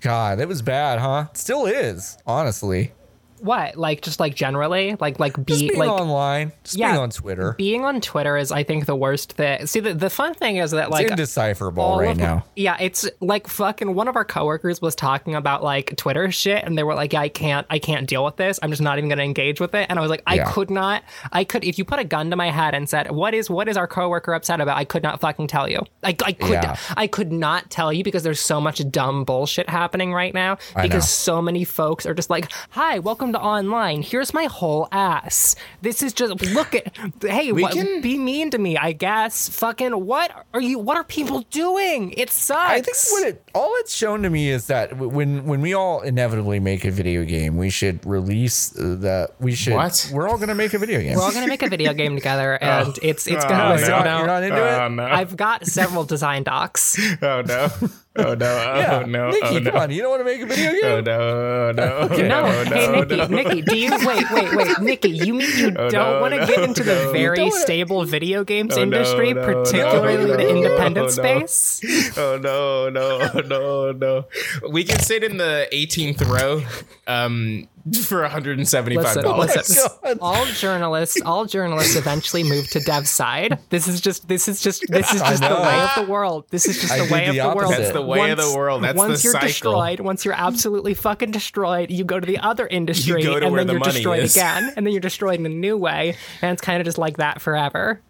God, 0.00 0.40
it 0.40 0.48
was 0.48 0.62
bad, 0.62 0.98
huh? 0.98 1.26
Still 1.34 1.66
is, 1.66 2.16
honestly. 2.26 2.92
What? 3.40 3.76
Like 3.76 4.02
just 4.02 4.20
like 4.20 4.34
generally, 4.34 4.96
like 5.00 5.18
like 5.18 5.34
be 5.44 5.68
being 5.68 5.78
like 5.78 5.88
online, 5.88 6.52
just 6.64 6.76
Yeah. 6.76 6.90
being 6.92 7.00
on 7.02 7.10
Twitter. 7.10 7.54
being 7.58 7.84
on 7.84 8.00
Twitter 8.00 8.36
is, 8.36 8.52
I 8.52 8.62
think, 8.64 8.86
the 8.86 8.96
worst 8.96 9.32
thing. 9.32 9.66
See, 9.66 9.80
the, 9.80 9.94
the 9.94 10.10
fun 10.10 10.34
thing 10.34 10.56
is 10.56 10.70
that 10.72 10.90
like 10.90 11.04
it's 11.04 11.10
indecipherable 11.12 11.98
right 11.98 12.16
now. 12.16 12.44
Yeah, 12.56 12.76
it's 12.80 13.08
like 13.20 13.46
fucking 13.46 13.94
one 13.94 14.08
of 14.08 14.16
our 14.16 14.24
coworkers 14.24 14.80
was 14.82 14.94
talking 14.94 15.34
about 15.34 15.62
like 15.62 15.96
Twitter 15.96 16.30
shit 16.30 16.64
and 16.64 16.76
they 16.76 16.82
were 16.82 16.94
like, 16.94 17.12
Yeah, 17.12 17.20
I 17.22 17.28
can't 17.28 17.66
I 17.70 17.78
can't 17.78 18.06
deal 18.08 18.24
with 18.24 18.36
this. 18.36 18.58
I'm 18.62 18.70
just 18.70 18.82
not 18.82 18.98
even 18.98 19.08
gonna 19.08 19.22
engage 19.22 19.60
with 19.60 19.74
it. 19.74 19.86
And 19.88 19.98
I 19.98 20.02
was 20.02 20.10
like, 20.10 20.22
I 20.26 20.34
Yeah. 20.36 20.50
could 20.52 20.70
not 20.70 21.02
I 21.32 21.44
could 21.44 21.64
if 21.64 21.78
you 21.78 21.84
put 21.84 21.98
a 21.98 22.04
gun 22.04 22.30
to 22.30 22.36
my 22.36 22.50
head 22.50 22.74
and 22.74 22.88
said, 22.88 23.10
What 23.10 23.34
is 23.34 23.48
what 23.50 23.68
is 23.68 23.76
our 23.76 23.86
coworker 23.86 24.34
upset 24.34 24.60
about? 24.60 24.76
I 24.76 24.84
could 24.84 25.02
not 25.02 25.20
fucking 25.20 25.46
tell 25.46 25.68
you. 25.68 25.80
I, 26.02 26.16
I 26.24 26.32
could 26.32 26.50
Yeah. 26.50 26.76
I 26.96 27.06
could 27.06 27.32
not 27.32 27.70
tell 27.70 27.92
you 27.92 28.04
because 28.04 28.22
there's 28.22 28.40
so 28.40 28.60
much 28.60 28.82
dumb 28.90 29.24
bullshit 29.24 29.68
happening 29.68 30.12
right 30.12 30.34
now. 30.34 30.58
Because 30.80 31.08
so 31.08 31.40
many 31.42 31.64
folks 31.64 32.06
are 32.06 32.14
just 32.14 32.30
like, 32.30 32.50
Hi, 32.70 32.98
welcome 32.98 33.29
to 33.32 33.40
online. 33.40 34.02
Here's 34.02 34.32
my 34.34 34.44
whole 34.44 34.88
ass. 34.92 35.56
This 35.82 36.02
is 36.02 36.12
just 36.12 36.42
look 36.54 36.74
at 36.74 36.96
hey, 37.22 37.52
We 37.52 37.62
what, 37.62 37.72
can- 37.72 38.00
be 38.00 38.18
mean 38.18 38.50
to 38.50 38.58
me, 38.58 38.76
I 38.76 38.92
guess. 38.92 39.48
Fucking 39.48 39.92
what 40.06 40.30
are 40.54 40.60
you 40.60 40.78
what 40.78 40.96
are 40.96 41.04
people 41.04 41.40
doing? 41.50 42.12
It 42.16 42.30
sucks. 42.30 42.70
I 42.70 42.80
think 42.80 42.96
what 43.10 43.26
it 43.28 43.42
all 43.54 43.72
it's 43.76 43.94
shown 43.94 44.22
to 44.22 44.30
me 44.30 44.50
is 44.50 44.66
that 44.68 44.96
when 44.96 45.44
when 45.44 45.60
we 45.60 45.74
all 45.74 46.00
inevitably 46.02 46.60
make 46.60 46.84
a 46.84 46.90
video 46.90 47.24
game, 47.24 47.56
we 47.56 47.70
should 47.70 48.04
release 48.06 48.76
uh, 48.78 48.96
the 48.98 49.30
we 49.40 49.54
should. 49.54 49.74
What? 49.74 50.10
We're 50.12 50.28
all 50.28 50.38
gonna 50.38 50.54
make 50.54 50.74
a 50.74 50.78
video 50.78 51.00
game. 51.00 51.16
We're 51.16 51.22
all 51.22 51.32
gonna 51.32 51.46
make 51.48 51.62
a 51.62 51.68
video 51.68 51.92
game 51.94 52.14
together, 52.14 52.54
and 52.62 52.98
it's 53.02 53.26
it's 53.26 53.44
Oh, 53.44 53.48
gonna 53.48 53.68
no. 53.68 53.74
listen, 53.74 53.88
you're, 53.90 53.98
you 53.98 54.04
not, 54.04 54.18
you're 54.18 54.26
not 54.26 54.42
into 54.42 54.84
it. 54.86 54.88
no. 54.90 55.04
I've 55.04 55.36
got 55.36 55.66
several 55.66 56.04
design 56.04 56.42
docs. 56.42 56.98
Oh 57.22 57.42
no. 57.42 57.68
Oh 58.16 58.34
no. 58.34 58.46
Oh 58.70 58.78
yeah, 58.78 59.04
no. 59.06 59.30
Nikki, 59.30 59.40
oh, 59.46 59.54
come 59.54 59.64
no. 59.64 59.70
on, 59.80 59.90
you 59.92 60.02
don't 60.02 60.10
want 60.10 60.20
to 60.20 60.24
make 60.24 60.40
a 60.42 60.46
video 60.46 60.72
game? 60.72 60.80
Oh 60.84 61.00
no. 61.00 61.20
Oh 61.20 61.72
no. 61.72 62.08
Oh, 62.10 62.16
No, 62.16 62.64
no. 62.64 62.74
hey 62.74 62.86
no, 62.88 63.00
Nikki, 63.04 63.16
no. 63.16 63.26
Nikki, 63.28 63.62
do 63.62 63.76
you 63.76 63.90
wait, 64.04 64.30
wait, 64.32 64.54
wait, 64.56 64.80
Nikki? 64.80 65.10
You 65.10 65.34
mean 65.34 65.50
you 65.56 65.68
Oh, 65.68 65.88
don't 65.88 65.92
no, 65.92 66.20
want 66.20 66.34
to 66.34 66.40
no, 66.40 66.46
get 66.46 66.58
into 66.64 66.82
the 66.82 67.10
very 67.12 67.36
Don't- 67.36 67.52
stable 67.54 68.04
video 68.04 68.42
games 68.42 68.76
Oh, 68.76 68.82
industry, 68.82 69.32
no, 69.32 69.44
particularly 69.44 70.16
no, 70.26 70.36
the 70.36 70.42
no, 70.42 70.48
independent 70.48 71.16
no, 71.16 71.22
no. 71.22 71.46
space? 71.46 72.18
Oh 72.18 72.36
no, 72.42 72.88
no, 72.90 73.40
no, 73.46 73.92
no. 73.92 74.24
We 74.68 74.82
can 74.82 74.98
sit 74.98 75.22
in 75.22 75.36
the 75.36 75.68
18th 75.72 76.26
row 76.28 76.62
um 77.06 77.68
for 78.04 78.22
175 78.22 79.04
Listen, 79.04 79.22
dollars. 79.22 79.56
listen. 79.56 79.88
Oh 79.90 79.98
God. 80.02 80.18
All 80.20 80.46
journalists, 80.46 81.20
all 81.24 81.44
journalists 81.46 81.96
eventually 81.96 82.42
move 82.44 82.68
to 82.70 82.80
dev 82.80 83.06
side. 83.08 83.58
This 83.70 83.88
is 83.88 84.00
just, 84.00 84.28
this 84.28 84.48
is 84.48 84.60
just, 84.60 84.84
this 84.88 85.12
is 85.12 85.20
just 85.28 85.42
the 85.42 85.48
way 85.48 85.80
of 85.82 86.06
the 86.06 86.10
world. 86.10 86.44
This 86.50 86.66
is 86.66 86.80
just 86.80 86.92
I 86.92 86.98
the 86.98 87.04
did 87.04 87.12
way 87.12 87.26
of 87.28 87.34
the 87.34 87.40
the 87.40 87.46
world. 87.48 87.62
opposite. 87.64 87.78
That's 87.80 87.92
the 87.92 88.02
way 88.02 88.30
of 88.30 88.38
the 88.38 88.54
world. 88.56 88.82
That's 88.84 88.96
once 88.98 89.22
the 89.22 89.26
you're 89.26 89.32
cycle. 89.32 89.48
destroyed, 89.48 90.00
once 90.00 90.24
you're 90.24 90.34
absolutely 90.34 90.94
fucking 90.94 91.30
destroyed, 91.30 91.90
you 91.90 92.04
go 92.04 92.20
to 92.20 92.26
the 92.26 92.38
other 92.38 92.66
industry, 92.66 93.22
go 93.22 93.38
to 93.40 93.46
and 93.46 93.52
where 93.52 93.60
then 93.64 93.68
the 93.68 93.72
you're 93.74 93.80
destroyed 93.92 94.22
is. 94.24 94.36
again, 94.36 94.72
and 94.76 94.86
then 94.86 94.92
you're 94.92 95.00
destroyed 95.00 95.38
in 95.40 95.46
a 95.46 95.50
new 95.50 95.76
way, 95.78 96.16
and 96.42 96.52
it's 96.52 96.62
kind 96.62 96.80
of 96.80 96.84
just 96.84 96.98
like 96.98 97.16
that 97.16 97.40
forever. 97.40 98.00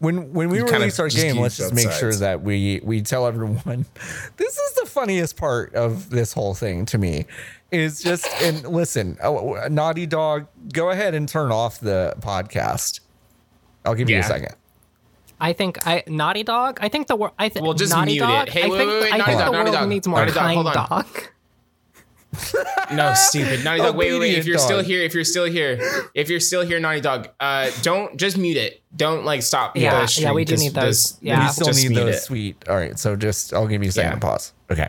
when 0.00 0.32
when 0.32 0.48
we 0.48 0.58
You 0.58 0.66
release 0.66 0.98
our 0.98 1.08
game, 1.08 1.38
let's 1.38 1.56
just 1.56 1.70
both 1.74 1.84
make 1.84 1.92
sure 1.94 2.12
that 2.14 2.42
we 2.42 2.80
we 2.82 3.00
tell 3.00 3.26
everyone. 3.26 3.86
This 4.36 4.56
is 4.58 4.74
the 4.74 4.86
funniest 4.86 5.36
part 5.36 5.74
of 5.74 6.10
this 6.10 6.32
whole 6.32 6.54
thing 6.54 6.84
to 6.86 6.98
me. 6.98 7.26
Is 7.70 8.00
just 8.02 8.26
and 8.42 8.66
listen, 8.66 9.18
oh, 9.22 9.66
Naughty 9.70 10.06
Dog, 10.06 10.46
go 10.72 10.88
ahead 10.90 11.14
and 11.14 11.28
turn 11.28 11.52
off 11.52 11.80
the 11.80 12.14
podcast. 12.20 13.00
I'll 13.84 13.94
give 13.94 14.08
you 14.08 14.16
a 14.16 14.20
Yeah. 14.20 14.26
second. 14.26 14.54
I 15.40 15.52
think 15.52 15.86
I 15.86 16.02
Naughty 16.06 16.42
Dog. 16.44 16.78
I 16.80 16.88
think 16.88 17.08
the 17.08 17.16
world. 17.16 17.34
I 17.38 17.48
think 17.50 17.64
Well, 17.64 17.74
just 17.74 17.92
Naughty 17.92 18.18
mute 18.18 18.22
it. 18.28 18.48
Hey, 18.48 18.62
I 18.64 18.68
wait, 18.68 18.78
think, 18.78 18.90
wait, 18.90 19.00
wait, 19.02 19.12
I 19.12 19.16
Naughty 19.18 19.30
think 19.32 19.38
Dog, 19.40 19.52
the 19.52 19.52
Naughty 19.58 19.70
world 19.70 19.80
Dog, 19.80 19.88
needs 19.90 20.08
more 20.08 20.18
Naughty 20.20 20.32
Dog, 20.32 20.42
kind 20.42 20.54
hold 20.54 20.66
on. 20.68 20.88
dog. 20.88 21.06
No, 22.92 23.12
stupid. 23.14 23.64
Naughty 23.64 23.78
Dog, 23.80 23.96
wait, 23.96 24.12
wait, 24.12 24.18
wait. 24.20 24.38
If 24.38 24.46
you're 24.46 24.58
still 24.58 24.78
dog. 24.78 24.86
here, 24.86 25.02
if 25.02 25.14
you're 25.14 25.24
still 25.24 25.44
here, 25.44 25.78
if 26.14 26.28
you're 26.30 26.40
still 26.40 26.64
here, 26.64 26.80
Naughty 26.80 27.00
Dog, 27.02 27.28
uh, 27.38 27.70
don't 27.82 28.16
just 28.16 28.38
mute 28.38 28.56
it. 28.56 28.82
Don't 28.96 29.24
like 29.26 29.42
stop. 29.42 29.76
Yeah, 29.76 29.92
the 29.94 30.00
yeah, 30.00 30.06
stream. 30.06 30.34
we 30.34 30.44
do 30.44 30.52
Just- 30.54 30.62
need 30.62 30.74
those. 30.74 31.02
just- 31.10 31.22
Yeah. 31.22 31.44
we 31.46 31.52
still 31.52 31.66
just 31.66 31.82
need 31.82 31.90
mute 31.90 32.00
those 32.04 32.14
it. 32.16 32.20
sweet. 32.22 32.64
All 32.68 32.76
right, 32.76 32.98
so 32.98 33.14
just 33.14 33.52
I'll 33.52 33.66
give 33.66 33.82
you 33.82 33.90
a 33.90 33.92
second 33.92 34.12
Yeah. 34.12 34.18
pause. 34.18 34.52
Okay. 34.70 34.88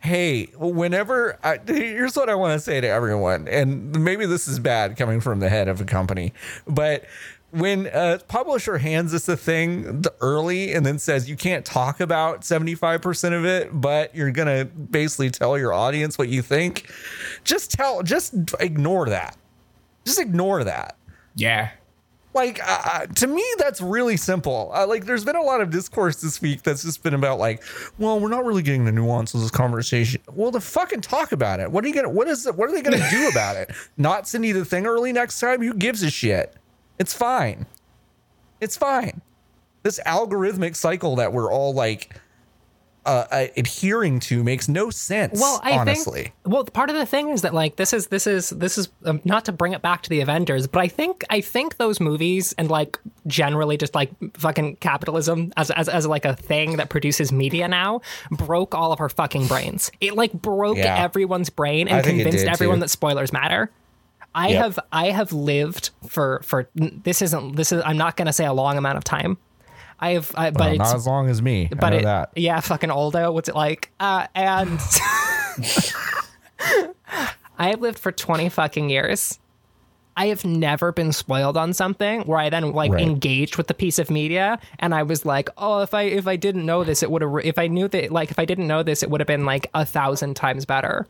Hey, 0.00 0.46
whenever 0.56 1.38
I, 1.42 1.58
here's 1.66 2.16
what 2.16 2.28
I 2.28 2.34
want 2.34 2.58
to 2.58 2.60
say 2.60 2.80
to 2.80 2.86
everyone, 2.86 3.48
and 3.48 4.04
maybe 4.04 4.26
this 4.26 4.46
is 4.48 4.58
bad 4.58 4.96
coming 4.96 5.20
from 5.20 5.40
the 5.40 5.48
head 5.48 5.68
of 5.68 5.80
a 5.80 5.84
company, 5.84 6.32
but 6.66 7.04
when 7.50 7.86
a 7.86 8.20
publisher 8.28 8.76
hands 8.76 9.14
us 9.14 9.26
a 9.26 9.36
thing 9.36 10.04
early 10.20 10.74
and 10.74 10.84
then 10.84 10.98
says 10.98 11.30
you 11.30 11.36
can't 11.36 11.64
talk 11.64 11.98
about 11.98 12.42
75% 12.42 13.32
of 13.32 13.46
it, 13.46 13.70
but 13.72 14.14
you're 14.14 14.30
gonna 14.30 14.66
basically 14.66 15.30
tell 15.30 15.56
your 15.56 15.72
audience 15.72 16.18
what 16.18 16.28
you 16.28 16.42
think, 16.42 16.90
just 17.44 17.70
tell, 17.70 18.02
just 18.02 18.34
ignore 18.60 19.08
that. 19.08 19.36
Just 20.04 20.20
ignore 20.20 20.64
that 20.64 20.96
Yeah. 21.34 21.70
Like 22.34 22.60
uh, 22.64 23.06
to 23.06 23.26
me 23.26 23.44
that's 23.58 23.80
really 23.80 24.16
simple. 24.16 24.70
Uh, 24.74 24.86
like 24.86 25.06
there's 25.06 25.24
been 25.24 25.36
a 25.36 25.42
lot 25.42 25.60
of 25.60 25.70
discourse 25.70 26.20
this 26.20 26.40
week 26.40 26.62
that's 26.62 26.82
just 26.82 27.02
been 27.02 27.14
about 27.14 27.38
like 27.38 27.62
well 27.98 28.20
we're 28.20 28.28
not 28.28 28.44
really 28.44 28.62
getting 28.62 28.84
the 28.84 28.92
nuance 28.92 29.34
of 29.34 29.40
this 29.40 29.50
conversation. 29.50 30.20
Well 30.32 30.52
to 30.52 30.60
fucking 30.60 31.00
talk 31.00 31.32
about 31.32 31.60
it. 31.60 31.70
What 31.70 31.84
are 31.84 31.88
you 31.88 31.94
gonna 31.94 32.10
what 32.10 32.28
is 32.28 32.46
it 32.46 32.54
what 32.54 32.68
are 32.68 32.72
they 32.72 32.82
gonna 32.82 33.10
do 33.10 33.28
about 33.28 33.56
it? 33.56 33.70
Not 33.96 34.28
send 34.28 34.44
you 34.44 34.54
the 34.54 34.64
thing 34.64 34.86
early 34.86 35.12
next 35.12 35.40
time? 35.40 35.62
Who 35.62 35.74
gives 35.74 36.02
a 36.02 36.10
shit? 36.10 36.54
It's 36.98 37.14
fine. 37.14 37.66
It's 38.60 38.76
fine. 38.76 39.22
This 39.82 40.00
algorithmic 40.04 40.76
cycle 40.76 41.16
that 41.16 41.32
we're 41.32 41.52
all 41.52 41.72
like 41.72 42.14
uh, 43.08 43.26
uh, 43.30 43.46
adhering 43.56 44.20
to 44.20 44.44
makes 44.44 44.68
no 44.68 44.90
sense 44.90 45.40
Well, 45.40 45.60
I 45.64 45.78
honestly 45.78 46.22
think. 46.24 46.34
Well, 46.44 46.64
part 46.64 46.90
of 46.90 46.96
the 46.96 47.06
thing 47.06 47.30
is 47.30 47.42
that 47.42 47.54
like 47.54 47.76
this 47.76 47.92
is 47.92 48.08
this 48.08 48.26
is 48.26 48.50
this 48.50 48.76
is 48.78 48.88
um, 49.04 49.20
not 49.24 49.44
to 49.46 49.52
bring 49.52 49.72
it 49.72 49.82
back 49.82 50.02
to 50.02 50.10
the 50.10 50.20
Avengers, 50.20 50.66
but 50.66 50.80
I 50.80 50.88
think 50.88 51.24
I 51.30 51.40
think 51.40 51.78
those 51.78 52.00
movies 52.00 52.54
and 52.58 52.70
like 52.70 52.98
generally 53.26 53.76
just 53.76 53.94
like 53.94 54.10
fucking 54.34 54.76
capitalism 54.76 55.52
as 55.56 55.70
as, 55.70 55.88
as 55.88 56.06
like 56.06 56.24
a 56.24 56.34
thing 56.36 56.76
that 56.76 56.90
produces 56.90 57.32
media 57.32 57.66
now 57.68 58.00
broke 58.30 58.74
all 58.74 58.92
of 58.92 59.00
our 59.00 59.08
fucking 59.08 59.46
brains. 59.46 59.90
It 60.00 60.14
like 60.14 60.32
broke 60.32 60.76
Yeah. 60.76 61.02
everyone's 61.02 61.50
brain 61.50 61.88
and 61.88 62.04
convinced 62.04 62.46
everyone 62.46 62.76
too. 62.76 62.80
that 62.80 62.88
spoilers 62.90 63.32
matter. 63.32 63.70
I 64.34 64.48
Yep. 64.48 64.62
have 64.62 64.78
I 64.92 65.06
have 65.10 65.32
lived 65.32 65.90
for 66.06 66.40
for 66.44 66.68
this 66.74 67.22
isn't 67.22 67.56
this 67.56 67.72
is 67.72 67.82
I'm 67.84 67.96
not 67.96 68.16
going 68.16 68.26
to 68.26 68.32
say 68.32 68.44
a 68.44 68.52
long 68.52 68.76
amount 68.76 68.98
of 68.98 69.04
time. 69.04 69.38
I 70.00 70.10
have 70.10 70.32
I, 70.36 70.50
but 70.50 70.60
Well, 70.60 70.70
it's 70.70 70.78
not 70.78 70.94
as 70.96 71.06
long 71.06 71.28
as 71.28 71.42
me 71.42 71.68
but 71.76 71.92
it, 71.92 72.02
that 72.04 72.30
yeah, 72.36 72.60
fucking 72.60 72.90
Oldo. 72.90 73.32
What's 73.32 73.48
it 73.48 73.54
like? 73.56 73.90
Uh, 73.98 74.26
and 74.34 74.78
I 77.58 77.70
have 77.70 77.80
lived 77.80 77.98
for 77.98 78.12
twenty 78.12 78.48
fucking 78.48 78.90
years. 78.90 79.38
I 80.16 80.26
have 80.28 80.44
never 80.44 80.90
been 80.90 81.12
spoiled 81.12 81.56
on 81.56 81.72
something 81.72 82.22
where 82.22 82.38
I 82.38 82.50
then 82.50 82.72
like 82.72 82.90
Right. 82.90 83.02
engaged 83.02 83.56
with 83.56 83.68
the 83.68 83.74
piece 83.74 84.00
of 84.00 84.10
media 84.10 84.58
and 84.80 84.92
I 84.92 85.04
was 85.04 85.24
like, 85.24 85.48
oh, 85.56 85.80
if 85.82 85.94
I 85.94 86.02
if 86.02 86.26
I 86.26 86.34
didn't 86.36 86.66
know 86.66 86.82
this, 86.82 87.02
it 87.04 87.10
would 87.10 87.22
have. 87.22 87.32
If 87.44 87.56
I 87.58 87.68
knew 87.68 87.86
that, 87.88 88.10
like, 88.10 88.30
if 88.32 88.38
I 88.38 88.44
didn't 88.44 88.66
know 88.66 88.82
this, 88.82 89.02
it 89.04 89.10
would 89.10 89.20
have 89.20 89.28
been 89.28 89.44
like 89.44 89.70
a 89.74 89.84
thousand 89.84 90.34
times 90.34 90.64
better. 90.64 91.06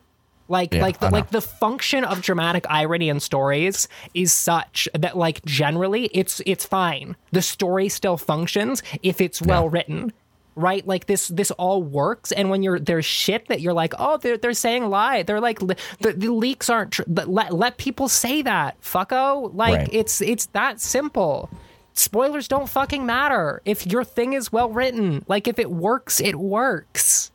Like, 0.49 0.73
Yeah, 0.73 0.81
like, 0.81 0.99
the, 0.99 1.09
like 1.09 1.29
the 1.29 1.41
function 1.41 2.03
of 2.03 2.21
dramatic 2.21 2.65
irony 2.69 3.07
in 3.09 3.19
stories 3.19 3.87
is 4.13 4.33
such 4.33 4.89
that, 4.97 5.15
like, 5.15 5.45
generally, 5.45 6.05
it's 6.07 6.41
it's 6.45 6.65
fine. 6.65 7.15
The 7.31 7.41
story 7.41 7.87
still 7.87 8.17
functions 8.17 8.83
if 9.03 9.21
it's 9.21 9.41
well 9.41 9.69
written 9.69 10.11
right 10.55 10.85
like 10.85 11.05
this 11.05 11.29
this 11.29 11.51
all 11.51 11.81
works 11.81 12.33
and 12.33 12.49
when 12.49 12.63
you're 12.63 12.79
there's 12.79 13.05
shit 13.05 13.47
that 13.47 13.61
you're 13.61 13.71
like 13.71 13.93
oh 13.97 14.17
they're, 14.17 14.35
they're 14.37 14.51
saying 14.51 14.89
lie 14.89 15.23
they're 15.23 15.39
like 15.39 15.59
the, 15.59 15.77
the 16.01 16.27
leaks 16.33 16.69
aren't 16.69 16.91
tr- 16.91 17.03
but 17.07 17.29
let, 17.29 17.53
let 17.53 17.77
people 17.77 18.09
say 18.09 18.41
that 18.41 18.75
fucko 18.81 19.53
like 19.55 19.77
Right. 19.77 19.89
it's 19.93 20.19
it's 20.19 20.47
that 20.47 20.81
simple 20.81 21.49
spoilers 21.93 22.47
don't 22.49 22.67
fucking 22.67 23.05
matter 23.05 23.61
if 23.63 23.85
your 23.87 24.03
thing 24.03 24.33
is 24.33 24.51
well 24.51 24.69
written. 24.69 25.23
Like 25.27 25.47
if 25.47 25.59
it 25.59 25.69
works, 25.71 26.19
it 26.19 26.35
works. 26.35 27.31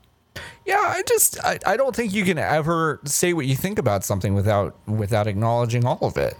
Yeah, 0.67 0.79
I 0.79 1.03
just 1.07 1.43
I, 1.45 1.59
I 1.67 1.77
don't 1.77 1.95
think 1.95 2.15
you 2.15 2.25
can 2.25 2.39
ever 2.39 3.01
say 3.05 3.33
what 3.33 3.47
you 3.47 3.55
think 3.57 3.79
about 3.79 4.05
something 4.05 4.35
without 4.35 4.77
without 4.89 5.27
acknowledging 5.27 5.85
all 5.85 5.99
of 6.03 6.17
it. 6.17 6.37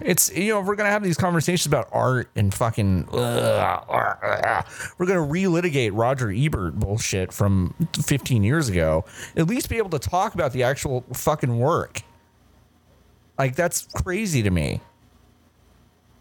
It's 0.00 0.34
you 0.34 0.52
know 0.52 0.60
if 0.60 0.66
we're 0.66 0.76
gonna 0.76 0.90
have 0.90 1.02
these 1.02 1.16
conversations 1.16 1.66
about 1.66 1.88
art 1.92 2.30
and 2.36 2.54
fucking 2.54 3.08
ugh, 3.12 4.64
we're 4.98 5.06
gonna 5.06 5.26
relitigate 5.26 5.90
Roger 5.92 6.30
Ebert 6.30 6.78
bullshit 6.78 7.32
from 7.32 7.74
15 8.00 8.44
years 8.44 8.68
ago. 8.68 9.04
At 9.36 9.48
least 9.48 9.68
be 9.68 9.78
able 9.78 9.90
to 9.90 9.98
talk 9.98 10.34
about 10.34 10.52
the 10.52 10.62
actual 10.62 11.04
fucking 11.12 11.58
work. 11.58 12.02
Like 13.38 13.56
that's 13.56 13.86
crazy 13.86 14.42
to 14.42 14.50
me. 14.50 14.80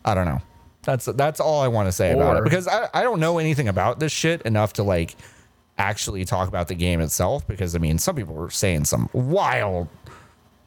I 0.06 0.14
don't 0.16 0.26
know. 0.26 0.42
That's 0.84 1.06
that's 1.06 1.40
all 1.40 1.62
I 1.62 1.68
want 1.68 1.88
to 1.88 1.92
say 1.92 2.14
about 2.14 2.38
it 2.38 2.44
because 2.44 2.68
I, 2.68 2.88
I 2.94 3.04
don't 3.04 3.20
know 3.20 3.40
anything 3.40 3.68
about 3.68 4.00
this 4.00 4.12
shit 4.12 4.42
enough 4.44 4.74
to 4.74 4.84
like 4.84 5.16
actually 5.78 6.26
talk 6.26 6.48
about 6.48 6.68
the 6.68 6.76
game 6.76 7.00
itself 7.02 7.48
because 7.48 7.76
I 7.76 7.80
mean 7.80 7.98
some 8.00 8.16
people 8.16 8.34
were 8.36 8.50
saying 8.50 8.86
some 8.86 9.10
wild 9.14 9.88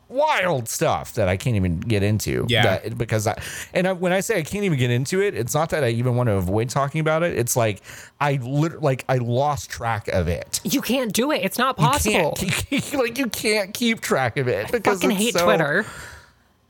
wild 0.09 0.69
stuff 0.69 1.15
that 1.15 1.29
I 1.29 1.37
can't 1.37 1.55
even 1.55 1.79
get 1.79 2.03
into. 2.03 2.45
Yeah. 2.49 2.79
That, 2.79 2.99
because 2.99 3.27
I 3.29 3.41
and 3.73 3.87
I, 3.87 3.93
when 3.93 4.13
I 4.13 4.21
say 4.21 4.39
I 4.39 4.43
can't 4.43 4.65
even 4.65 4.77
get 4.79 4.91
into 4.91 5.21
it, 5.21 5.35
it's 5.37 5.55
not 5.55 5.71
that 5.71 5.85
I 5.85 5.91
even 5.91 6.17
want 6.17 6.27
to 6.29 6.33
avoid 6.35 6.69
talking 6.69 7.01
about 7.01 7.23
it. 7.23 7.39
It's 7.39 7.57
like 7.57 7.81
I 8.21 8.35
lit, 8.43 8.83
like 8.83 9.05
I 9.09 9.19
lost 9.19 9.71
track 9.71 10.09
of 10.09 10.27
it. 10.27 10.61
You 10.65 10.81
can't 10.83 11.13
do 11.13 11.31
it. 11.31 11.43
It's 11.45 11.59
not 11.59 11.79
You 11.79 11.87
possible. 11.87 12.33
can't, 12.37 12.95
like 12.95 13.19
you 13.19 13.29
can't 13.29 13.73
keep 13.73 14.01
track 14.01 14.37
of 14.37 14.49
it 14.49 14.71
because 14.73 14.97
fucking 15.01 15.13
it's 15.13 15.21
hate 15.21 15.35
so- 15.35 15.45
Twitter. 15.45 15.87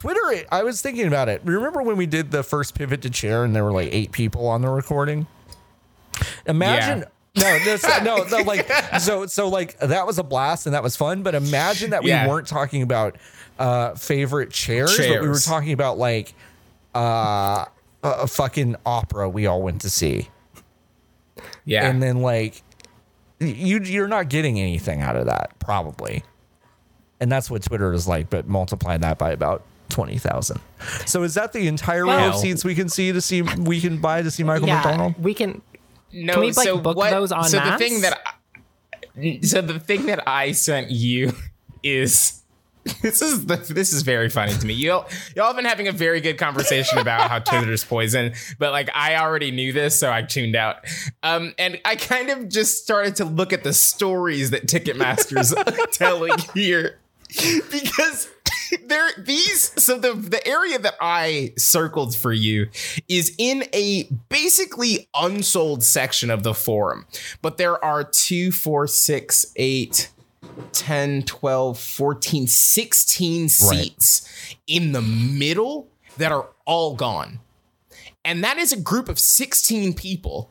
Twitter, 0.01 0.31
it- 0.33 0.49
I 0.51 0.63
was 0.63 0.81
thinking 0.83 1.07
about 1.07 1.29
it. 1.29 1.41
Remember 1.45 1.83
when 1.83 1.97
we 1.97 2.07
did 2.07 2.31
the 2.31 2.43
first 2.43 2.75
pivot 2.75 3.03
to 3.03 3.11
chair 3.11 3.45
and 3.45 3.55
there 3.57 3.65
were 3.65 3.73
like 3.73 3.89
eight 3.93 4.13
people 4.13 4.47
on 4.49 4.61
the 4.63 4.69
recording? 4.69 5.27
Imagine. 6.47 7.05
No, 7.41 7.59
no, 7.65 7.77
so, 7.77 8.03
no, 8.05 8.25
no, 8.25 8.39
like 8.45 8.71
so, 9.01 9.27
so 9.27 9.49
like 9.49 9.79
that 9.79 10.07
was 10.07 10.19
a 10.19 10.23
blast 10.23 10.67
and 10.67 10.75
that 10.75 10.83
was 10.83 10.97
fun. 10.97 11.23
But 11.23 11.35
imagine 11.35 11.91
that 11.91 12.03
we 12.03 12.11
Yeah. 12.11 12.29
weren't 12.29 12.47
talking 12.47 12.83
about 12.83 13.17
uh 13.59 13.95
favorite 13.95 14.51
chairs, 14.51 14.97
but 14.97 15.21
we 15.23 15.29
were 15.29 15.39
talking 15.39 15.73
about 15.73 15.99
like 15.99 16.35
uh 16.95 17.65
a, 18.03 18.09
a 18.23 18.27
fucking 18.27 18.77
opera 18.87 19.29
we 19.29 19.47
all 19.47 19.63
went 19.63 19.81
to 19.83 19.91
see, 19.91 20.29
Yeah. 21.65 21.89
and 21.89 22.03
then 22.03 22.21
like 22.23 22.63
you 23.39 23.81
you're 23.81 24.09
not 24.09 24.29
getting 24.29 24.59
anything 24.61 25.01
out 25.01 25.17
of 25.17 25.27
that 25.27 25.59
probably, 25.59 26.23
and 27.21 27.31
that's 27.31 27.51
what 27.51 27.63
Twitter 27.63 27.93
is 27.93 28.07
like. 28.09 28.29
But 28.31 28.47
multiply 28.49 28.97
that 28.99 29.19
by 29.19 29.31
about. 29.33 29.63
Twenty 29.89 30.19
thousand. 30.19 30.61
So 31.07 31.25
is 31.25 31.35
that 31.35 31.53
the 31.53 31.67
entire 31.67 32.07
row 32.07 32.29
of 32.29 32.37
seats 32.37 32.65
we 32.65 32.77
can 32.77 32.89
see 32.89 33.11
to 33.11 33.21
see 33.21 33.43
we 33.43 33.81
can 33.81 33.97
buy 33.99 34.23
to 34.23 34.31
see 34.31 34.45
Michael 34.45 34.69
Yeah, 34.69 34.77
McDonald? 34.77 35.15
we 35.21 35.35
can. 35.35 35.63
No, 36.13 36.35
Can 36.35 36.41
we, 36.41 36.53
like, 36.53 36.67
so 36.67 36.79
book 36.79 36.97
what, 36.97 37.11
those 37.11 37.33
en 37.33 37.45
So 37.45 37.61
the 37.61 37.79
thing 37.79 38.01
that 38.03 38.21
I, 39.17 39.41
so 39.43 39.61
the 39.61 39.79
thing 39.79 40.07
that 40.07 40.27
I 40.29 40.53
sent 40.53 40.91
you 40.91 41.33
is 41.83 42.41
this 43.03 43.21
is 43.21 43.47
the, 43.47 43.57
this 43.57 43.93
is 43.93 44.03
very 44.03 44.31
funny 44.31 44.53
to 44.55 44.67
me. 44.67 44.73
You 44.73 44.89
y'all 45.37 45.47
have 45.47 45.57
been 45.57 45.67
having 45.67 45.89
a 45.89 45.93
very 45.93 46.21
good 46.21 46.39
conversation 46.39 46.99
about 46.99 47.29
how 47.29 47.39
Twitter's 47.61 47.85
poison, 47.85 48.33
but 48.59 48.73
like 48.73 48.89
I 48.95 49.17
already 49.17 49.51
knew 49.51 49.73
this, 49.73 49.99
so 49.99 50.11
I 50.11 50.23
tuned 50.23 50.57
out. 50.57 50.77
Um, 51.23 51.55
and 51.59 51.81
I 51.85 51.97
kind 51.97 52.31
of 52.31 52.49
just 52.49 52.83
started 52.83 53.17
to 53.17 53.25
look 53.25 53.53
at 53.53 53.65
the 53.65 53.73
stories 53.73 54.51
that 54.51 54.67
Ticketmaster's 54.67 55.55
telling 55.93 56.33
here 56.55 56.99
because 57.71 58.29
there 58.87 59.11
these 59.19 59.83
so 59.83 59.99
the 59.99 60.15
the 60.15 60.47
area 60.47 60.79
that 60.79 60.95
I 61.01 61.53
circled 61.57 62.17
for 62.17 62.33
you 62.33 62.69
is 63.09 63.35
in 63.39 63.65
a 63.73 64.05
basically 64.29 65.09
unsold 65.15 65.83
section 65.83 66.31
of 66.31 66.43
the 66.43 66.55
forum. 66.55 67.07
But 67.43 67.59
there 67.59 67.83
are 67.85 68.05
two, 68.05 68.53
four, 68.53 68.87
six, 68.87 69.47
eight, 69.57 70.11
10, 70.73 71.23
12, 71.23 71.79
14, 71.79 72.47
16 72.47 73.49
seats 73.49 74.57
in 74.67 74.93
the 74.93 75.03
middle 75.03 75.89
that 76.19 76.33
are 76.33 76.51
all 76.65 76.95
gone. 76.95 77.41
And 78.25 78.45
that 78.45 78.59
is 78.59 78.73
a 78.73 78.81
group 78.81 79.09
of 79.09 79.19
16 79.19 79.95
people 79.95 80.51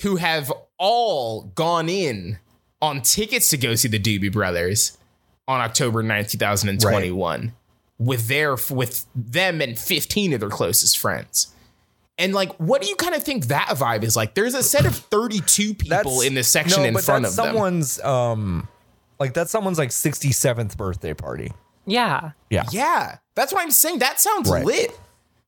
who 0.00 0.16
have 0.16 0.52
all 0.78 1.42
gone 1.54 1.88
in 1.88 2.38
on 2.80 3.02
tickets 3.02 3.48
to 3.50 3.56
go 3.56 3.74
see 3.74 3.88
the 3.88 3.98
Doobie 3.98 4.32
Brothers 4.32 4.97
on 5.48 5.60
October 5.60 6.04
9th, 6.04 6.30
2021 6.30 7.52
with 7.98 8.28
their 8.28 8.56
with 8.70 9.06
them 9.16 9.60
and 9.60 9.76
15 9.76 10.32
of 10.34 10.38
their 10.40 10.48
closest 10.48 10.98
friends. 10.98 11.48
And 12.16 12.32
like 12.32 12.52
what 12.58 12.82
do 12.82 12.88
you 12.88 12.94
kind 12.96 13.14
of 13.14 13.22
think 13.24 13.46
that 13.46 13.68
vibe 13.70 14.04
is 14.04 14.14
like? 14.14 14.34
There's 14.34 14.54
a 14.54 14.62
set 14.62 14.84
of 14.86 14.94
32 14.94 15.74
people 15.74 16.20
in 16.20 16.34
this 16.34 16.46
section 16.48 16.82
no, 16.82 16.88
in 16.88 16.94
but 16.94 17.02
front 17.04 17.22
that's 17.24 17.36
of 17.38 17.44
them. 17.44 17.54
someone's 17.54 18.00
um 18.02 18.68
like 19.18 19.34
that's 19.34 19.50
someone's 19.50 19.78
like 19.78 19.88
67th 19.90 20.76
birthday 20.76 21.14
party. 21.14 21.50
Yeah. 21.86 22.32
Yeah. 22.50 22.64
Yeah. 22.70 23.16
That's 23.34 23.52
why 23.52 23.62
I'm 23.62 23.70
saying 23.70 24.00
that 24.00 24.20
sounds 24.20 24.48
Right. 24.50 24.64
lit. 24.64 24.90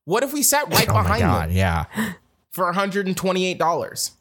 What 0.05 0.23
if 0.23 0.33
we 0.33 0.43
sat 0.43 0.67
right 0.73 0.89
Oh 0.89 0.93
my 0.93 1.03
behind 1.03 1.21
god, 1.21 1.49
them 1.49 1.55
yeah. 1.55 1.85
for 2.51 2.71
$128? 2.73 4.11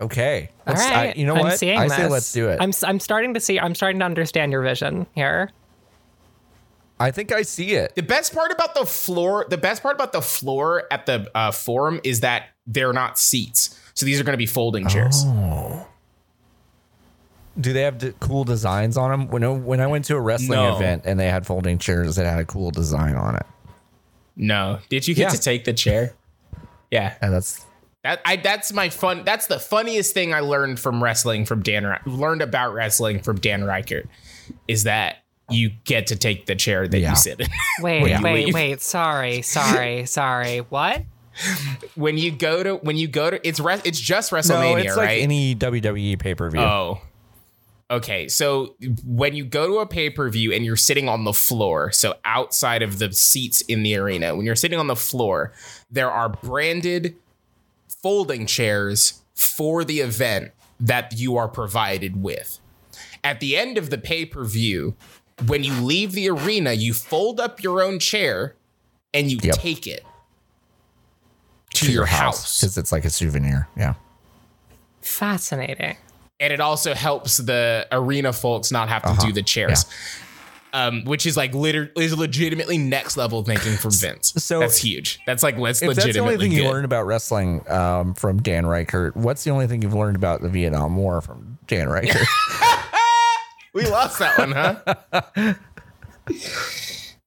Okay. 0.00 0.48
All 0.66 0.74
Let's- 0.74 0.86
right. 0.90 1.10
I- 1.10 1.18
you 1.18 1.26
know 1.26 1.34
I'm 1.34 1.40
what? 1.42 1.58
Seeing 1.58 1.78
I 1.78 1.86
say 1.88 2.08
let's 2.08 2.32
do 2.32 2.48
it. 2.48 2.58
I'm 2.60 2.70
s- 2.70 2.82
I'm 2.82 2.98
starting 3.00 3.34
to 3.34 3.40
see. 3.40 3.58
I'm 3.60 3.74
starting 3.74 3.98
to 4.00 4.04
understand 4.06 4.50
your 4.52 4.62
vision 4.62 5.06
here. 5.14 5.50
I 6.98 7.10
think 7.10 7.32
I 7.32 7.42
see 7.42 7.72
it. 7.72 7.94
The 7.94 8.02
best 8.02 8.34
part 8.34 8.50
about 8.52 8.74
the 8.74 8.84
floor, 8.84 9.46
the 9.48 9.56
best 9.58 9.82
part 9.82 9.94
about 9.94 10.12
the 10.12 10.20
floor 10.22 10.84
at 10.90 11.06
the 11.06 11.30
uh, 11.34 11.50
forum 11.50 12.00
is 12.04 12.20
that 12.20 12.44
they're 12.66 12.92
not 12.92 13.18
seats. 13.18 13.78
So 13.94 14.04
these 14.06 14.20
are 14.20 14.24
going 14.24 14.34
to 14.34 14.38
be 14.38 14.46
folding 14.46 14.86
chairs. 14.86 15.22
Oh. 15.26 15.86
Do 17.58 17.72
they 17.72 17.82
have 17.82 17.98
d- 17.98 18.12
cool 18.20 18.44
designs 18.44 18.96
on 18.96 19.10
them? 19.10 19.28
When 19.28 19.42
I, 19.44 19.48
when 19.48 19.80
I 19.80 19.86
went 19.86 20.04
to 20.06 20.16
a 20.16 20.20
wrestling 20.20 20.58
No. 20.58 20.76
event 20.76 21.02
and 21.04 21.18
they 21.18 21.28
had 21.28 21.46
folding 21.46 21.78
chairs 21.78 22.16
that 22.16 22.24
had 22.26 22.38
a 22.38 22.44
cool 22.44 22.70
design 22.70 23.16
on 23.16 23.34
it. 23.36 23.46
No. 24.36 24.78
Did 24.88 25.06
you 25.08 25.14
get 25.14 25.24
Yeah. 25.24 25.28
to 25.30 25.38
take 25.38 25.64
the 25.64 25.72
chair? 25.72 26.14
Yeah. 26.90 27.14
And 27.22 27.32
that's 27.32 27.64
That 28.02 28.20
I 28.24 28.36
that's 28.36 28.72
my 28.72 28.88
fun. 28.88 29.24
That's 29.24 29.46
the 29.46 29.58
funniest 29.58 30.14
thing 30.14 30.32
I 30.32 30.40
learned 30.40 30.80
from 30.80 31.02
wrestling 31.02 31.44
from 31.44 31.62
Dan. 31.62 31.84
Ri- 31.86 31.98
Learned 32.06 32.40
about 32.42 32.72
wrestling 32.72 33.20
from 33.20 33.38
Dan 33.38 33.62
Ryckert 33.62 34.06
is 34.68 34.84
that 34.84 35.18
you 35.50 35.70
get 35.84 36.06
to 36.06 36.16
take 36.16 36.46
the 36.46 36.54
chair 36.56 36.88
that 36.88 36.98
Yeah. 36.98 37.10
you 37.10 37.16
sit 37.16 37.40
in. 37.40 37.46
Wait, 37.82 38.02
When 38.02 38.22
wait, 38.22 38.44
leave. 38.46 38.54
wait. 38.54 38.80
Sorry, 38.80 39.42
sorry, 39.42 40.06
sorry. 40.06 40.58
What? 40.58 41.02
when 41.94 42.18
you 42.18 42.30
go 42.30 42.62
to 42.62 42.74
when 42.76 42.96
you 42.96 43.06
go 43.08 43.30
to 43.30 43.46
it's 43.46 43.60
re- 43.60 43.80
it's 43.84 44.00
just 44.00 44.32
no, 44.32 44.38
WrestleMania, 44.38 44.84
it's 44.84 44.96
like 44.96 45.06
right? 45.06 45.22
any 45.22 45.54
WWE 45.54 46.18
pay 46.18 46.34
per 46.34 46.50
view. 46.50 46.60
Oh. 46.60 47.00
Okay, 47.90 48.28
so 48.28 48.76
when 49.04 49.34
you 49.34 49.44
go 49.44 49.66
to 49.66 49.78
a 49.78 49.86
pay 49.86 50.10
per 50.10 50.28
view 50.30 50.52
and 50.52 50.64
you're 50.64 50.76
sitting 50.76 51.08
on 51.08 51.24
the 51.24 51.32
floor, 51.32 51.90
so 51.90 52.14
outside 52.24 52.82
of 52.82 52.98
the 53.00 53.12
seats 53.12 53.62
in 53.62 53.82
the 53.82 53.96
arena, 53.96 54.34
when 54.36 54.46
you're 54.46 54.54
sitting 54.56 54.78
on 54.78 54.86
the 54.86 54.94
floor, 54.96 55.52
there 55.90 56.10
are 56.10 56.28
branded 56.28 57.16
folding 58.02 58.46
chairs 58.46 59.20
for 59.34 59.84
the 59.84 60.00
event 60.00 60.52
that 60.78 61.12
you 61.18 61.36
are 61.36 61.48
provided 61.48 62.22
with. 62.22 62.58
At 63.22 63.40
the 63.40 63.56
end 63.56 63.76
of 63.78 63.90
the 63.90 63.98
pay 63.98 64.24
per 64.24 64.44
view, 64.44 64.94
when 65.46 65.64
you 65.64 65.74
leave 65.74 66.12
the 66.12 66.28
arena, 66.30 66.72
you 66.72 66.92
fold 66.94 67.40
up 67.40 67.62
your 67.62 67.82
own 67.82 67.98
chair 67.98 68.56
and 69.12 69.30
you 69.30 69.38
Yep. 69.42 69.54
take 69.56 69.86
it 69.86 70.04
to, 71.74 71.90
your 71.90 72.06
house. 72.06 72.60
because 72.60 72.76
it's 72.76 72.92
like 72.92 73.04
a 73.04 73.10
souvenir. 73.10 73.68
Yeah. 73.76 73.94
Fascinating. 75.02 75.96
and 76.38 76.52
it 76.52 76.60
also 76.60 76.94
helps 76.94 77.36
the 77.38 77.86
arena 77.92 78.32
folks 78.32 78.70
not 78.72 78.88
have 78.88 79.02
to 79.02 79.10
uh-huh. 79.10 79.26
do 79.26 79.32
the 79.32 79.42
chairs. 79.42 79.84
Um, 80.72 81.04
which 81.04 81.26
is 81.26 81.36
like 81.36 81.52
liter- 81.54 81.90
is 81.96 82.16
legitimately 82.16 82.78
next 82.78 83.16
level 83.16 83.42
thinking 83.42 83.76
from 83.76 83.90
Vince. 83.94 84.32
So- 84.36 84.60
that's 84.60 84.76
huge. 84.76 85.18
That's 85.26 85.42
like 85.42 85.58
let's 85.58 85.82
If 85.82 85.94
that's 85.96 86.12
the 86.12 86.20
only 86.20 86.36
thing 86.38 86.52
you 86.52 86.68
learned 86.68 86.84
about 86.84 87.06
wrestling 87.06 87.68
um, 87.68 88.14
from 88.14 88.40
Dan 88.40 88.64
Ryckert, 88.64 89.16
what's 89.16 89.42
the 89.44 89.50
only 89.50 89.66
thing 89.66 89.82
you've 89.82 89.94
learned 89.94 90.16
about 90.16 90.42
the 90.42 90.48
Vietnam 90.48 90.96
War 90.96 91.20
from 91.20 91.58
Dan 91.66 91.88
Ryckert? 91.88 92.24
we 93.74 93.84
lost 93.86 94.18
that 94.20 94.38
one, 94.38 94.52
huh? 94.52 95.54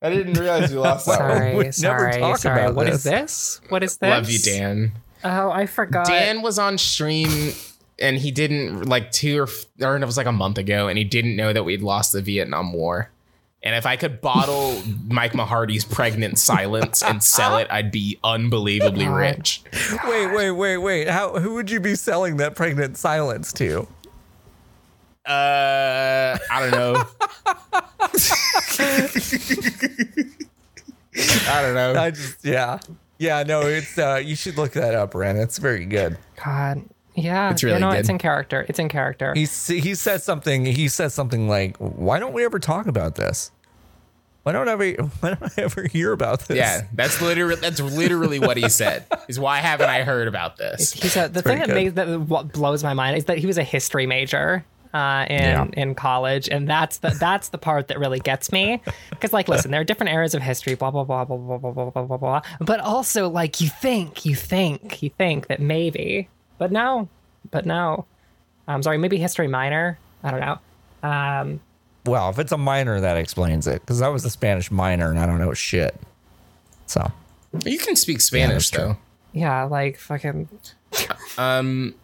I 0.02 0.10
didn't 0.10 0.34
realize 0.38 0.72
we 0.72 0.78
lost 0.78 1.06
that 1.06 1.20
one. 1.20 1.30
Sorry, 1.38 1.54
never 1.54 1.72
sorry, 2.12 2.20
talk 2.20 2.38
sorry. 2.38 2.62
about 2.62 2.76
What 2.76 2.90
is 2.90 3.04
this. 3.04 3.60
this? 3.60 3.62
What 3.72 3.84
is 3.84 3.98
this? 3.98 4.10
Love 4.10 4.30
you, 4.30 4.40
Dan. 4.40 4.92
Oh, 5.24 5.50
I 5.50 5.66
forgot. 5.66 6.06
Dan 6.06 6.42
was 6.42 6.60
on 6.60 6.78
stream 6.78 7.54
and 8.00 8.18
he 8.18 8.32
didn't 8.32 8.84
like 8.90 9.12
two 9.12 9.40
or, 9.40 9.44
f- 9.44 9.66
or 9.82 9.96
it 9.96 10.06
was 10.06 10.18
like 10.18 10.26
a 10.26 10.32
month 10.34 10.58
ago, 10.58 10.88
and 10.90 10.98
he 10.98 11.04
didn't 11.06 11.36
know 11.38 11.54
that 11.54 11.64
we'd 11.64 11.82
lost 11.82 12.12
the 12.12 12.22
Vietnam 12.22 12.74
War. 12.74 13.10
And 13.64 13.76
if 13.76 13.86
I 13.86 13.96
could 13.96 14.20
bottle 14.20 14.82
Mike 15.08 15.34
Mahardy's 15.34 15.86
pregnant 15.86 16.38
silence 16.38 17.02
and 17.02 17.24
sell 17.24 17.58
it, 17.58 17.68
I'd 17.72 17.92
be 17.92 18.20
unbelievably 18.22 19.08
rich. 19.08 19.64
wait, 20.06 20.34
wait, 20.34 20.52
wait, 20.52 20.78
wait. 20.78 21.08
How 21.08 21.40
who 21.40 21.54
would 21.54 21.72
you 21.72 21.80
be 21.80 21.96
selling 21.96 22.38
that 22.38 22.56
pregnant 22.56 22.98
silence 22.98 23.54
to? 23.54 23.88
Uh, 25.26 26.38
I 26.52 26.60
don't 26.60 26.72
know. 26.72 27.04
I 31.48 31.62
don't 31.62 31.74
know. 31.74 31.94
I 31.98 32.12
just 32.12 32.44
yeah. 32.44 32.80
Yeah, 33.18 33.44
no, 33.44 33.62
it's 33.62 33.98
uh, 33.98 34.22
you 34.22 34.36
should 34.36 34.58
look 34.58 34.74
that 34.74 34.96
up, 34.96 35.16
Ren. 35.16 35.38
It's 35.38 35.58
very 35.58 35.86
good. 35.86 36.18
God. 36.44 36.84
Yeah, 37.16 37.52
It's 37.52 37.64
really 37.64 37.76
you 37.76 37.80
know, 37.82 37.92
good. 37.92 38.00
it's 38.00 38.10
in 38.10 38.18
character. 38.18 38.66
It's 38.68 38.80
in 38.80 38.90
character. 38.90 39.34
He 39.36 39.44
s- 39.44 39.68
he 39.68 39.94
said 39.96 40.22
something. 40.24 40.66
He 40.66 40.88
says 40.88 41.14
something 41.14 41.48
like, 41.48 41.78
"Why 41.78 42.20
don't 42.20 42.34
we 42.34 42.44
ever 42.44 42.58
talk 42.60 42.88
about 42.88 43.16
this? 43.16 43.52
Why 44.44 44.52
don't 44.52 44.68
I 44.68 44.74
ever 44.74 44.92
why 45.22 45.30
don't 45.36 45.44
I 45.44 45.62
ever 45.62 45.84
hear 45.88 46.12
about 46.12 46.48
this?" 46.48 46.58
Yeah, 46.58 46.82
that's 46.94 47.22
literally 47.22 47.56
that's 47.56 47.80
literally 47.80 48.40
what 48.40 48.58
he 48.58 48.68
said. 48.68 49.06
Is 49.28 49.40
why 49.40 49.60
haven't 49.60 49.90
I 49.90 50.02
heard 50.04 50.28
about 50.28 50.58
this? 50.58 50.92
He 50.92 51.08
said 51.08 51.34
the 51.34 51.42
very 51.44 51.60
thing 51.60 51.68
that 51.68 51.76
makes 51.76 51.94
that 51.94 52.20
what 52.22 52.52
blows 52.52 52.84
my 52.84 52.94
mind 52.94 53.18
is 53.18 53.26
that 53.26 53.38
he 53.38 53.46
was 53.46 53.58
a 53.58 53.64
history 53.64 54.06
major 54.08 54.66
uh, 54.94 55.26
in 55.30 55.40
Yeah. 55.42 55.66
in 55.74 55.96
college, 55.96 56.50
and 56.50 56.68
that's 56.68 56.98
the 56.98 57.10
that's 57.12 57.50
the 57.50 57.58
part 57.58 57.88
that 57.90 58.00
really 58.00 58.20
gets 58.20 58.52
me. 58.52 58.82
Because 59.12 59.34
like, 59.34 59.48
listen, 59.48 59.72
there 59.72 59.82
are 59.82 59.86
different 59.86 60.12
eras 60.12 60.34
of 60.34 60.42
history, 60.42 60.74
blah 60.76 60.92
blah 60.92 61.04
blah 61.04 61.24
blah 61.26 61.38
blah 61.38 61.58
blah 61.60 61.72
blah 61.72 61.90
blah 61.92 62.04
blah 62.04 62.18
blah. 62.18 62.42
But 62.60 62.80
also, 62.80 63.30
like, 63.30 63.62
you 63.62 63.70
think, 63.70 64.26
you 64.26 64.36
think, 64.36 65.02
you 65.02 65.10
think 65.12 65.48
that 65.48 65.60
maybe, 65.62 66.28
but 66.58 66.72
no, 66.72 67.08
but 67.52 67.66
no. 67.66 68.06
I'm 68.68 68.82
sorry, 68.84 68.98
maybe 68.98 69.18
history 69.18 69.48
minor. 69.48 69.98
I 70.24 70.32
don't 70.32 70.40
know. 70.40 70.60
Um, 71.08 71.60
Well, 72.06 72.30
if 72.30 72.40
it's 72.40 72.52
a 72.52 72.58
minor, 72.58 73.02
that 73.02 73.18
explains 73.18 73.68
it. 73.68 73.82
Because 73.82 74.02
I 74.02 74.08
was 74.08 74.24
a 74.26 74.30
Spanish 74.30 74.72
minor 74.72 75.10
and 75.10 75.20
I 75.20 75.26
don't 75.26 75.40
know 75.40 75.54
shit. 75.54 75.96
So 76.86 77.12
You 77.66 77.78
can 77.78 77.96
speak 77.96 78.22
Spanish 78.22 78.70
that's 78.70 78.70
true. 78.70 78.84
though. 78.84 78.98
yeah, 79.34 79.64
like 79.64 79.98
fucking. 79.98 80.48
Um, 81.38 81.96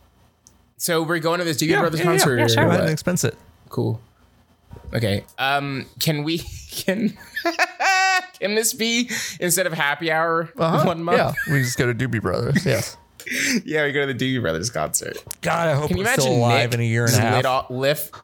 so 0.78 1.04
we're 1.04 1.20
going 1.20 1.38
to 1.40 1.46
this 1.46 1.58
Doobie 1.58 1.78
Brothers 1.80 2.00
yeah, 2.00 2.06
yeah, 2.06 2.12
concert. 2.18 2.38
yeah, 2.38 2.46
or 2.46 2.50
sure. 2.50 2.56
go 2.64 2.70
ahead 2.70 2.80
what? 2.80 2.84
and 2.86 2.90
expense 2.92 3.24
it. 3.24 3.36
Cool. 3.70 4.02
Okay. 4.94 5.24
Um, 5.38 5.86
can 6.00 6.24
we 6.24 6.40
can 6.72 7.16
can 8.40 8.56
this 8.56 8.74
be 8.74 9.10
instead 9.40 9.68
of 9.68 9.74
happy 9.74 10.12
hour 10.12 10.50
one 10.56 11.04
month? 11.04 11.20
Uh-huh. 11.20 11.34
Yeah, 11.48 11.54
we 11.54 11.62
just 11.62 11.78
go 11.78 11.92
to 11.92 11.94
Doobie 11.94 12.22
Brothers. 12.22 12.66
Yes. 12.66 12.98
Yeah, 13.66 13.86
we 13.86 13.92
go 13.92 14.06
to 14.08 14.14
the 14.14 14.18
Doobie 14.38 14.42
Brothers 14.42 14.70
concert. 14.70 15.18
God, 15.42 15.68
I 15.68 15.74
hope 15.76 15.90
Can 15.90 15.98
you 15.98 16.04
we're 16.04 16.08
imagine 16.10 16.22
still 16.24 16.36
alive 16.36 16.70
Nick 16.72 16.74
in 16.76 16.80
a 16.82 16.84
year 16.90 17.06
and 17.06 17.14
a 17.14 17.20
half. 17.22 17.36
lit 17.36 17.46
off, 17.46 17.70
lift? 17.70 18.16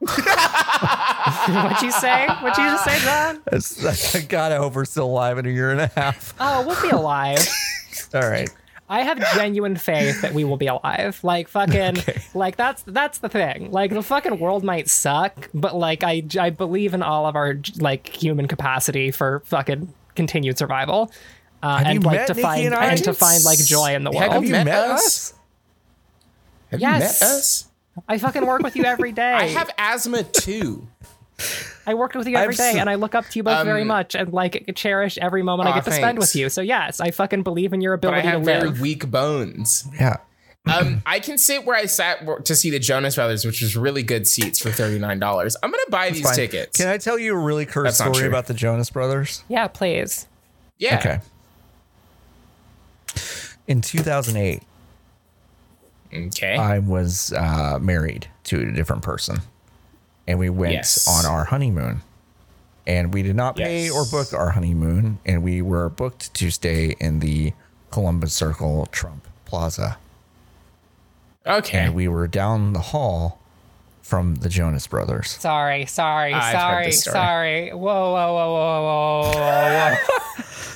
What'd 1.48 1.82
you 1.82 1.90
say? 1.92 2.26
What'd 2.40 2.58
you 2.58 2.64
just 2.70 2.84
say, 2.84 2.98
John? 3.00 3.36
It's- 3.46 4.26
God, 4.28 4.52
I 4.52 4.56
hope 4.56 4.74
we're 4.74 4.84
still 4.84 5.06
alive 5.06 5.38
in 5.38 5.46
a 5.46 5.50
year 5.50 5.70
and 5.70 5.80
a 5.80 5.86
half. 5.88 6.34
Oh, 6.40 6.66
we'll 6.66 6.80
be 6.82 6.90
alive. 6.90 7.46
All 8.14 8.28
right. 8.28 8.48
I 8.88 9.00
have 9.02 9.18
genuine 9.34 9.74
faith 9.76 10.22
that 10.22 10.32
we 10.32 10.44
will 10.44 10.56
be 10.56 10.68
alive. 10.68 11.18
Like 11.24 11.48
fucking, 11.48 11.98
Okay. 11.98 12.20
like 12.34 12.54
that's 12.56 12.82
that's 12.86 13.18
the 13.18 13.28
thing. 13.28 13.72
Like 13.72 13.90
the 13.92 14.02
fucking 14.02 14.38
world 14.38 14.62
might 14.62 14.88
suck, 14.88 15.50
but 15.52 15.74
like 15.74 16.04
I 16.04 16.22
I 16.38 16.50
believe 16.50 16.94
in 16.94 17.02
all 17.02 17.26
of 17.26 17.34
our 17.34 17.58
like 17.78 18.06
human 18.08 18.46
capacity 18.46 19.10
for 19.10 19.40
fucking 19.46 19.92
continued 20.14 20.56
survival, 20.56 21.10
uh, 21.66 21.78
Have 21.78 21.86
and 21.86 22.04
like 22.04 22.26
to 22.26 22.32
Nikki 22.34 22.42
find 22.42 22.64
and 22.66 22.74
and 22.74 23.04
to 23.04 23.12
find 23.14 23.44
like 23.44 23.58
joy 23.58 23.94
in 23.94 24.04
the 24.04 24.10
world. 24.10 24.32
Have 24.32 24.44
you 24.44 24.52
met 24.52 24.66
met 24.66 24.90
us? 24.90 25.04
us? 25.06 25.34
Have 26.70 26.80
Yes. 26.80 27.20
you 27.20 27.26
met 27.26 27.34
us? 27.36 27.66
I 28.08 28.18
fucking 28.18 28.44
work 28.46 28.62
with 28.62 28.76
you 28.76 28.84
every 28.84 29.12
day. 29.24 29.32
I 29.32 29.44
have 29.48 29.70
asthma 29.78 30.22
too. 30.22 30.86
I 31.86 31.94
worked 31.94 32.16
with 32.16 32.26
you 32.26 32.36
every 32.36 32.54
I've 32.54 32.58
day, 32.58 32.70
s- 32.70 32.76
and 32.76 32.88
I 32.90 32.94
look 32.94 33.14
up 33.14 33.24
to 33.26 33.38
you 33.38 33.42
both 33.42 33.64
very 33.64 33.82
Um, 33.82 33.88
much, 33.88 34.14
and 34.14 34.32
like 34.32 34.72
cherish 34.74 35.18
every 35.18 35.42
moment 35.42 35.68
I 35.68 35.74
get 35.74 35.84
to 35.84 35.92
spend 35.92 36.18
with 36.18 36.34
you. 36.34 36.48
So 36.48 36.60
yes, 36.62 36.98
I 37.00 37.10
fucking 37.10 37.42
believe 37.42 37.72
in 37.72 37.80
your 37.80 37.96
But 37.96 38.14
I 38.14 38.18
ability 38.18 38.44
to 38.44 38.52
have 38.52 38.62
very 38.64 38.80
weak 38.80 39.10
bones. 39.10 39.86
Yeah. 39.98 40.16
Um, 40.66 41.00
I 41.06 41.20
can 41.20 41.38
sit 41.38 41.64
where 41.64 41.76
I 41.76 41.86
sat 41.86 42.26
to 42.46 42.56
see 42.56 42.70
the 42.70 42.80
Jonas 42.80 43.14
Brothers, 43.14 43.44
which 43.44 43.62
was 43.62 43.76
really 43.76 44.02
good 44.02 44.26
seats 44.26 44.58
for 44.58 44.70
thirty 44.72 44.98
nine 44.98 45.20
dollars. 45.20 45.56
I'm 45.62 45.70
gonna 45.70 45.82
buy 45.90 46.10
these 46.10 46.22
Fine. 46.24 46.34
tickets. 46.34 46.76
Can 46.78 46.88
I 46.88 46.98
tell 46.98 47.18
you 47.18 47.34
a 47.34 47.38
really 47.38 47.66
cursed 47.66 47.98
That's 47.98 48.00
not 48.00 48.14
story 48.16 48.22
true. 48.22 48.28
about 48.28 48.46
the 48.46 48.54
Jonas 48.54 48.90
Brothers? 48.90 49.44
Yeah, 49.48 49.68
please. 49.68 50.26
yeah. 50.78 50.98
Okay. 50.98 51.20
In 53.66 53.80
2008, 53.80 54.62
Okay. 56.14 56.56
I 56.56 56.78
was 56.78 57.32
uh, 57.32 57.78
married 57.80 58.28
to 58.44 58.60
a 58.68 58.72
different 58.72 59.02
person, 59.02 59.38
and 60.26 60.38
we 60.38 60.48
went 60.48 60.72
Yes. 60.74 61.06
on 61.08 61.26
our 61.26 61.44
honeymoon. 61.44 62.02
And 62.86 63.12
we 63.12 63.22
did 63.24 63.34
not 63.34 63.56
pay 63.56 63.86
Yes. 63.86 63.92
or 63.92 64.04
book 64.04 64.32
our 64.32 64.50
honeymoon, 64.50 65.18
and 65.26 65.42
we 65.42 65.60
were 65.60 65.88
booked 65.88 66.32
to 66.34 66.50
stay 66.52 66.94
in 67.00 67.18
the 67.18 67.52
Columbus 67.90 68.32
Circle 68.32 68.86
Trump 68.92 69.26
Plaza. 69.44 69.98
okay. 71.44 71.78
And 71.78 71.94
we 71.94 72.06
were 72.08 72.28
down 72.28 72.72
the 72.72 72.80
hall 72.80 73.40
from 74.02 74.36
the 74.36 74.48
Jonas 74.48 74.86
Brothers. 74.86 75.30
Sorry, 75.40 75.84
sorry, 75.86 76.32
I've 76.32 76.52
sorry, 76.52 76.92
sorry. 76.92 77.70
Whoa, 77.70 77.78
whoa, 77.78 78.12
whoa, 78.12 78.52
whoa, 78.52 78.82
whoa, 78.82 79.30
whoa, 79.32 79.94
whoa. 79.96 80.42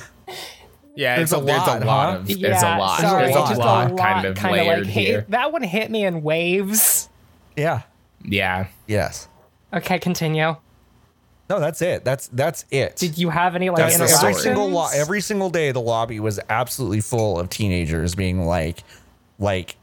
yeah, 0.95 1.15
There's 1.17 1.31
it's 1.31 1.39
a, 1.39 1.41
a 1.41 1.45
there's 1.45 1.57
lot, 1.59 1.81
a 1.81 1.85
lot 1.85 2.09
huh? 2.11 2.17
of 2.19 2.27
there's 2.27 2.63
a 2.63 2.77
lot. 2.77 2.99
Sorry, 3.01 3.23
there's 3.25 3.35
a 3.35 3.39
lot, 3.59 3.91
a 3.91 3.93
lot 3.93 3.97
kind 3.97 4.25
of 4.25 4.35
kinda 4.35 4.51
layered 4.51 4.79
like 4.85 4.87
here. 4.87 5.19
hit, 5.21 5.31
that 5.31 5.51
one 5.51 5.63
hit 5.63 5.89
me 5.91 6.05
in 6.05 6.21
waves. 6.21 7.09
Yeah. 7.55 7.81
Yeah. 8.23 8.67
Yes. 8.87 9.27
Okay, 9.73 9.99
continue. 9.99 10.55
No, 11.49 11.59
that's 11.59 11.81
it. 11.81 12.05
That's 12.05 12.27
that's 12.29 12.65
it. 12.71 12.95
Did 12.95 13.17
you 13.17 13.29
have 13.29 13.55
any 13.55 13.69
like 13.69 13.77
That's 13.97 14.23
every 14.23 14.33
single 14.35 14.69
lo- 14.69 14.87
every 14.93 15.19
single 15.21 15.49
day 15.49 15.71
the 15.73 15.81
lobby 15.81 16.19
was 16.19 16.39
absolutely 16.49 17.01
full 17.01 17.37
of 17.39 17.49
teenagers 17.49 18.15
being 18.15 18.45
like 18.45 18.83
like 19.37 19.75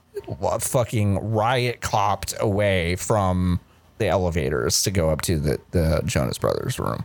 fucking 0.61 1.19
riot 1.33 1.81
copped 1.81 2.35
away 2.41 2.97
from 2.97 3.61
the 3.99 4.07
elevators 4.07 4.83
to 4.85 4.91
go 4.91 5.11
up 5.11 5.21
to 5.23 5.39
the 5.39 5.59
the 5.73 6.01
Jonas 6.07 6.39
Brothers 6.39 6.79
room. 6.79 7.05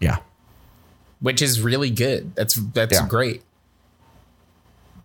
Yeah. 0.00 0.18
Which 1.20 1.42
is 1.42 1.60
really 1.60 1.90
good. 1.90 2.34
That's 2.36 2.54
that's 2.54 2.92
Yeah. 2.92 3.06
great. 3.08 3.42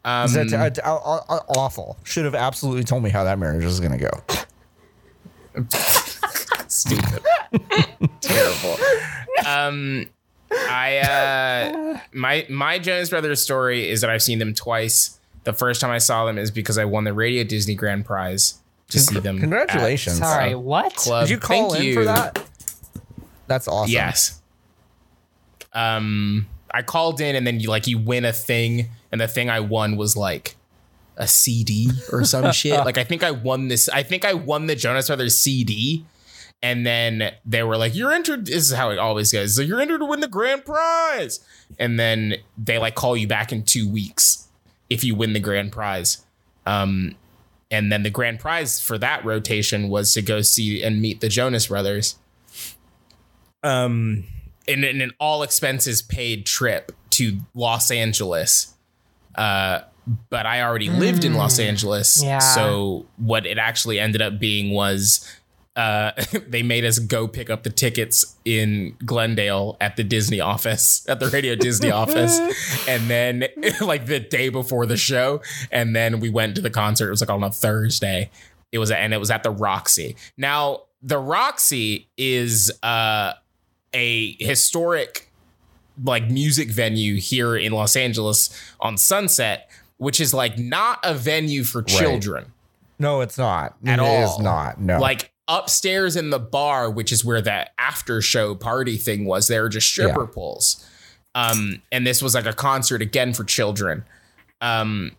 Um, 0.06 0.26
Is 0.26 0.34
that 0.34 0.80
uh, 0.84 0.96
uh, 0.96 1.22
uh, 1.30 1.40
awful? 1.58 1.98
Should 2.04 2.26
have 2.26 2.36
absolutely 2.36 2.84
told 2.84 3.04
me 3.04 3.10
how 3.10 3.24
that 3.24 3.40
marriage 3.40 3.64
was 3.64 3.80
going 3.80 3.98
to 3.98 3.98
go. 3.98 4.12
stupid. 6.68 7.24
Terrible. 8.22 8.78
Um 9.46 10.06
I 10.52 10.98
uh 11.00 12.00
my 12.14 12.46
my 12.50 12.80
Jonas 12.80 13.10
Brothers 13.10 13.42
story 13.42 13.90
is 13.90 14.02
that 14.02 14.10
I've 14.10 14.22
seen 14.22 14.40
them 14.40 14.54
twice. 14.54 15.20
The 15.46 15.54
first 15.54 15.82
time 15.82 15.92
I 15.92 15.98
saw 15.98 16.26
them 16.26 16.38
is 16.38 16.52
because 16.52 16.78
I 16.78 16.86
won 16.86 17.04
the 17.04 17.14
Radio 17.14 17.44
Disney 17.44 17.76
Grand 17.76 18.06
Prize 18.06 18.60
to 18.90 19.00
see 19.00 19.20
them. 19.20 19.36
at 19.38 19.42
Congratulations. 19.42 20.18
Sorry, 20.20 20.54
Uh, 20.54 20.58
what? 20.60 20.96
Club. 20.96 21.26
Did 21.28 21.32
you 21.32 21.38
call 21.38 21.72
Thank 21.72 21.84
in 21.84 21.88
you. 21.90 21.94
for 21.96 22.06
that? 22.06 22.44
That's 23.48 23.68
awesome. 23.68 23.92
Yes. 23.92 24.40
Um, 25.74 26.48
I 26.74 26.82
called 26.82 27.22
in 27.22 27.36
and 27.36 27.46
then 27.46 27.60
you 27.60 27.70
like 27.70 27.88
you 27.88 27.98
win 27.98 28.26
a 28.26 28.34
thing, 28.34 28.90
and 29.12 29.22
the 29.22 29.28
thing 29.28 29.50
I 29.50 29.60
won 29.60 29.96
was 29.96 30.16
like 30.16 30.56
a 31.18 31.28
CD 31.28 31.90
or 32.12 32.24
some 32.24 32.52
shit. 32.54 32.80
Like 32.86 32.98
I 32.98 33.04
think 33.04 33.24
I 33.24 33.32
won 33.32 33.68
this. 33.68 33.90
I 33.90 34.04
think 34.04 34.26
I 34.26 34.34
won 34.34 34.68
the 34.68 34.76
Jonas 34.76 35.08
Brothers 35.08 35.38
CD, 35.38 36.06
and 36.62 36.86
then 36.86 37.32
they 37.46 37.64
were 37.64 37.78
like, 37.78 37.96
"You're 37.96 38.12
entered." 38.12 38.46
This 38.48 38.70
is 38.70 38.74
how 38.74 38.90
it 38.90 38.98
always 38.98 39.32
goes. 39.32 39.56
So 39.56 39.62
you're 39.62 39.82
entered 39.82 40.00
to 40.00 40.06
win 40.06 40.20
the 40.20 40.28
grand 40.28 40.66
prize, 40.66 41.40
and 41.78 42.00
then 42.00 42.36
they 42.58 42.78
like 42.78 42.96
call 42.96 43.16
you 43.16 43.28
back 43.28 43.52
in 43.52 43.64
two 43.64 43.90
weeks 43.90 44.48
if 44.90 45.04
you 45.04 45.16
win 45.16 45.34
the 45.34 45.40
grand 45.40 45.72
prize. 45.72 46.26
Um, 46.66 47.16
and 47.70 47.92
then 47.92 48.04
the 48.04 48.10
grand 48.10 48.40
prize 48.40 48.80
for 48.80 48.98
that 49.00 49.26
rotation 49.26 49.90
was 49.90 50.14
to 50.14 50.22
go 50.22 50.42
see 50.42 50.84
and 50.84 51.02
meet 51.02 51.20
the 51.20 51.28
Jonas 51.28 51.68
Brothers 51.68 52.16
um 53.64 54.26
in, 54.68 54.84
in 54.84 55.02
an 55.02 55.12
all 55.20 55.44
expenses 55.44 56.02
paid 56.02 56.46
trip 56.46 56.92
to 57.12 57.40
Los 57.54 57.92
Angeles. 57.92 58.74
Uh 59.36 59.82
but 60.30 60.46
I 60.46 60.62
already 60.62 60.90
lived 60.90 61.24
in 61.24 61.34
Los 61.34 61.60
Angeles. 61.60 62.22
Yeah. 62.22 62.40
So 62.40 63.06
what 63.18 63.46
it 63.46 63.58
actually 63.58 64.00
ended 64.00 64.22
up 64.22 64.40
being 64.40 64.72
was 64.72 65.28
uh 65.76 66.12
they 66.48 66.62
made 66.62 66.86
us 66.86 67.00
go 67.00 67.28
pick 67.28 67.50
up 67.50 67.64
the 67.64 67.70
tickets 67.70 68.36
in 68.46 68.96
Glendale 69.06 69.78
at 69.82 69.96
the 69.96 70.04
Disney 70.04 70.40
office, 70.40 71.06
at 71.08 71.20
the 71.20 71.30
Radio 71.30 71.56
Disney 71.56 71.92
office. 72.04 72.40
And 72.88 73.10
then 73.10 73.46
like 73.82 74.06
the 74.06 74.20
day 74.20 74.50
before 74.50 74.86
the 74.86 74.98
show. 74.98 75.42
And 75.72 75.96
then 75.96 76.20
we 76.20 76.30
went 76.30 76.56
to 76.56 76.62
the 76.62 76.70
concert. 76.70 77.08
It 77.08 77.12
was 77.12 77.22
like 77.22 77.30
on 77.30 77.44
a 77.44 77.52
Thursday. 77.52 78.30
It 78.72 78.80
was 78.80 78.92
and 78.92 79.14
it 79.14 79.20
was 79.20 79.32
at 79.32 79.44
the 79.44 79.52
Roxy. 79.52 80.16
Now 80.38 80.84
the 81.02 81.18
Roxy 81.18 82.10
is 82.18 82.72
uh 82.84 83.34
a 83.94 84.36
historic 84.44 85.30
like 86.04 86.30
music 86.30 86.70
venue 86.72 87.16
here 87.18 87.56
in 87.56 87.72
Los 87.72 87.96
Angeles 87.96 88.50
on 88.80 88.98
Sunset, 88.98 89.70
which 89.98 90.20
is 90.20 90.34
like 90.34 90.58
not 90.58 91.00
a 91.04 91.14
venue 91.14 91.64
for 91.64 91.84
children 91.84 92.52
No, 93.00 93.22
it's 93.22 93.38
not. 93.38 93.76
at 93.86 94.00
It 94.00 94.00
all. 94.00 94.24
is 94.36 94.40
not. 94.40 94.80
No. 94.82 95.00
Like 95.00 95.32
upstairs 95.48 96.16
in 96.16 96.30
the 96.32 96.40
bar, 96.40 96.90
which 96.90 97.12
is 97.12 97.24
where 97.24 97.42
that 97.42 97.74
after 97.78 98.22
show 98.22 98.56
party 98.56 98.98
thing 98.98 99.26
was, 99.26 99.48
there 99.48 99.62
were 99.62 99.70
just 99.70 99.88
stripper 99.88 100.22
Yeah. 100.22 100.34
poles. 100.34 100.90
Um, 101.36 101.82
and 101.92 102.06
this 102.08 102.22
was 102.22 102.34
like 102.34 102.46
a 102.46 102.54
concert 102.54 103.02
again 103.02 103.34
for 103.34 103.44
children. 103.44 104.04
Um, 104.62 105.12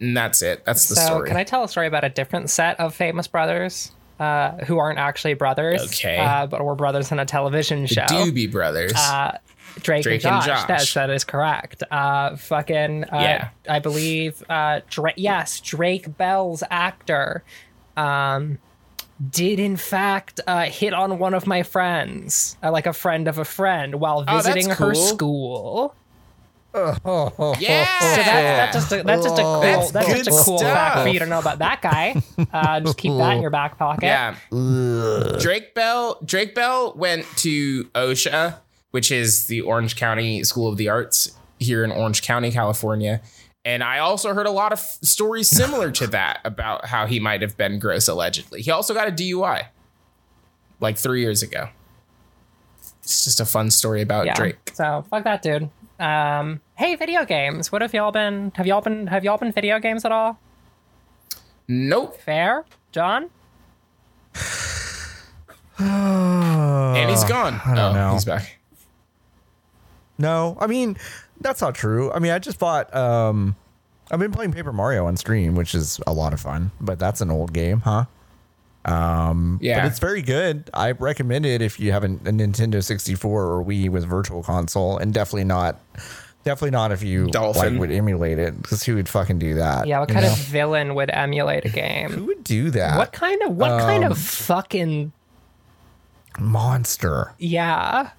and 0.00 0.16
that's 0.16 0.42
it. 0.42 0.64
That's 0.64 0.88
the 0.88 0.96
so, 0.96 1.02
story. 1.04 1.28
can 1.28 1.36
I 1.36 1.44
tell 1.44 1.62
a 1.62 1.68
story 1.68 1.86
about 1.86 2.02
a 2.04 2.08
different 2.08 2.50
set 2.50 2.78
of 2.80 2.94
famous 2.94 3.28
brothers 3.28 3.92
uh, 4.22 4.64
who 4.66 4.78
aren't 4.78 4.98
actually 4.98 5.34
brothers, 5.34 5.82
Okay. 5.86 6.18
uh, 6.18 6.46
but 6.46 6.64
were 6.64 6.74
brothers 6.74 7.10
in 7.12 7.18
a 7.18 7.24
television 7.24 7.82
the 7.82 7.88
show? 7.88 8.02
Doobie 8.02 8.50
Brothers. 8.50 8.94
Uh, 8.94 9.38
Drake, 9.80 10.02
Drake 10.02 10.24
and 10.24 10.34
and 10.36 10.44
Josh. 10.44 10.66
Josh. 10.68 10.94
That, 10.94 11.08
that 11.08 11.14
is 11.14 11.24
correct. 11.24 11.82
Uh, 11.90 12.36
fucking, 12.36 13.04
uh, 13.04 13.08
Yeah. 13.12 13.48
I 13.68 13.78
believe, 13.78 14.42
uh, 14.48 14.80
Dra- 14.90 15.14
yes, 15.16 15.60
Drake 15.60 16.16
Bell's 16.18 16.62
actor, 16.70 17.42
um, 17.96 18.58
did 19.30 19.58
in 19.60 19.76
fact 19.76 20.40
uh, 20.46 20.64
hit 20.64 20.92
on 20.92 21.18
one 21.18 21.32
of 21.32 21.46
my 21.46 21.62
friends, 21.62 22.56
uh, 22.62 22.70
like 22.70 22.86
a 22.86 22.92
friend 22.92 23.28
of 23.28 23.38
a 23.38 23.44
friend, 23.44 23.94
while 23.96 24.24
Oh, 24.28 24.36
visiting 24.36 24.68
her 24.68 24.92
cool. 24.92 24.94
school. 24.94 25.94
Yeah. 26.74 27.84
So 27.98 28.16
that, 28.16 28.72
that's 28.72 28.76
just 28.76 28.92
a, 28.92 29.02
that's 29.02 29.24
just 29.24 29.38
a 29.38 29.42
cool 29.42 29.60
That's 29.60 29.90
that's, 29.90 30.08
just 30.08 30.26
a 30.26 30.30
good 30.30 30.44
cool 30.44 30.58
fact 30.58 31.02
for 31.02 31.08
you 31.08 31.18
to 31.18 31.26
know 31.26 31.38
about 31.38 31.58
that 31.58 31.82
guy. 31.82 32.14
Uh, 32.52 32.80
just 32.80 32.98
keep 32.98 33.12
that 33.18 33.36
in 33.36 33.42
your 33.42 33.50
back 33.50 33.78
pocket. 33.78 34.04
Yeah. 34.04 34.36
Drake 35.40 35.74
Bell 35.74 36.18
Drake 36.24 36.54
Bell 36.54 36.94
went 36.96 37.26
to 37.38 37.84
OCSA, 37.94 38.56
which 38.90 39.10
is 39.10 39.46
the 39.46 39.60
Orange 39.62 39.96
County 39.96 40.42
School 40.44 40.68
of 40.68 40.76
the 40.76 40.88
Arts 40.88 41.32
here 41.58 41.84
in 41.84 41.92
Orange 41.92 42.22
County, 42.22 42.50
California. 42.50 43.20
And 43.64 43.84
I 43.84 43.98
also 43.98 44.34
heard 44.34 44.46
a 44.46 44.50
lot 44.50 44.72
of 44.72 44.80
stories 44.80 45.48
similar 45.48 45.90
to 45.92 46.06
that 46.08 46.40
about 46.44 46.86
how 46.86 47.06
he 47.06 47.20
might 47.20 47.42
have 47.42 47.56
been 47.56 47.78
gross 47.78 48.08
allegedly. 48.08 48.62
He 48.62 48.70
also 48.70 48.92
got 48.94 49.06
a 49.08 49.12
DUI 49.12 49.66
like 50.80 50.98
3 50.98 51.20
years 51.20 51.42
ago. 51.42 51.68
It's 53.02 53.24
just 53.24 53.40
a 53.40 53.44
fun 53.44 53.70
story 53.70 54.00
about 54.02 54.26
Yeah. 54.26 54.34
Drake. 54.34 54.56
So 54.72 55.04
fuck 55.10 55.24
that 55.24 55.42
dude. 55.42 55.70
Um, 56.02 56.60
hey, 56.74 56.96
video 56.96 57.24
games. 57.24 57.70
What 57.70 57.80
have 57.80 57.94
y'all 57.94 58.10
been? 58.10 58.50
Have 58.56 58.66
y'all 58.66 58.80
been? 58.80 59.06
Have 59.06 59.22
y'all 59.22 59.38
been 59.38 59.52
video 59.52 59.78
games 59.78 60.04
at 60.04 60.10
all? 60.10 60.36
Nope. 61.68 62.20
Fair, 62.20 62.64
John. 62.90 63.30
And 65.78 67.10
he's 67.10 67.24
gone. 67.24 67.60
I 67.64 67.74
don't 67.74 67.78
oh, 67.78 67.92
know. 67.94 68.12
He's 68.12 68.24
back. 68.24 68.58
No, 70.18 70.56
I 70.60 70.68
mean 70.68 70.96
that's 71.40 71.60
not 71.60 71.74
true. 71.74 72.12
I 72.12 72.18
mean, 72.18 72.30
I 72.30 72.38
just 72.38 72.58
bought. 72.58 72.94
um 72.94 73.56
I've 74.10 74.20
been 74.20 74.30
playing 74.30 74.52
Paper 74.52 74.72
Mario 74.72 75.06
on 75.06 75.16
stream, 75.16 75.54
which 75.54 75.74
is 75.74 75.98
a 76.06 76.12
lot 76.12 76.32
of 76.34 76.40
fun. 76.40 76.70
But 76.80 76.98
that's 76.98 77.20
an 77.20 77.30
old 77.30 77.52
game, 77.52 77.80
huh? 77.80 78.04
Yeah. 78.84 79.80
But 79.80 79.86
it's 79.86 79.98
very 79.98 80.22
good. 80.22 80.68
I 80.74 80.92
recommend 80.92 81.46
it 81.46 81.62
if 81.62 81.78
you 81.78 81.92
have 81.92 82.02
a, 82.04 82.08
a 82.08 82.32
Nintendo 82.32 82.82
64 82.82 83.44
or 83.44 83.64
Wii 83.64 83.88
with 83.90 84.04
Virtual 84.04 84.42
Console, 84.42 84.98
and 84.98 85.14
definitely 85.14 85.44
not, 85.44 85.78
definitely 86.44 86.70
not 86.72 86.90
if 86.92 87.02
you 87.02 87.26
Dolphin. 87.28 87.72
like 87.74 87.80
would 87.80 87.92
emulate 87.92 88.38
it, 88.38 88.60
because 88.60 88.82
who 88.82 88.96
would 88.96 89.08
fucking 89.08 89.38
do 89.38 89.54
that? 89.54 89.86
Yeah, 89.86 90.00
what 90.00 90.08
kind 90.08 90.24
know? 90.24 90.32
of 90.32 90.38
villain 90.38 90.94
would 90.96 91.10
emulate 91.10 91.64
a 91.64 91.68
game? 91.68 92.10
who 92.10 92.24
would 92.26 92.42
do 92.44 92.70
that? 92.70 92.98
What 92.98 93.12
kind 93.12 93.40
of 93.42 93.56
what 93.56 93.80
kind 93.80 94.04
Um, 94.04 94.12
of 94.12 94.18
fucking 94.18 95.12
monster? 96.38 97.32
yeah? 97.38 98.10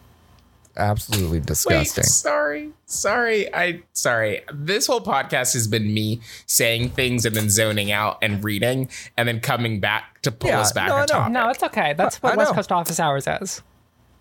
Absolutely 0.76 1.39
disgusting. 1.39 2.01
Wait, 2.01 2.07
sorry, 2.09 2.71
sorry, 2.86 3.53
I 3.53 3.84
sorry. 3.93 4.41
This 4.51 4.88
whole 4.88 5.01
podcast 5.01 5.53
has 5.53 5.67
been 5.67 5.93
me 5.93 6.21
saying 6.47 6.89
things 6.89 7.26
and 7.26 7.36
then 7.36 7.49
zoning 7.49 7.91
out 7.91 8.17
and 8.24 8.43
reading 8.43 8.89
and 9.15 9.28
then 9.28 9.39
coming 9.39 9.80
back 9.80 10.21
to 10.24 10.32
pull 10.32 10.49
Yeah, 10.49 10.61
us 10.61 10.71
back 10.71 10.88
no, 10.89 10.95
I 10.95 11.01
on 11.01 11.01
know. 11.01 11.13
topic. 11.13 11.34
No, 11.34 11.49
it's 11.49 11.63
okay. 11.63 11.93
That's 11.93 12.24
what 12.24 12.36
West. 12.38 12.53
Coast 12.53 12.71
Office 12.71 12.99
Hours 12.99 13.28
is. 13.28 13.61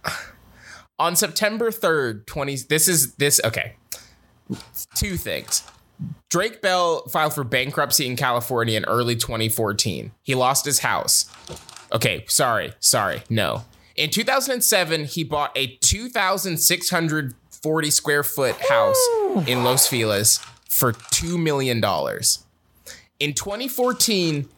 On 0.98 1.16
September 1.16 1.70
third, 1.70 2.26
twenty. 2.26 2.56
This 2.56 2.86
is 2.86 3.14
this. 3.14 3.40
Okay, 3.44 3.74
two 4.94 5.16
things. 5.16 5.62
Drake 6.30 6.60
Bell 6.60 7.06
filed 7.08 7.32
for 7.34 7.44
bankruptcy 7.44 8.06
in 8.06 8.16
California 8.16 8.76
in 8.76 8.84
early 8.86 9.14
2014. 9.16 10.12
He 10.22 10.34
lost 10.34 10.64
his 10.64 10.80
house. 10.80 11.30
Okay, 11.92 12.24
sorry, 12.26 12.72
sorry, 12.80 13.22
no. 13.30 13.64
In 13.96 14.10
2007, 14.10 15.04
he 15.04 15.24
bought 15.24 15.56
a 15.56 15.76
2,640 15.76 17.90
square 17.90 18.22
foot 18.22 18.56
house 18.68 19.08
in 19.46 19.64
Los 19.64 19.86
Feliz 19.86 20.38
for 20.68 20.92
$2 20.92 21.42
million. 21.42 21.78
In 23.20 23.34
2014, 23.34 24.48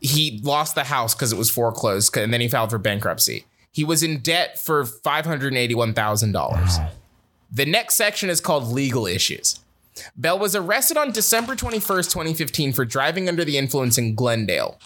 he 0.00 0.40
lost 0.42 0.74
the 0.74 0.84
house 0.84 1.14
because 1.14 1.32
it 1.32 1.38
was 1.38 1.50
foreclosed, 1.50 2.16
and 2.16 2.32
then 2.32 2.40
he 2.40 2.48
filed 2.48 2.70
for 2.70 2.78
bankruptcy. 2.78 3.44
He 3.70 3.84
was 3.84 4.02
in 4.02 4.18
debt 4.18 4.58
for 4.58 4.84
$581,000. 4.84 6.90
The 7.50 7.66
next 7.66 7.96
section 7.96 8.28
is 8.28 8.40
called 8.40 8.64
legal 8.64 9.06
issues. 9.06 9.60
Bell 10.16 10.38
was 10.38 10.56
arrested 10.56 10.96
on 10.96 11.12
December 11.12 11.54
21st, 11.54 12.10
2015 12.10 12.72
for 12.72 12.84
driving 12.84 13.28
under 13.28 13.44
the 13.44 13.58
influence 13.58 13.98
in 13.98 14.14
Glendale. 14.14 14.78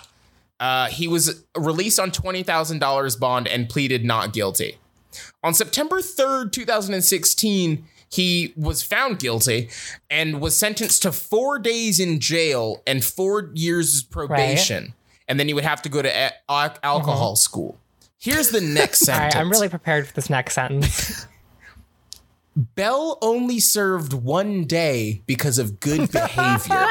Uh, 0.58 0.86
he 0.88 1.06
was 1.06 1.44
released 1.56 1.98
on 2.00 2.10
$20,000 2.10 3.20
bond 3.20 3.46
and 3.48 3.68
pleaded 3.68 4.04
not 4.04 4.32
guilty. 4.32 4.78
On 5.42 5.52
September 5.54 6.00
3rd, 6.00 6.52
2016, 6.52 7.84
he 8.10 8.52
was 8.56 8.82
found 8.82 9.18
guilty 9.18 9.68
and 10.10 10.40
was 10.40 10.56
sentenced 10.56 11.02
to 11.02 11.12
four 11.12 11.58
days 11.58 11.98
in 12.00 12.20
jail 12.20 12.82
and 12.86 13.04
four 13.04 13.50
years 13.54 14.02
probation. 14.02 14.94
And 15.28 15.38
then 15.40 15.48
he 15.48 15.54
would 15.54 15.64
have 15.64 15.82
to 15.82 15.88
go 15.88 16.02
to 16.02 16.08
a- 16.08 16.32
al- 16.48 16.76
alcohol 16.82 17.36
school. 17.36 17.78
Here's 18.18 18.50
the 18.50 18.60
next 18.60 19.00
sentence. 19.04 19.34
right, 19.34 19.40
I'm 19.40 19.50
really 19.50 19.68
prepared 19.68 20.06
for 20.06 20.14
this 20.14 20.30
next 20.30 20.54
sentence. 20.54 21.26
Bell 22.54 23.18
only 23.20 23.60
served 23.60 24.12
one 24.14 24.64
day 24.64 25.22
because 25.26 25.58
of 25.58 25.78
good 25.80 26.10
behavior. 26.12 26.86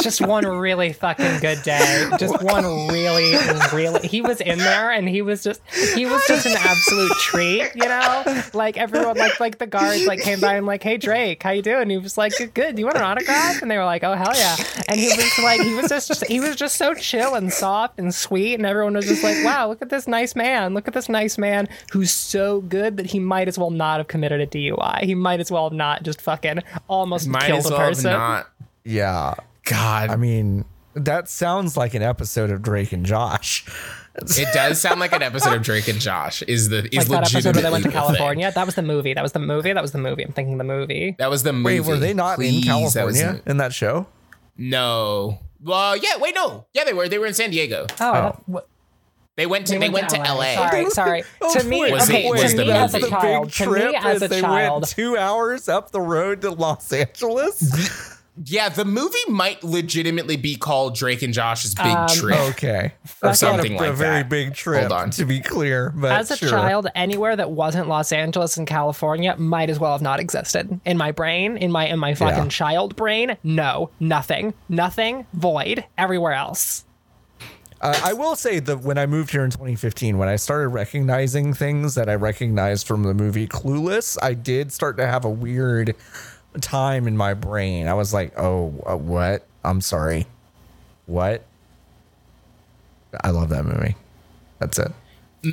Just 0.00 0.20
one 0.20 0.46
really 0.46 0.92
fucking 0.92 1.40
good 1.40 1.62
day. 1.62 2.08
Just 2.18 2.42
one 2.42 2.64
really, 2.88 3.36
really. 3.72 4.06
He 4.06 4.20
was 4.20 4.40
in 4.40 4.58
there, 4.58 4.90
and 4.90 5.08
he 5.08 5.22
was 5.22 5.42
just, 5.42 5.60
he 5.94 6.06
was 6.06 6.22
just 6.26 6.46
an 6.46 6.56
absolute 6.56 7.12
treat, 7.12 7.70
you 7.74 7.88
know. 7.88 8.42
Like 8.54 8.76
everyone, 8.76 9.16
like 9.16 9.40
like 9.40 9.58
the 9.58 9.66
guards, 9.66 10.06
like 10.06 10.20
came 10.20 10.40
by 10.40 10.54
and 10.54 10.66
like, 10.66 10.82
hey 10.82 10.96
Drake, 10.96 11.42
how 11.42 11.50
you 11.50 11.62
doing? 11.62 11.90
He 11.90 11.98
was 11.98 12.16
like, 12.16 12.32
good. 12.54 12.76
Do 12.76 12.80
you 12.80 12.86
want 12.86 12.96
an 12.96 13.04
autograph? 13.04 13.62
And 13.62 13.70
they 13.70 13.76
were 13.76 13.84
like, 13.84 14.04
oh 14.04 14.14
hell 14.14 14.34
yeah. 14.34 14.56
And 14.88 14.98
he 14.98 15.08
was 15.08 15.38
like, 15.42 15.60
he 15.60 15.74
was 15.74 15.88
just, 15.88 16.24
he 16.26 16.40
was 16.40 16.56
just 16.56 16.76
so 16.76 16.94
chill 16.94 17.34
and 17.34 17.52
soft 17.52 17.98
and 17.98 18.14
sweet, 18.14 18.54
and 18.54 18.66
everyone 18.66 18.94
was 18.94 19.06
just 19.06 19.22
like, 19.22 19.44
wow, 19.44 19.68
look 19.68 19.82
at 19.82 19.90
this 19.90 20.06
nice 20.06 20.34
man. 20.36 20.74
Look 20.74 20.88
at 20.88 20.94
this 20.94 21.08
nice 21.08 21.38
man 21.38 21.68
who's 21.92 22.10
so 22.10 22.60
good 22.62 22.96
that 22.96 23.06
he 23.06 23.18
might 23.18 23.48
as 23.48 23.58
well 23.58 23.70
not 23.70 23.98
have 23.98 24.08
committed 24.08 24.40
a 24.40 24.46
DUI. 24.46 25.02
He 25.02 25.14
might 25.14 25.40
as 25.40 25.50
well 25.50 25.68
have 25.68 25.76
not 25.76 26.02
just 26.02 26.20
fucking 26.20 26.62
almost 26.88 27.28
Might 27.28 27.42
killed 27.42 27.66
a 27.66 27.77
person. 27.78 28.12
not. 28.12 28.48
Yeah, 28.84 29.34
God, 29.64 30.10
I 30.10 30.16
mean 30.16 30.64
that 30.94 31.28
sounds 31.28 31.76
like 31.76 31.94
an 31.94 32.02
episode 32.02 32.50
of 32.50 32.62
Drake 32.62 32.92
and 32.92 33.04
Josh. 33.06 33.64
it 34.14 34.48
does 34.52 34.80
sound 34.80 34.98
like 34.98 35.12
an 35.12 35.22
episode 35.22 35.54
of 35.54 35.62
Drake 35.62 35.86
and 35.86 36.00
Josh. 36.00 36.42
Is 36.42 36.70
the 36.70 36.86
is 36.92 37.08
like 37.08 37.20
that 37.22 37.34
episode 37.34 37.54
where 37.54 37.62
they 37.62 37.70
went 37.70 37.82
to 37.84 37.88
legitimately 37.88 37.90
the 37.90 37.90
thing. 37.90 37.92
California. 37.92 38.52
That 38.52 38.66
was 38.66 38.74
the 38.74 38.82
movie. 38.82 39.14
That 39.14 39.22
was 39.22 39.32
the 39.32 39.38
movie. 39.38 39.72
That 39.72 39.82
was 39.82 39.92
the 39.92 39.98
movie. 39.98 40.24
I'm 40.24 40.32
thinking 40.32 40.58
the 40.58 40.64
movie. 40.64 41.14
That 41.18 41.30
was 41.30 41.42
the 41.44 41.52
movie. 41.52 41.80
Wait, 41.80 41.88
were 41.88 41.96
they 41.98 42.14
not 42.14 42.36
Please, 42.36 42.56
in 42.56 42.62
California 42.64 43.40
the- 43.44 43.50
in 43.50 43.56
that 43.58 43.72
show? 43.72 44.06
no. 44.56 45.38
Well, 45.60 45.96
yeah. 45.96 46.16
Wait, 46.18 46.34
no. 46.36 46.66
Yeah, 46.72 46.84
they 46.84 46.92
were. 46.92 47.08
They 47.08 47.18
were 47.18 47.26
in 47.26 47.34
San 47.34 47.50
Diego. 47.50 47.86
Oh, 47.90 47.94
Oh. 48.00 48.12
that- 48.12 48.48
what- 48.48 48.68
They 49.38 49.46
went 49.46 49.66
to. 49.68 49.78
They, 49.78 49.88
went, 49.88 50.08
to 50.10 50.18
LA. 50.18 50.54
Sorry, 50.54 50.90
sorry. 50.90 51.22
to 51.52 51.64
me, 51.64 51.90
Was 51.92 52.10
okay. 52.10 52.26
it- 52.26 52.30
was 52.30 52.50
to 52.50 52.56
the 52.58 52.64
me 52.64 52.70
as 52.72 52.92
a 52.94 52.98
movie? 52.98 53.10
child, 53.10 53.52
to 53.52 53.70
me 53.70 53.94
as 53.96 54.20
a 54.22 54.28
they 54.28 54.40
child, 54.40 54.82
went 54.82 54.88
two 54.90 55.16
hours 55.16 55.68
up 55.68 55.92
the 55.92 56.00
road 56.00 56.42
to 56.42 56.50
Los 56.50 56.92
Angeles. 56.92 58.14
Yeah, 58.44 58.68
the 58.68 58.84
movie 58.84 59.18
might 59.28 59.64
legitimately 59.64 60.36
be 60.36 60.54
called 60.54 60.94
Drake 60.94 61.22
and 61.22 61.34
Josh's 61.34 61.74
Big 61.74 61.86
Um, 61.86 62.06
Trip. 62.08 62.38
okay, 62.50 62.84
Or 62.84 62.92
That's 63.30 63.42
not 63.42 63.54
something 63.56 63.74
a, 63.74 63.78
like 63.78 63.90
a 63.90 63.92
very 63.92 64.22
big 64.22 64.54
trip. 64.54 64.78
Hold 64.82 64.92
on. 64.92 65.10
to 65.10 65.24
be 65.24 65.40
clear, 65.40 65.90
but 65.96 66.12
as 66.12 66.30
a 66.30 66.36
sure. 66.36 66.48
child, 66.48 66.86
anywhere 66.94 67.34
that 67.34 67.50
wasn't 67.50 67.88
Los 67.88 68.12
Angeles 68.12 68.56
and 68.56 68.64
California 68.64 69.34
might 69.38 69.70
as 69.70 69.80
well 69.80 69.90
have 69.90 70.02
not 70.02 70.20
existed 70.20 70.80
in 70.84 70.96
my 70.96 71.10
brain, 71.10 71.56
in 71.56 71.72
my 71.72 71.88
in 71.88 71.98
my 71.98 72.14
fucking 72.14 72.44
Yeah. 72.44 72.48
child 72.48 72.94
brain. 72.94 73.36
No, 73.42 73.90
nothing, 73.98 74.54
nothing, 74.68 75.26
void. 75.32 75.84
Everywhere 75.98 76.34
else. 76.34 76.84
Uh, 77.80 78.00
I 78.02 78.12
will 78.12 78.34
say 78.34 78.58
that 78.58 78.80
when 78.80 78.98
I 78.98 79.06
moved 79.06 79.30
here 79.30 79.44
in 79.44 79.50
2015, 79.50 80.18
when 80.18 80.28
I 80.28 80.36
started 80.36 80.68
recognizing 80.68 81.54
things 81.54 81.94
that 81.94 82.08
I 82.08 82.14
recognized 82.16 82.86
from 82.86 83.04
the 83.04 83.14
movie 83.14 83.46
Clueless, 83.46 84.18
I 84.20 84.34
did 84.34 84.72
start 84.72 84.96
to 84.96 85.06
have 85.06 85.24
a 85.24 85.30
weird 85.30 85.94
time 86.60 87.06
in 87.06 87.16
my 87.16 87.34
brain. 87.34 87.86
I 87.86 87.94
was 87.94 88.12
like, 88.12 88.36
"Oh, 88.38 88.74
uh, 88.84 88.96
what? 88.96 89.46
I'm 89.64 89.80
sorry, 89.80 90.26
what?" 91.06 91.44
I 93.22 93.30
love 93.30 93.48
that 93.50 93.64
movie. 93.64 93.94
That's 94.58 94.78
it. 94.78 94.92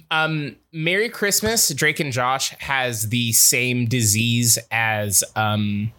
Um, 0.09 0.55
Merry 0.71 1.09
Christmas. 1.09 1.69
Drake 1.73 1.99
and 1.99 2.11
Josh 2.11 2.49
has 2.59 3.09
the 3.09 3.31
same 3.33 3.85
disease 3.85 4.57
as 4.71 5.23
um, 5.35 5.91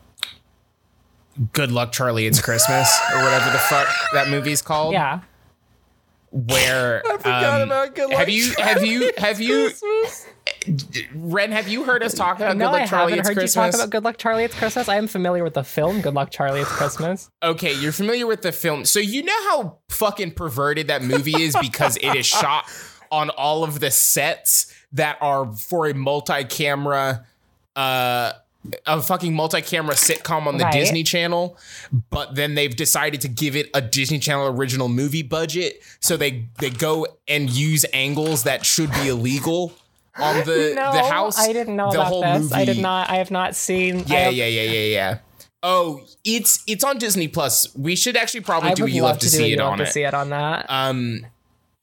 Good 1.52 1.70
Luck 1.70 1.92
Charlie. 1.92 2.26
It's 2.26 2.40
Christmas 2.40 2.92
or 3.14 3.22
whatever 3.22 3.50
the 3.50 3.58
fuck 3.58 3.88
that 4.12 4.28
movie's 4.28 4.60
called. 4.60 4.92
Yeah. 4.92 5.20
Where 6.30 7.02
I 7.06 7.16
forgot 7.16 7.62
about 7.62 7.94
Good 7.94 8.10
Luck 8.10 8.18
Have 8.18 8.28
you 8.28 8.52
have 8.58 8.84
you 8.84 9.10
have 9.16 9.40
you 9.40 9.70
Ren? 11.14 11.52
Have 11.52 11.68
you 11.68 11.84
heard 11.84 12.02
us 12.02 12.14
talk 12.14 12.36
about 12.36 12.56
No, 12.56 12.66
Good 12.66 12.72
Luck 12.72 12.82
I 12.82 12.86
Charlie? 12.86 13.12
haven't 13.12 13.18
It's 13.20 13.28
heard 13.28 13.36
Christmas. 13.36 13.54
you 13.66 13.72
talk 13.72 13.74
about 13.74 13.90
Good 13.90 14.04
Luck 14.04 14.16
Charlie. 14.18 14.44
It's 14.44 14.54
Christmas. 14.54 14.88
I 14.88 14.96
am 14.96 15.06
familiar 15.06 15.44
with 15.44 15.54
the 15.54 15.64
film 15.64 16.00
Good 16.00 16.14
Luck 16.14 16.30
Charlie. 16.30 16.60
It's 16.60 16.70
Christmas. 16.70 17.30
Okay, 17.42 17.72
you're 17.74 17.92
familiar 17.92 18.26
with 18.26 18.42
the 18.42 18.52
film. 18.52 18.84
So 18.84 18.98
you 18.98 19.22
know 19.22 19.42
how 19.50 19.78
fucking 19.90 20.32
perverted 20.32 20.88
that 20.88 21.02
movie 21.02 21.40
is 21.40 21.56
because 21.60 21.96
it 21.98 22.14
is 22.16 22.26
shot 22.26 22.64
on 23.10 23.30
all 23.30 23.62
of 23.64 23.80
the 23.80 23.90
sets 23.90 24.72
that 24.92 25.18
are 25.20 25.52
for 25.52 25.86
a 25.86 25.94
multi-camera 25.94 27.24
uh 27.76 28.32
a 28.86 29.00
fucking 29.02 29.34
multi-camera 29.34 29.94
sitcom 29.94 30.46
on 30.46 30.58
the 30.58 30.64
Right. 30.64 30.72
Disney 30.72 31.02
Channel, 31.02 31.56
but 32.10 32.34
then 32.34 32.54
they've 32.54 32.74
decided 32.74 33.20
to 33.22 33.28
give 33.28 33.56
it 33.56 33.70
a 33.74 33.80
Disney 33.80 34.18
Channel 34.18 34.46
original 34.48 34.88
movie 34.88 35.22
budget, 35.22 35.82
so 36.00 36.16
they 36.16 36.46
they 36.58 36.70
go 36.70 37.06
and 37.28 37.50
use 37.50 37.84
angles 37.92 38.44
that 38.44 38.64
should 38.66 38.90
be 38.92 39.08
illegal 39.08 39.72
on 40.18 40.36
the 40.46 40.72
no, 40.76 40.92
the 40.92 41.04
house. 41.08 41.38
I 41.38 41.52
didn't 41.52 41.76
know 41.76 41.90
the 41.90 41.98
about 42.00 42.06
whole 42.08 42.22
this. 42.22 42.52
I 42.52 42.64
did 42.64 42.78
not. 42.78 43.10
I 43.10 43.16
have 43.16 43.30
not 43.30 43.54
seen. 43.54 44.00
Yeah, 44.06 44.28
yeah, 44.28 44.46
yeah, 44.46 44.62
yeah, 44.62 44.80
yeah. 44.86 45.18
Oh, 45.62 46.02
it's 46.24 46.62
it's 46.66 46.84
on 46.84 46.98
Disney 46.98 47.28
Plus. 47.28 47.74
We 47.76 47.96
should 47.96 48.16
actually 48.16 48.40
probably 48.42 48.70
I 48.70 48.74
do 48.74 48.86
you 48.86 49.02
love 49.02 49.12
love 49.12 49.18
to 49.20 49.26
do 49.30 49.36
see 49.36 49.48
you 49.48 49.54
it 49.54 49.60
on 49.60 49.78
to 49.78 49.84
it. 49.84 49.88
see 49.92 50.02
it 50.04 50.14
on 50.14 50.30
that. 50.30 50.66
Um, 50.68 51.26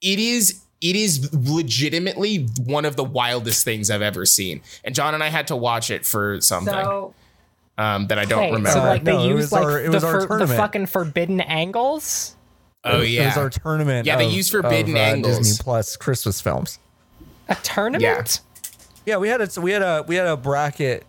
it 0.01 0.19
is 0.19 0.62
it 0.83 0.95
is 0.97 1.33
legitimately 1.33 2.45
one 2.65 2.83
of 2.85 2.95
the 2.97 3.03
wildest 3.03 3.63
things 3.63 3.89
I've 3.89 4.01
ever 4.01 4.25
seen. 4.25 4.61
And 4.83 4.93
John 4.93 5.13
and 5.13 5.23
I 5.23 5.29
had 5.29 5.47
to 5.47 5.55
watch 5.55 5.89
it 5.89 6.05
for 6.05 6.41
something 6.41 6.73
so 6.73 7.13
um, 7.77 8.07
that 8.07 8.19
I 8.19 8.25
don't 8.25 8.39
wait, 8.41 8.47
remember. 8.51 8.69
so 8.71 8.79
like 8.83 9.03
No, 9.03 9.17
they 9.19 9.25
it 9.25 9.29
use 9.29 9.37
was 9.43 9.51
like 9.53 9.63
our- 9.63 9.79
it 9.79 9.85
the, 9.85 9.91
was 9.91 10.03
our 10.03 10.27
for, 10.27 10.39
the 10.39 10.47
fucking 10.47 10.87
forbidden 10.87 11.39
angles. 11.41 12.35
oh 12.83 13.01
It 13.01 13.09
yeah, 13.09 13.23
it 13.23 13.25
was 13.27 13.37
our 13.37 13.49
tournament. 13.49 14.05
Yeah, 14.05 14.17
they 14.17 14.27
of- 14.27 14.33
use 14.33 14.49
forbidden 14.49 14.91
of, 14.91 14.97
uh, 14.97 14.99
angles. 14.99 15.37
Disney 15.39 15.63
Plus 15.63 15.95
Christmas 15.95 16.41
films. 16.41 16.79
A 17.49 17.55
tournament. 17.55 18.41
Yeah, 19.05 19.17
we 19.17 19.29
had 19.29 19.41
a 19.41 19.61
we 19.61 19.71
had 19.71 19.81
a 19.81 20.03
we 20.07 20.15
had 20.15 20.27
a 20.27 20.37
bracket 20.37 21.05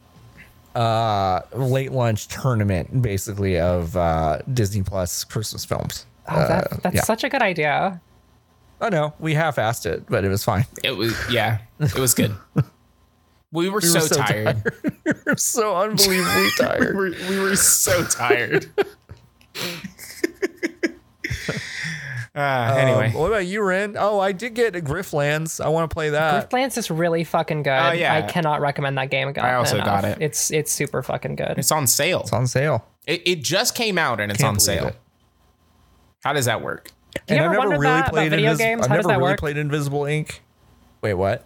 uh 0.75 1.41
late 1.53 1.93
lunch 1.93 2.27
tournament 2.29 3.01
basically 3.03 3.59
of 3.61 3.97
uh 3.97 4.39
Disney 4.53 4.83
Plus 4.83 5.25
Christmas 5.25 5.64
films. 5.64 6.07
Oh, 6.29 6.37
that, 6.37 6.72
Uh, 6.72 6.77
that's 6.83 6.95
yeah. 6.97 7.03
such 7.03 7.22
a 7.25 7.29
good 7.29 7.43
idea. 7.43 8.01
Oh 8.81 8.89
no, 8.89 9.14
we 9.18 9.35
half-assed 9.35 9.87
it, 9.87 10.05
but 10.09 10.25
it 10.25 10.29
was 10.29 10.45
fine. 10.45 10.66
it 10.83 10.93
was 10.97 11.14
yeah, 11.31 11.59
it 11.81 11.95
was 11.99 12.14
good. 12.14 12.35
We 13.53 13.68
were, 13.68 13.79
We 13.79 13.83
so, 13.87 14.01
were 14.01 14.07
so 14.09 14.16
tired. 14.16 14.64
we 15.05 15.12
were 15.27 15.37
so 15.37 15.77
unbelievably 15.77 16.43
we, 16.43 16.51
tired. 16.59 16.97
were, 16.97 17.11
we 17.31 17.39
were 17.39 17.55
so 17.55 18.03
tired. 18.03 18.66
uh, 22.35 22.75
anyway, 22.77 23.07
Um, 23.09 23.12
what 23.14 23.29
about 23.29 23.47
you, 23.47 23.62
Ren? 23.62 23.95
Oh, 23.97 24.18
I 24.18 24.33
did 24.33 24.55
get 24.55 24.75
Griftlands. 24.75 25.64
I 25.64 25.68
want 25.68 25.89
to 25.89 25.95
play 25.95 26.11
that. 26.11 26.51
Griftlands 26.51 26.77
is 26.77 26.91
really 26.91 27.22
fucking 27.22 27.62
good. 27.62 27.70
Oh, 27.70 27.93
yeah. 27.93 28.12
I 28.14 28.22
cannot 28.22 28.61
recommend 28.61 28.99
that 28.99 29.11
game. 29.11 29.33
I 29.37 29.55
also 29.55 29.77
enough. 29.77 29.87
got 29.87 30.05
it. 30.05 30.18
It's 30.20 30.51
it's 30.51 30.72
super 30.72 31.01
fucking 31.05 31.37
good. 31.37 31.55
it's 31.57 31.70
on 31.70 31.87
sale. 31.87 32.22
It's 32.22 32.33
on 32.33 32.49
sale. 32.49 32.85
It, 33.07 33.22
it 33.25 33.43
just 33.45 33.77
came 33.77 33.99
out 33.99 34.18
and 34.18 34.33
it's 34.33 34.41
Can't 34.41 34.57
on 34.57 34.61
sale. 34.61 34.89
it. 34.89 34.97
How 36.25 36.33
does 36.33 36.47
that 36.47 36.61
work? 36.61 36.91
Do 37.27 37.35
you 37.35 37.41
and 37.41 37.45
ever 37.47 37.55
I've 37.61 37.69
never 37.71 37.81
really 37.81 37.87
that 37.87 38.11
played 38.11 38.31
video 38.31 38.55
Invis- 38.55 38.59
games? 38.59 38.83
I've 38.85 38.89
How 38.91 38.97
does 38.97 39.07
never 39.07 39.15
that 39.15 39.19
really 39.21 39.31
work? 39.33 39.41
played 39.41 39.57
Invisible 39.57 40.05
Ink. 40.05 40.43
Wait, 41.03 41.15
what? 41.15 41.45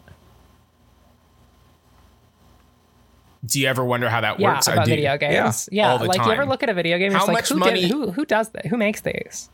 Do 3.44 3.60
you 3.60 3.68
ever 3.68 3.84
wonder 3.84 4.08
how 4.10 4.20
that 4.20 4.40
yeah, 4.40 4.54
works? 4.54 4.68
I 4.68 4.72
about 4.74 4.86
do. 4.86 4.90
video 4.90 5.16
games. 5.16 5.68
Yeah, 5.70 5.92
all 5.92 5.98
the 5.98 6.06
like 6.06 6.24
you 6.24 6.32
ever 6.32 6.44
look 6.44 6.62
at 6.62 6.68
a 6.68 6.74
video 6.74 6.98
game? 6.98 7.08
and 7.08 7.14
How 7.16 7.20
it's 7.20 7.28
like, 7.28 7.34
much 7.36 7.48
who 7.50 7.56
money- 7.56 7.82
Did, 7.82 7.90
who 7.90 8.10
who 8.10 8.24
does 8.24 8.50
that? 8.50 8.66
Who 8.66 8.76
makes 8.76 9.00
these? 9.00 9.48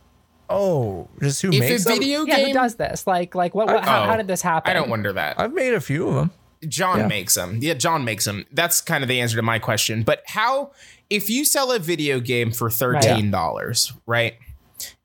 Oh, 0.49 1.07
just 1.21 1.41
who 1.41 1.49
If 1.51 1.59
makes 1.59 1.81
a 1.85 1.89
them? 1.89 1.99
video 1.99 2.25
Yeah, 2.25 2.37
game, 2.37 2.47
who 2.47 2.53
does 2.53 2.75
this? 2.75 3.05
Like 3.07 3.35
like 3.35 3.53
what? 3.55 3.67
what 3.67 3.83
how, 3.83 4.03
Oh, 4.03 4.07
how 4.07 4.17
did 4.17 4.27
this 4.27 4.41
happen? 4.41 4.69
I 4.71 4.73
don't 4.73 4.89
wonder 4.89 5.13
that. 5.13 5.39
I've 5.39 5.53
made 5.53 5.73
a 5.73 5.81
few 5.81 6.07
of 6.07 6.15
them. 6.15 6.31
John 6.67 6.99
Yeah. 6.99 7.07
makes 7.07 7.35
them. 7.35 7.59
Yeah, 7.61 7.75
John 7.75 8.05
makes 8.05 8.25
them. 8.25 8.45
That's 8.51 8.81
kind 8.81 9.03
of 9.03 9.07
the 9.07 9.19
answer 9.21 9.35
to 9.35 9.41
my 9.43 9.59
question. 9.59 10.01
But 10.03 10.23
how, 10.27 10.71
if 11.11 11.29
you 11.29 11.45
sell 11.45 11.71
a 11.71 11.77
video 11.79 12.19
game 12.19 12.51
for 12.51 12.69
thirteen 12.71 13.29
dollars, 13.29 13.93
right? 14.07 14.35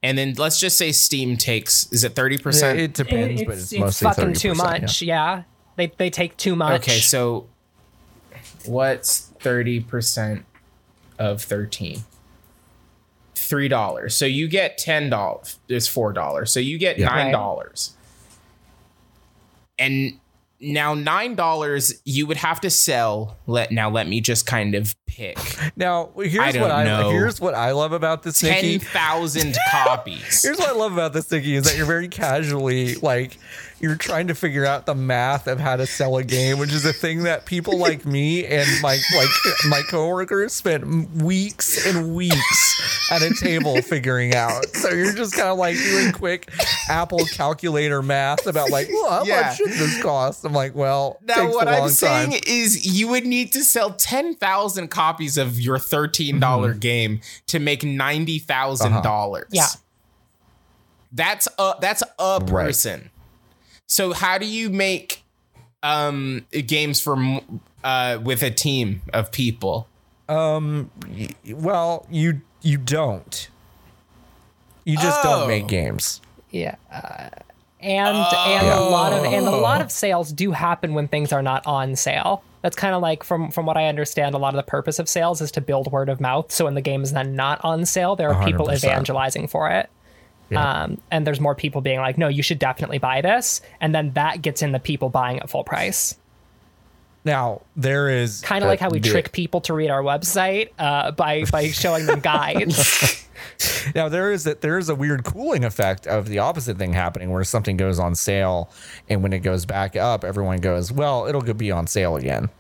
And 0.03 0.17
then 0.19 0.35
let's 0.37 0.59
just 0.59 0.77
say 0.79 0.93
Steam 0.93 1.37
takes 1.37 1.91
is 1.93 2.05
it 2.05 2.15
thirty 2.15 2.35
It, 2.37 2.43
percent? 2.43 2.79
it 2.79 2.95
depends, 2.95 3.43
but 3.45 3.55
it's, 3.55 3.73
it's 3.73 3.81
mostly 3.81 4.09
fucking 4.09 4.25
30%, 4.33 4.41
too 4.41 4.55
much. 4.55 5.03
Yeah. 5.03 5.43
They 5.77 5.87
they 5.97 6.11
take 6.11 6.37
too 6.37 6.57
much. 6.57 6.83
Okay, 6.83 6.99
so 6.99 7.47
what's 8.67 9.31
thirty 9.41 9.81
percent 9.81 10.45
of 11.19 11.43
thirteen? 11.43 12.03
Three 13.35 13.69
dollars. 13.69 14.15
So 14.15 14.27
you 14.27 14.49
get 14.49 14.77
ten 14.79 15.09
dollars. 15.11 15.59
It's 15.69 15.87
four 15.89 16.13
dollars. 16.13 16.53
So 16.53 16.61
you 16.61 16.79
get 16.79 16.99
Yeah. 16.99 17.07
nine 17.07 17.33
dollars. 17.33 17.97
And 19.79 20.19
now 20.61 20.95
nine 20.95 21.35
dollars 21.35 22.03
you 22.05 22.27
would 22.27 22.37
have 22.37 22.61
to 22.61 22.71
sell. 22.71 23.37
Let 23.47 23.71
now 23.73 23.91
let 23.91 24.09
me 24.09 24.21
just 24.21 24.47
kind 24.47 24.75
of 24.75 24.95
pick 25.07 25.39
Now, 25.77 26.11
here's 26.17 26.57
I 26.57 26.61
what 26.61 26.71
I 26.71 26.85
know. 26.85 27.11
here's 27.11 27.41
what 27.41 27.55
I 27.55 27.73
love 27.73 27.93
about 27.93 28.23
this, 28.23 28.41
ten 28.41 28.53
Nikki. 28.63 28.79
thousand 28.79 29.57
copies. 29.71 30.43
Here's 30.45 30.59
what 30.59 30.69
I 30.69 30.73
love 30.73 30.93
about 30.93 31.13
this, 31.13 31.31
Nikki, 31.31 31.57
is 31.57 31.65
that 31.65 31.77
you're 31.77 31.87
very 31.87 32.09
casually 32.09 32.95
like 32.97 33.39
you're 33.81 33.97
trying 33.97 34.27
to 34.29 34.35
figure 34.35 34.65
out 34.67 34.85
the 34.87 34.95
math 34.95 35.47
of 35.47 35.59
how 35.59 35.75
to 35.77 35.87
sell 35.87 36.17
a 36.19 36.23
game, 36.25 36.59
which 36.59 36.73
is 36.73 36.85
a 36.85 36.93
thing 36.93 37.23
that 37.23 37.47
people 37.47 37.79
like 37.79 38.05
me 38.05 38.45
and 38.47 38.69
my 38.83 38.99
like 39.17 39.29
my 39.69 39.83
coworkers 39.91 40.53
spent 40.53 40.87
weeks 41.15 41.87
and 41.87 42.15
weeks 42.15 43.09
at 43.11 43.23
a 43.23 43.35
table 43.35 43.81
figuring 43.83 44.35
out. 44.35 44.67
So 44.77 44.91
you're 44.91 45.15
just 45.15 45.35
kind 45.35 45.49
of 45.49 45.59
like 45.59 45.77
doing 45.77 46.13
quick 46.13 46.51
Apple 46.89 47.21
calculator 47.33 48.03
math 48.03 48.47
about 48.47 48.71
like, 48.71 48.89
well, 48.93 49.11
how 49.11 49.25
Yeah. 49.25 49.41
much 49.43 49.57
should 49.57 49.71
this 49.71 50.01
cost? 50.03 50.45
I'm 50.45 50.53
like, 50.53 50.75
well, 50.75 51.19
it 51.23 51.27
Now, 51.29 51.35
takes 51.47 51.55
what 51.55 51.67
a 51.67 51.71
long 51.73 51.83
I'm 51.85 51.89
saying 51.89 52.31
time. 52.33 52.41
is, 52.47 52.87
you 52.87 53.09
would 53.09 53.25
need 53.27 53.51
to 53.55 53.65
sell 53.65 53.93
10,000 53.95 54.89
copies 54.89 55.39
of 55.39 55.59
your 55.59 55.79
$13 55.79 56.39
Mm-hmm. 56.39 56.79
game 56.79 57.21
to 57.47 57.59
make 57.59 57.81
$90,000. 57.81 59.03
dollars 59.03 59.49
Yeah. 59.51 59.67
That's 61.13 61.49
a, 61.59 61.75
that's 61.81 62.03
a 62.19 62.39
Right. 62.43 62.67
person. 62.67 63.11
So, 63.91 64.13
how 64.13 64.39
do 64.39 64.47
you 64.47 64.71
make 64.71 65.25
um, 65.83 66.47
games 66.67 67.01
for 67.01 67.41
uh, 67.83 68.19
with 68.23 68.43
a 68.45 68.51
team 68.53 69.03
of 69.13 69.33
people? 69.33 69.89
Um, 70.29 70.93
y- 71.09 71.31
well, 71.53 72.07
you 72.09 72.41
you 72.63 72.79
don't. 72.79 73.49
You 74.85 74.97
just 74.97 75.19
Oh. 75.25 75.41
don't 75.41 75.49
make 75.49 75.67
games. 75.67 76.21
Yeah. 76.51 76.77
Uh, 76.93 77.31
and 77.81 78.17
and 78.17 78.67
a 78.69 78.81
lot 78.81 79.13
of 79.13 79.25
and 79.25 79.47
a 79.47 79.51
lot 79.51 79.81
of 79.81 79.91
sales 79.91 80.33
do 80.33 80.53
happen 80.53 80.95
when 80.95 81.09
things 81.09 81.33
are 81.33 81.43
not 81.43 81.67
on 81.67 81.97
sale. 81.97 82.45
That's 82.63 82.77
kind 82.77 82.95
of 82.95 83.03
like 83.03 83.25
from 83.25 83.51
from 83.51 83.67
what 83.67 83.77
I 83.77 83.87
understand, 83.89 84.37
a 84.37 84.39
lot 84.39 84.55
of 84.55 84.57
the 84.65 84.71
purpose 84.71 84.99
of 85.01 85.09
sales 85.09 85.41
is 85.41 85.51
to 85.53 85.61
build 85.61 85.91
word 85.91 86.09
of 86.09 86.21
mouth. 86.21 86.53
So 86.53 86.67
when 86.67 86.75
the 86.75 86.81
game 86.83 87.03
is 87.03 87.13
then 87.13 87.35
not 87.35 87.61
on 87.65 87.87
sale, 87.87 88.15
there 88.15 88.33
are 88.33 88.45
people 88.45 88.67
100%. 88.69 88.75
evangelizing 88.85 89.49
for 89.49 89.69
it. 89.71 89.91
Um, 90.59 91.01
and 91.11 91.27
there's 91.27 91.41
more 91.41 91.55
people 91.55 91.81
being 91.81 91.99
like, 92.01 92.19
no, 92.19 92.29
you 92.29 92.43
should 92.43 92.59
definitely 92.59 92.99
buy 92.99 93.21
this. 93.21 93.61
And 93.81 93.95
then 93.95 94.13
that 94.15 94.43
gets 94.43 94.63
in 94.63 94.73
the 94.73 94.81
people 94.81 95.09
buying 95.09 95.39
at 95.39 95.49
full 95.49 95.65
price. 95.65 96.17
Now 97.25 97.61
there 97.77 98.09
is 98.09 98.41
Kind 98.41 98.65
of 98.65 98.69
like 98.69 98.81
how 98.81 98.89
we 98.89 99.01
trick 99.01 99.33
people 99.33 99.61
to 99.63 99.75
read 99.75 99.91
our 99.91 100.03
website 100.03 100.71
uh, 100.79 101.11
by 101.11 101.45
by 101.45 101.69
showing 101.71 102.07
them 102.07 102.21
guides. 102.21 103.27
Now 103.95 104.09
there 104.11 104.33
is 104.33 104.45
that 104.45 104.61
there 104.61 104.79
is 104.79 104.91
a 104.91 104.95
weird 104.95 105.25
cooling 105.25 105.65
effect 105.65 106.07
of 106.07 106.29
the 106.29 106.39
opposite 106.39 106.77
thing 106.77 106.93
happening, 106.93 107.31
where 107.31 107.43
something 107.45 107.77
goes 107.77 107.99
on 107.99 108.15
sale, 108.15 108.71
and 109.09 109.23
when 109.23 109.33
it 109.33 109.41
goes 109.41 109.65
back 109.65 109.97
up, 109.97 110.25
everyone 110.25 110.59
goes, 110.59 110.93
"Well, 110.93 111.27
it'll 111.27 111.41
go 111.41 111.55
be 111.55 111.71
on 111.71 111.87
sale 111.87 112.17
again." 112.17 112.51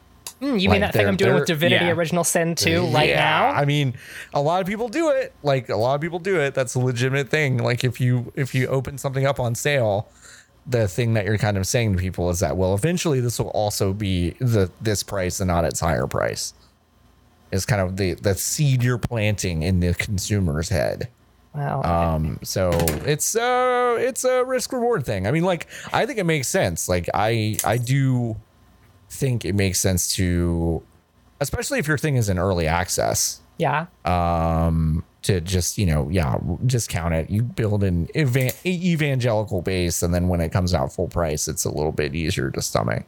Hmm, 0.41 0.57
you 0.57 0.68
Like, 0.68 0.74
mean 0.76 0.80
that 0.80 0.93
thing 0.95 1.07
I'm 1.07 1.16
doing 1.16 1.34
with 1.34 1.47
Divinity 1.47 1.84
yeah. 1.84 1.93
Original 1.93 2.24
Sin 2.24 2.55
2 2.55 2.86
right 2.86 3.11
yeah, 3.11 3.16
now? 3.16 3.49
I 3.51 3.64
mean, 3.66 3.95
a 4.32 4.41
lot 4.41 4.61
of 4.62 4.66
people 4.66 4.88
do 4.88 5.11
it. 5.11 5.34
Like 5.43 5.68
a 5.68 5.76
lot 5.76 5.95
of 5.95 6.01
people 6.01 6.18
do 6.18 6.41
it. 6.41 6.55
That's 6.55 6.74
a 6.74 6.78
legitimate 6.78 7.28
thing. 7.28 7.59
Like 7.59 7.84
if 7.84 8.01
you 8.01 8.32
if 8.34 8.55
you 8.55 8.66
open 8.68 8.97
something 8.99 9.26
up 9.26 9.38
on 9.38 9.55
sale, 9.55 10.09
the 10.66 10.88
thing 10.88 11.14
that 11.14 11.26
you're 11.26 11.38
kind 11.38 11.59
of 11.59 11.66
saying 11.66 11.93
to 11.93 11.99
people 11.99 12.30
is 12.30 12.41
that 12.41 12.57
well, 12.57 12.74
eventually 12.74 13.20
this 13.20 13.38
will 13.38 13.51
also 13.51 13.93
be 13.93 14.30
the 14.38 14.70
this 14.80 15.03
price 15.03 15.41
and 15.41 15.49
not 15.49 15.64
its 15.64 15.80
higher 15.80 16.07
price. 16.07 16.55
Is 17.51 17.66
kind 17.66 17.82
of 17.82 17.97
the 17.97 18.14
the 18.14 18.34
seed 18.34 18.82
you're 18.82 18.97
planting 18.99 19.62
in 19.62 19.80
the 19.80 19.93
consumer's 19.95 20.68
head. 20.70 21.09
Well, 21.53 21.84
Um, 21.84 22.38
so 22.45 22.70
it's 23.05 23.34
uh 23.34 23.97
it's 23.99 24.24
a 24.24 24.45
risk 24.45 24.72
reward 24.72 25.05
thing. 25.05 25.26
I 25.26 25.32
mean, 25.32 25.43
like 25.43 25.66
I 25.93 26.07
think 26.07 26.18
it 26.18 26.24
makes 26.24 26.49
sense. 26.49 26.88
Like 26.88 27.09
I 27.12 27.57
I 27.64 27.76
do 27.76 28.36
think 29.11 29.44
it 29.44 29.54
makes 29.54 29.78
sense 29.78 30.14
to, 30.16 30.82
especially 31.40 31.78
if 31.78 31.86
your 31.86 31.98
thing 31.98 32.16
is 32.16 32.28
in 32.28 32.38
early 32.38 32.66
access, 32.66 33.40
yeah. 33.58 33.86
um, 34.04 35.04
to 35.22 35.40
just 35.40 35.76
you 35.76 35.84
know 35.86 36.08
yeah 36.11 36.38
discount 36.64 37.12
it. 37.14 37.28
You 37.30 37.42
build 37.42 37.84
an 37.84 38.08
evan- 38.14 38.52
evangelical 38.64 39.62
base, 39.62 40.02
and 40.02 40.14
then 40.14 40.28
when 40.28 40.40
it 40.40 40.50
comes 40.50 40.72
out 40.74 40.92
full 40.92 41.08
price, 41.08 41.48
it's 41.48 41.64
a 41.64 41.70
little 41.70 41.92
bit 41.92 42.14
easier 42.14 42.50
to 42.50 42.62
stomach. 42.62 43.04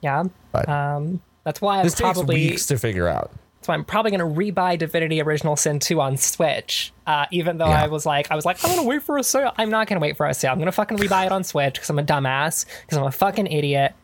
Yeah. 0.00 0.24
But 0.52 0.68
Um, 0.68 1.20
that's 1.44 1.60
why 1.60 1.78
I'm 1.78 1.84
this 1.84 1.94
takes 1.94 2.00
probably 2.12 2.36
weeks 2.50 2.66
to 2.66 2.78
figure 2.78 3.08
out. 3.08 3.30
why 3.66 3.74
I'm 3.74 3.84
probably 3.84 4.10
gonna 4.10 4.24
rebuy 4.26 4.78
Divinity 4.78 5.22
Original 5.22 5.56
Sin 5.56 5.78
2 5.78 5.98
on 6.00 6.16
Switch. 6.18 6.92
Uh, 7.06 7.24
even 7.30 7.56
though 7.58 7.68
Yeah. 7.68 7.84
I 7.84 7.86
was 7.86 8.04
like, 8.04 8.30
I 8.30 8.36
was 8.36 8.44
like, 8.44 8.62
I'm 8.64 8.74
gonna 8.76 8.86
wait 8.86 9.02
for 9.02 9.16
a 9.16 9.22
sale. 9.24 9.52
I'm 9.56 9.70
not 9.70 9.86
gonna 9.86 10.00
wait 10.02 10.16
for 10.18 10.26
a 10.26 10.34
sale. 10.34 10.52
I'm 10.52 10.58
gonna 10.58 10.72
fucking 10.72 10.98
rebuy 10.98 11.26
it 11.26 11.32
on 11.32 11.42
Switch 11.44 11.74
because 11.74 11.88
I'm 11.90 11.98
a 11.98 12.02
dumbass 12.02 12.66
because 12.82 12.98
I'm 12.98 13.04
a 13.06 13.10
fucking 13.12 13.46
idiot. 13.46 13.94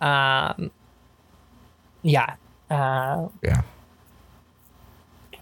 Um, 0.00 0.70
yeah. 2.02 2.34
Uh, 2.70 3.28
Yeah. 3.42 3.62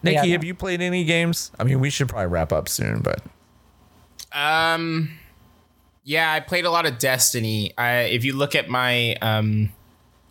Nikki, 0.02 0.14
Yeah, 0.16 0.22
no. 0.22 0.32
have 0.32 0.44
you 0.44 0.54
played 0.54 0.82
any 0.82 1.04
games? 1.04 1.50
I 1.58 1.64
mean, 1.64 1.80
we 1.80 1.88
should 1.90 2.08
probably 2.08 2.26
wrap 2.26 2.52
up 2.52 2.68
soon, 2.68 3.00
but 3.00 3.22
Um, 4.32 5.10
yeah, 6.04 6.32
I 6.32 6.40
played 6.40 6.64
a 6.66 6.70
lot 6.70 6.84
of 6.86 6.98
Destiny. 6.98 7.72
I, 7.78 8.00
if 8.02 8.24
you 8.24 8.34
look 8.34 8.54
at 8.54 8.68
my 8.68 9.14
um 9.22 9.70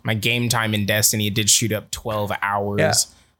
my 0.04 0.14
game 0.14 0.48
time 0.50 0.74
in 0.74 0.84
Destiny, 0.86 1.26
it 1.28 1.34
did 1.34 1.48
shoot 1.48 1.72
up 1.72 1.90
12 1.90 2.30
hours. 2.42 2.78
Yeah. 2.78 2.92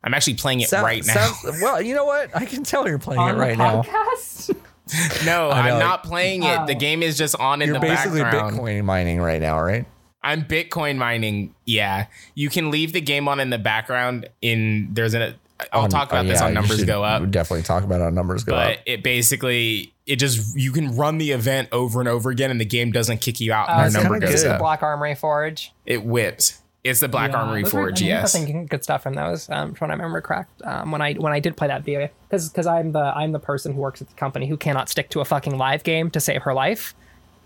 I'm 0.02 0.14
actually 0.14 0.34
playing 0.34 0.60
it 0.60 0.68
Sound- 0.70 0.84
right 0.84 1.04
now. 1.06 1.12
sounds- 1.14 1.60
well, 1.62 1.80
you 1.82 1.94
know 1.94 2.04
what? 2.06 2.34
I 2.34 2.46
can 2.46 2.64
tell 2.64 2.88
you're 2.88 2.98
playing 2.98 3.20
On 3.20 3.30
it 3.30 3.32
the 3.34 3.38
right 3.38 3.56
now. 3.58 3.82
no, 5.24 5.50
I 5.50 5.68
know. 5.68 5.74
I'm 5.74 5.78
not 5.78 6.02
playing 6.04 6.42
it. 6.42 6.66
The 6.66 6.74
Oh. 6.74 6.78
game 6.78 7.02
is 7.02 7.16
just 7.18 7.36
on 7.36 7.62
in 7.62 7.68
You're 7.68 7.74
the 7.74 7.80
basically 7.86 8.22
background. 8.22 8.58
Bitcoin 8.58 8.84
mining 8.84 9.20
right 9.20 9.40
now, 9.40 9.60
right? 9.60 9.84
I'm 10.24 10.42
Bitcoin 10.44 10.96
mining. 10.96 11.54
Yeah, 11.66 12.06
you 12.34 12.48
can 12.50 12.70
leave 12.70 12.92
the 12.92 13.00
game 13.00 13.28
on 13.28 13.38
in 13.40 13.50
the 13.50 13.58
background. 13.58 14.28
In 14.42 14.88
there's 14.92 15.14
an 15.14 15.34
I'll 15.72 15.82
On- 15.82 15.90
talk 15.90 16.10
about 16.10 16.26
this 16.26 16.40
yeah, 16.40 16.46
on 16.46 16.54
numbers 16.54 16.82
go 16.84 17.04
up. 17.04 17.30
Definitely 17.30 17.62
talk 17.62 17.84
about 17.84 18.00
it 18.00 18.04
on 18.04 18.14
numbers 18.14 18.42
go 18.42 18.52
But 18.52 18.72
up. 18.72 18.78
it 18.86 19.02
basically 19.04 19.92
it 20.06 20.16
just 20.16 20.56
you 20.58 20.72
can 20.72 20.96
run 20.96 21.18
the 21.18 21.30
event 21.32 21.68
over 21.72 22.00
and 22.00 22.08
over 22.08 22.30
again, 22.30 22.50
and 22.50 22.60
the 22.60 22.64
game 22.64 22.90
doesn't 22.90 23.18
kick 23.20 23.40
you 23.40 23.52
out, 23.52 23.68
Uh, 23.68 23.72
and 23.72 23.80
That's 23.84 23.94
our 23.96 24.00
so 24.02 24.08
number 24.08 24.26
goes 24.26 24.42
good. 24.42 24.50
up. 24.52 24.58
Black 24.60 24.82
Armory 24.82 25.14
Forge. 25.14 25.72
It 25.86 26.04
whips. 26.04 26.60
It's 26.82 27.00
the 27.00 27.08
Black 27.08 27.30
Yeah, 27.32 27.38
Armory 27.38 27.62
those 27.62 27.72
were- 27.72 27.80
Forge. 27.80 28.00
I 28.00 28.04
mean, 28.04 28.08
Yes. 28.10 28.34
I 28.34 28.40
think 28.44 28.68
good 28.68 28.84
stuff 28.84 29.02
from 29.02 29.14
those. 29.14 29.48
Um, 29.48 29.72
from 29.72 29.88
what 29.88 29.92
I 29.92 29.96
remember 29.96 30.20
correct. 30.20 30.50
Um, 30.64 30.90
when 30.90 31.00
I 31.00 31.14
when 31.14 31.32
I 31.32 31.40
did 31.40 31.56
play 31.56 31.68
that 31.68 31.82
video, 31.82 32.08
because 32.28 32.48
because 32.50 32.66
I'm 32.66 32.92
the 32.92 33.00
I'm 33.16 33.32
the 33.32 33.38
person 33.38 33.72
who 33.72 33.80
works 33.80 34.02
at 34.02 34.08
the 34.08 34.14
company 34.14 34.46
who 34.48 34.56
cannot 34.58 34.88
stick 34.90 35.08
to 35.10 35.20
a 35.20 35.24
fucking 35.24 35.56
live 35.56 35.82
game 35.84 36.10
to 36.10 36.20
save 36.20 36.42
her 36.42 36.52
life, 36.52 36.94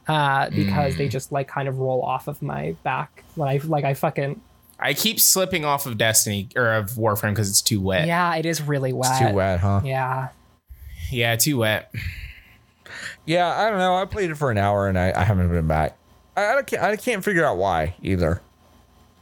uh, 0.09 0.51
because 0.51 0.95
Mm. 0.95 0.99
they 0.99 1.09
just 1.09 1.31
like 1.33 1.47
kind 1.49 1.69
of 1.69 1.79
roll 1.79 2.03
off 2.03 2.27
of 2.29 2.41
my 2.43 2.75
back 2.83 3.23
when 3.35 3.49
I 3.49 3.59
like 3.65 3.85
I 3.85 3.95
fucking 3.95 4.41
I 4.81 4.95
keep 4.95 5.19
slipping 5.21 5.65
off 5.65 5.87
of 5.87 5.99
Destiny 5.99 6.49
or 6.57 6.73
of 6.75 6.91
Warframe 6.93 7.31
because 7.31 7.51
it's 7.51 7.61
too 7.63 7.81
wet. 7.81 8.07
Yeah. 8.07 8.33
yeah, 8.33 8.39
it 8.39 8.47
is 8.47 8.63
really 8.63 8.93
wet. 8.93 9.11
It's 9.11 9.31
too 9.31 9.35
wet, 9.37 9.61
huh? 9.61 9.81
Yeah. 9.85 10.29
Yeah, 11.11 11.37
too 11.37 11.59
wet. 11.59 11.93
Yeah, 13.27 13.49
I 13.49 13.69
don't 13.71 13.79
know. 13.79 13.97
I 13.97 14.05
played 14.07 14.31
it 14.31 14.37
for 14.37 14.51
an 14.51 14.59
hour 14.59 14.89
and 14.89 14.99
I, 14.99 15.13
I 15.15 15.25
haven't 15.25 15.51
been 15.51 15.67
back. 15.67 15.97
I, 16.37 16.59
I 16.59 16.63
can't 16.63 16.83
I 16.83 16.97
can't 16.97 17.25
figure 17.25 17.45
out 17.45 17.59
why 17.59 17.95
either. 18.03 18.41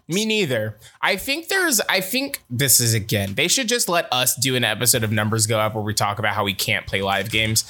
Me 0.08 0.24
neither. 0.24 0.76
I 1.02 1.16
think 1.16 1.48
there's. 1.48 1.80
I 1.88 2.00
think 2.00 2.42
this 2.48 2.78
is 2.78 2.94
again. 2.94 3.34
They 3.34 3.48
should 3.48 3.66
just 3.66 3.88
let 3.88 4.06
us 4.12 4.36
do 4.36 4.54
an 4.54 4.62
episode 4.62 5.02
of 5.02 5.10
Numbers 5.10 5.48
Go 5.48 5.58
Up 5.58 5.74
where 5.74 5.82
we 5.82 5.94
talk 5.94 6.20
about 6.20 6.32
how 6.34 6.44
we 6.44 6.54
can't 6.54 6.86
play 6.86 7.02
live 7.02 7.28
games. 7.30 7.64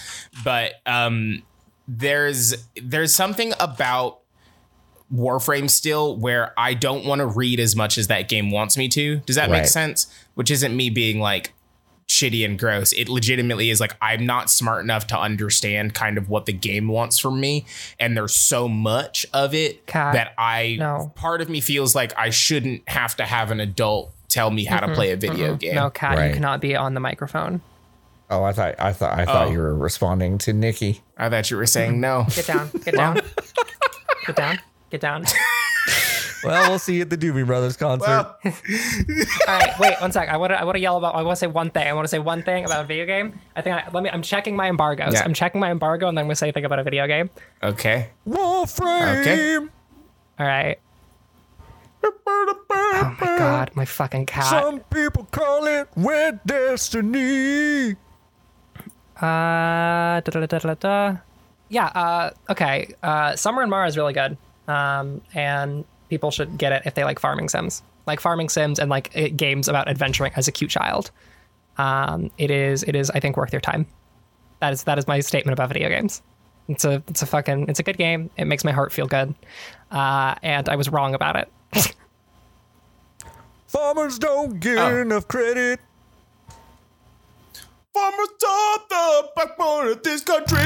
But 0.45 0.75
um, 0.85 1.43
there's 1.89 2.55
there's 2.81 3.15
something 3.15 3.53
about 3.61 4.21
Warframe 5.15 5.71
still 5.71 6.17
where 6.17 6.53
I 6.59 6.75
don't 6.75 7.05
want 7.05 7.21
to 7.21 7.27
read 7.27 7.61
as 7.61 7.77
much 7.77 7.97
as 7.97 8.09
that 8.09 8.29
game 8.29 8.51
wants 8.51 8.77
me 8.77 8.89
to. 8.89 9.19
Does 9.19 9.37
that 9.37 9.51
make 9.51 9.67
sense? 9.67 10.07
Which 10.35 10.51
isn't 10.51 10.77
me 10.77 10.91
being 10.91 11.21
like 11.21 11.53
shitty 12.09 12.45
and 12.45 12.59
gross. 12.59 12.93
It 12.93 13.09
legitimately 13.09 13.71
is 13.71 13.81
like 13.81 13.97
I'm 14.01 14.27
not 14.27 14.51
smart 14.51 14.83
enough 14.83 15.07
to 15.09 15.19
understand 15.19 15.95
kind 15.95 16.19
of 16.19 16.29
what 16.29 16.47
the 16.47 16.53
game 16.53 16.89
wants 16.89 17.19
from 17.19 17.41
me, 17.41 17.67
and 17.99 18.17
there's 18.17 18.35
so 18.35 18.69
much 18.69 19.27
of 19.33 19.55
it 19.55 19.87
Cat, 19.87 20.15
that 20.15 20.35
I 20.39 20.77
no. 20.79 21.13
part 21.15 21.41
of 21.41 21.49
me 21.49 21.61
feels 21.61 21.95
like 21.95 22.13
I 22.17 22.31
shouldn't 22.31 22.89
have 22.89 23.17
to 23.17 23.25
have 23.25 23.51
an 23.51 23.61
adult 23.61 24.13
tell 24.29 24.51
me 24.51 24.65
how 24.65 24.81
to 24.81 24.87
mm-hmm. 24.87 24.95
play 24.95 25.13
a 25.13 25.17
video 25.17 25.49
mm-hmm. 25.49 25.57
game. 25.57 25.75
no, 25.75 25.91
cat, 25.91 26.19
Right. 26.19 26.29
you 26.29 26.35
cannot 26.35 26.61
be 26.61 26.75
on 26.75 26.95
the 26.95 27.01
microphone. 27.01 27.61
Oh, 28.29 28.43
I 28.43 28.53
thought 28.53 28.75
I 28.79 28.93
thought 28.93 29.19
I 29.19 29.25
thought 29.25 29.49
Oh. 29.49 29.51
you 29.53 29.59
were 29.59 29.75
responding 29.77 30.39
to 30.39 30.53
Nikki. 30.53 31.03
I 31.17 31.29
thought 31.29 31.51
you 31.51 31.57
were 31.57 31.67
saying 31.67 32.01
no. 32.01 32.27
Get 32.35 32.47
down, 32.47 32.71
get 32.85 32.95
down, 32.97 33.21
get 34.27 34.37
down, 34.37 34.59
get 34.91 35.01
down. 35.01 35.25
Well, 36.45 36.69
we'll 36.71 36.79
see 36.79 36.97
you 36.97 37.01
at 37.03 37.11
the 37.11 37.17
Doobie 37.19 37.45
Brothers 37.45 37.77
concert. 37.77 38.07
Well, 38.07 38.39
All 39.49 39.59
right, 39.59 39.73
wait 39.81 40.01
one 40.01 40.13
sec. 40.13 40.29
I 40.29 40.37
want 40.37 40.53
to 40.53 40.61
I 40.61 40.65
want 40.65 40.77
to 40.77 40.81
yell 40.81 40.97
about. 40.97 41.17
I 41.17 41.23
want 41.23 41.35
to 41.35 41.41
say 41.41 41.49
one 41.49 41.71
thing. 41.71 41.89
I 41.89 41.93
want 41.93 42.05
to 42.05 42.09
say 42.09 42.21
one 42.21 42.43
thing 42.45 42.65
about 42.65 42.85
a 42.85 42.87
video 42.87 43.05
game. 43.05 43.41
I 43.57 43.63
think 43.63 43.75
I, 43.75 43.89
let 43.93 44.05
me. 44.05 44.11
I'm 44.11 44.23
checking 44.23 44.55
my 44.55 44.69
embargoes. 44.69 45.15
Yeah. 45.15 45.25
I'm 45.25 45.35
checking 45.35 45.61
my 45.61 45.73
embargo, 45.73 46.07
and 46.09 46.17
then 46.17 46.23
I'm 46.23 46.29
gonna 46.29 46.37
say 46.37 46.51
a 46.51 46.53
thing 46.53 46.65
about 46.65 46.79
a 46.79 46.85
video 46.85 47.05
game. 47.09 47.31
okay. 47.65 48.11
Warframe. 48.29 49.21
Okay. 49.23 49.57
All 49.57 49.69
right. 50.47 50.79
Oh 52.05 53.17
my 53.21 53.37
god, 53.39 53.71
my 53.75 53.85
fucking 53.85 54.27
cat. 54.27 54.45
Some 54.45 54.81
people 54.81 55.25
call 55.33 55.67
it 55.67 55.89
Red 55.97 56.41
Destiny. 56.47 57.97
Uh, 59.17 60.21
da, 60.21 60.21
da, 60.21 60.47
da, 60.47 60.59
da, 60.59 60.75
da, 60.75 61.17
yeah. 61.69 61.87
Uh, 61.87 62.31
okay. 62.51 62.95
Uh, 63.03 63.35
Summer 63.37 63.63
in 63.63 63.71
Mara 63.71 63.87
is 63.89 63.97
really 63.97 64.13
good. 64.13 64.37
Um, 64.69 65.21
and 65.35 65.85
people 66.11 66.31
should 66.31 66.59
get 66.59 66.73
it 66.73 66.83
if 66.85 66.95
they 66.95 67.05
like 67.05 67.19
farming 67.19 67.49
sims, 67.49 67.83
like 68.07 68.21
farming 68.21 68.49
sims 68.49 68.79
and 68.79 68.91
like 68.91 69.11
it, 69.15 69.37
games 69.37 69.69
about 69.69 69.89
adventuring 69.89 70.33
as 70.37 70.49
a 70.49 70.53
cute 70.53 70.71
child. 70.71 71.11
Um, 71.79 72.31
it 72.39 72.51
is. 72.51 72.83
It 72.83 72.95
is. 72.97 73.11
I 73.11 73.21
think 73.21 73.37
worth 73.37 73.53
your 73.53 73.61
time. 73.61 73.87
That 74.61 74.73
is. 74.73 74.85
That 74.85 74.99
is 74.99 75.07
my 75.07 75.21
statement 75.21 75.53
about 75.55 75.69
video 75.69 75.89
games. 75.89 76.21
It's 76.69 76.85
a. 76.85 77.03
It's 77.09 77.23
a 77.23 77.27
fucking. 77.27 77.69
It's 77.69 77.79
a 77.81 77.83
good 77.83 77.97
game. 77.99 78.29
It 78.37 78.47
makes 78.47 78.65
my 78.65 78.73
heart 78.73 78.93
feel 78.93 79.07
good. 79.07 79.35
Uh, 79.91 80.35
and 80.43 80.69
I 80.69 80.77
was 80.77 80.89
wrong 80.91 81.15
about 81.15 81.37
it. 81.37 81.51
Farmers 83.67 84.19
don't 84.19 84.61
get 84.61 84.79
Oh. 84.79 85.01
enough 85.01 85.29
credit. 85.29 85.81
Farmers 87.97 88.29
are 88.47 88.79
the 88.91 89.29
backbone 89.35 89.87
of 89.89 90.03
this 90.03 90.21
country. 90.23 90.59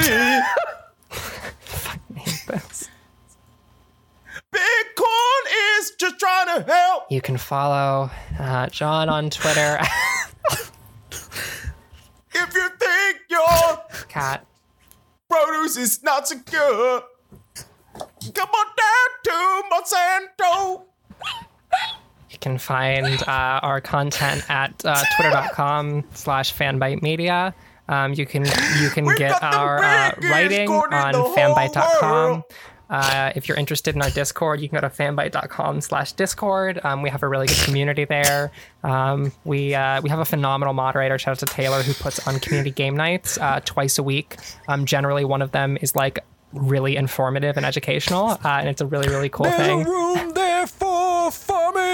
Fuck 1.09 1.99
me, 2.09 2.25
Bills. 2.45 2.89
Bitcoin 4.53 5.43
is 5.79 5.91
just 5.97 6.19
trying 6.19 6.47
to 6.57 6.69
help. 6.69 7.03
You 7.09 7.21
can 7.21 7.37
follow 7.37 8.11
uh, 8.37 8.67
John 8.67 9.07
on 9.07 9.29
Twitter. 9.29 9.79
If 12.33 12.53
you 12.55 12.69
think 12.79 13.19
your 13.29 13.83
Cat. 14.09 14.45
produce 15.29 15.77
is 15.77 16.01
not 16.03 16.27
secure, 16.27 17.03
come 18.33 18.49
on 18.49 18.67
down 18.81 19.09
to 19.23 19.63
Monsanto. 19.71 20.83
You 22.31 22.37
can 22.39 22.57
find 22.57 23.21
uh, 23.23 23.59
our 23.61 23.81
content 23.81 24.49
at 24.49 24.73
uh, 24.85 25.03
twitter.com 25.15 26.05
slash 26.13 26.55
fanbyte 26.55 27.01
media. 27.01 27.53
Um, 27.89 28.13
you 28.13 28.25
can 28.25 28.45
you 28.81 28.89
can 28.89 29.05
We've 29.05 29.17
get 29.17 29.43
our 29.43 29.83
uh, 29.83 30.13
writing 30.21 30.69
on 30.69 31.13
fanbyte.com. 31.13 32.43
Uh, 32.89 33.31
if 33.35 33.47
you're 33.47 33.57
interested 33.57 33.95
in 33.95 34.01
our 34.01 34.09
Discord, 34.09 34.59
you 34.59 34.67
can 34.67 34.79
go 34.79 34.87
to 34.87 34.93
fanbyte.com 34.93 35.79
slash 35.79 36.11
Discord. 36.11 36.79
Um, 36.83 37.01
we 37.01 37.09
have 37.09 37.23
a 37.23 37.27
really 37.27 37.47
good 37.47 37.57
community 37.59 38.03
there. 38.03 38.51
Um, 38.83 39.31
we 39.45 39.73
uh, 39.73 40.01
we 40.01 40.09
have 40.09 40.19
a 40.19 40.25
phenomenal 40.25 40.73
moderator. 40.73 41.17
Shout 41.17 41.33
out 41.33 41.39
to 41.39 41.45
Taylor 41.45 41.83
who 41.83 41.93
puts 41.93 42.25
on 42.27 42.39
community 42.39 42.71
game 42.71 42.95
nights 42.95 43.37
uh, 43.37 43.61
twice 43.63 43.97
a 43.97 44.03
week. 44.03 44.37
Um, 44.67 44.85
generally, 44.85 45.23
one 45.23 45.41
of 45.41 45.51
them 45.51 45.77
is 45.81 45.95
like 45.95 46.19
really 46.53 46.97
informative 46.97 47.55
and 47.55 47.65
educational, 47.65 48.31
uh, 48.31 48.39
and 48.43 48.67
it's 48.67 48.81
a 48.81 48.85
really 48.85 49.07
really 49.07 49.29
cool 49.29 49.45
There's 49.45 49.85
thing. 49.85 50.30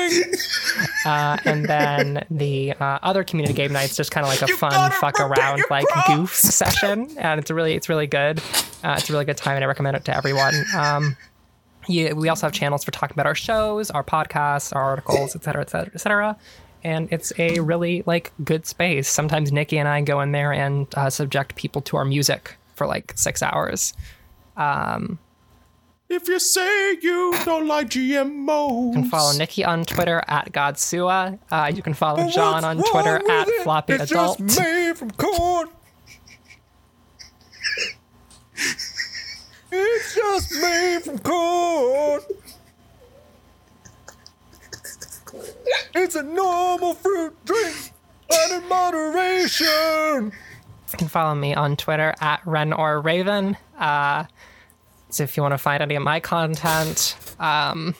Uh, 1.05 1.37
and 1.45 1.65
then 1.65 2.25
the 2.29 2.73
uh, 2.73 2.99
other 3.01 3.23
community 3.23 3.53
game 3.53 3.71
nights 3.71 3.95
just 3.95 4.11
kind 4.11 4.25
of 4.25 4.29
like 4.29 4.41
a 4.41 4.47
You 4.47 4.57
fun 4.57 4.91
fuck 4.91 5.19
around 5.19 5.63
like 5.69 5.85
crops. 5.87 6.07
goof 6.15 6.35
session 6.35 7.09
and 7.17 7.39
it's 7.39 7.49
really 7.49 7.73
it's 7.73 7.87
really 7.87 8.07
good. 8.07 8.39
Uh, 8.83 8.95
it's 8.97 9.09
a 9.09 9.13
really 9.13 9.23
good 9.25 9.37
time 9.37 9.55
and 9.55 9.63
i 9.63 9.67
recommend 9.67 9.95
it 9.95 10.03
to 10.05 10.15
everyone. 10.15 10.53
Um, 10.75 11.15
yeah, 11.87 12.11
we 12.13 12.27
also 12.27 12.45
have 12.47 12.53
channels 12.53 12.83
for 12.83 12.91
talking 12.91 13.15
about 13.15 13.25
our 13.25 13.35
shows 13.35 13.89
our 13.91 14.03
podcasts 14.03 14.75
our 14.75 14.83
articles 14.83 15.35
et 15.35 15.43
cetera 15.43 15.61
et 15.61 15.69
cetera 15.69 15.91
et 15.95 16.01
cetera. 16.01 16.37
And 16.83 17.07
it's 17.11 17.31
a 17.39 17.59
really 17.61 18.03
like 18.05 18.31
good 18.43 18.65
space. 18.65 19.07
Sometimes 19.07 19.51
nikki 19.53 19.77
and 19.79 19.87
i 19.87 20.01
go 20.01 20.19
in 20.21 20.31
there 20.33 20.51
and 20.51 20.87
uh, 20.95 21.09
subject 21.09 21.55
people 21.55 21.81
to 21.83 21.95
our 21.97 22.05
music 22.05 22.55
for 22.75 22.85
like 22.85 23.13
six 23.15 23.41
hours 23.41 23.93
If 26.09 26.27
you 26.29 26.39
say 26.39 26.93
you 27.01 27.33
don't 27.43 27.67
like 27.67 27.89
GMOs, 27.89 28.87
you 28.87 29.01
can 29.01 29.09
follow 29.09 29.33
nikki 29.33 29.65
on 29.65 29.83
twitter 29.83 30.23
at 30.27 30.51
godsua 30.53 31.37
uh, 31.51 31.71
you 31.73 31.81
can 31.81 31.93
follow 31.93 32.27
john 32.29 32.63
on 32.63 32.77
twitter 32.77 33.17
at 33.29 33.47
it? 33.47 33.63
floppy 33.63 33.93
it's 33.93 34.11
adult 34.11 34.39
just 34.39 34.59
made 34.59 34.97
from 34.97 35.11
corn. 35.11 35.67
it's 39.71 40.15
just 40.15 40.51
made 40.61 40.99
from 41.03 41.19
corn. 41.19 42.21
It's 45.93 46.15
a 46.15 46.23
normal 46.23 46.93
fruit 46.93 47.35
drink, 47.45 47.91
but 48.29 48.51
in 48.51 48.67
moderation. 48.69 50.31
You 50.91 50.97
can 50.97 51.07
follow 51.07 51.35
me 51.35 51.53
on 51.53 51.75
Twitter 51.75 52.13
at 52.21 52.41
Ren 52.45 52.71
or 52.71 53.01
Raven. 53.01 53.57
Uh, 53.77 54.25
so 55.09 55.23
if 55.23 55.37
you 55.37 55.43
want 55.43 55.53
to 55.53 55.57
find 55.57 55.81
any 55.81 55.95
of 55.95 56.03
my 56.03 56.19
content, 56.19 57.15
um, 57.39 57.95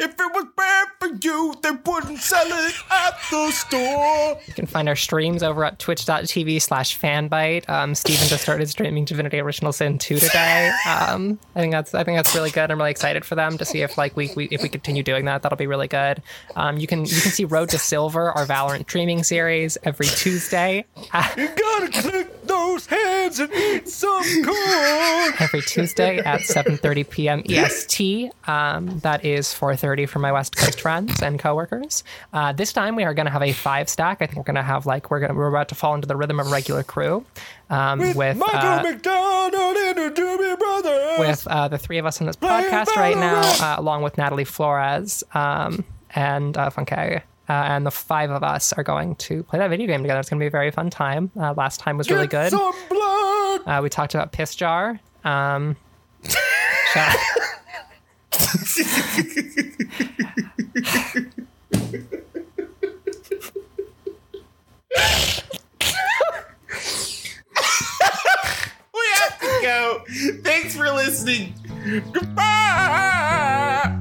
if 0.00 0.12
it 0.12 0.32
was 0.32 0.46
bad 0.56 0.88
for 1.00 1.08
you, 1.22 1.54
they 1.60 1.70
wouldn't 1.70 2.18
sell 2.20 2.46
it 2.46 2.74
at 2.90 3.18
the 3.30 3.50
store. 3.50 4.40
you 4.46 4.52
can 4.54 4.66
find 4.66 4.88
our 4.88 4.94
streams 4.94 5.42
over 5.42 5.64
at 5.64 5.78
twitch.tv 5.78 6.62
slash 6.62 6.98
fanbyte. 6.98 7.68
Um, 7.68 7.94
Steven 7.96 8.28
just 8.28 8.42
started 8.42 8.68
streaming 8.68 9.04
Divinity 9.04 9.40
Original 9.40 9.72
Sin 9.72 9.98
2 9.98 10.18
today. 10.18 10.70
Um, 10.86 11.38
I 11.56 11.60
think 11.60 11.72
that's 11.72 11.94
I 11.94 12.04
think 12.04 12.16
that's 12.16 12.34
really 12.34 12.50
good. 12.50 12.70
I'm 12.70 12.78
really 12.78 12.92
excited 12.92 13.24
for 13.24 13.34
them 13.34 13.58
to 13.58 13.64
see 13.64 13.82
if 13.82 13.98
like 13.98 14.16
we, 14.16 14.30
we 14.36 14.44
if 14.52 14.62
we 14.62 14.68
continue 14.68 15.02
doing 15.02 15.24
that, 15.24 15.42
that'll 15.42 15.58
be 15.58 15.66
really 15.66 15.88
good. 15.88 16.22
Um, 16.54 16.78
you 16.78 16.86
can 16.86 17.00
you 17.00 17.20
can 17.20 17.32
see 17.32 17.44
Road 17.44 17.70
to 17.70 17.78
Silver, 17.78 18.30
our 18.32 18.46
Valorant 18.46 18.82
streaming 18.82 19.24
series, 19.24 19.76
every 19.82 20.06
Tuesday. 20.06 20.84
You 21.36 21.48
gotta 21.48 21.88
click 21.92 22.37
those 22.48 22.86
hands 22.86 23.38
and 23.38 23.52
eat 23.52 23.88
some 23.88 24.22
corn. 24.44 25.34
every 25.40 25.62
Tuesday 25.62 26.18
at 26.18 26.40
7:30 26.40 27.08
p.m. 27.08 27.42
EST. 27.48 28.30
Um, 28.46 28.98
that 29.00 29.24
is 29.24 29.48
4:30 29.48 30.08
for 30.08 30.18
my 30.18 30.32
West 30.32 30.56
Coast 30.56 30.80
friends 30.80 31.22
and 31.22 31.38
coworkers. 31.38 32.02
Uh, 32.32 32.52
this 32.52 32.72
time 32.72 32.96
we 32.96 33.04
are 33.04 33.14
going 33.14 33.26
to 33.26 33.32
have 33.32 33.42
a 33.42 33.52
five 33.52 33.88
stack. 33.88 34.20
I 34.20 34.26
think 34.26 34.38
we're 34.38 34.42
going 34.44 34.56
to 34.56 34.62
have 34.62 34.86
like 34.86 35.10
we're 35.10 35.20
going 35.20 35.34
we're 35.36 35.48
about 35.48 35.68
to 35.68 35.74
fall 35.74 35.94
into 35.94 36.06
the 36.08 36.16
rhythm 36.16 36.40
of 36.40 36.50
regular 36.50 36.82
crew 36.82 37.24
um, 37.70 37.98
with 38.14 38.36
Michael 38.36 38.58
uh, 38.58 38.82
McDonald 38.82 39.76
and 39.76 39.96
the 39.98 40.20
Doobie 40.20 40.58
Brothers. 40.58 41.18
with 41.18 41.46
uh, 41.48 41.68
the 41.68 41.78
three 41.78 41.98
of 41.98 42.06
us 42.06 42.20
in 42.20 42.26
this 42.26 42.36
podcast 42.36 42.88
right 42.96 43.16
now, 43.16 43.40
uh, 43.62 43.76
along 43.78 44.02
with 44.02 44.16
Natalie 44.18 44.44
Flores 44.44 45.22
um, 45.34 45.84
and 46.14 46.56
uh, 46.56 46.70
Funke. 46.70 47.22
Uh, 47.48 47.52
and 47.52 47.86
the 47.86 47.90
five 47.90 48.30
of 48.30 48.42
us 48.42 48.72
are 48.74 48.82
going 48.82 49.14
to 49.16 49.42
play 49.44 49.58
that 49.58 49.68
video 49.70 49.86
game 49.86 50.02
together. 50.02 50.20
It's 50.20 50.28
going 50.28 50.38
to 50.38 50.42
be 50.42 50.48
a 50.48 50.50
very 50.50 50.70
fun 50.70 50.90
time. 50.90 51.30
Uh, 51.38 51.54
last 51.56 51.80
time 51.80 51.96
was 51.96 52.10
really 52.10 52.26
good. 52.26 52.50
Some 52.50 52.74
blood. 52.88 53.60
Uh, 53.66 53.80
we 53.82 53.88
talked 53.88 54.14
about 54.14 54.32
Piss 54.32 54.54
Jar. 54.54 55.00
Um, 55.24 55.76
We 68.94 69.00
have 69.14 69.38
to 69.40 69.58
go. 69.62 70.04
Thanks 70.42 70.76
for 70.76 70.90
listening. 70.92 71.54
Goodbye. 72.12 73.96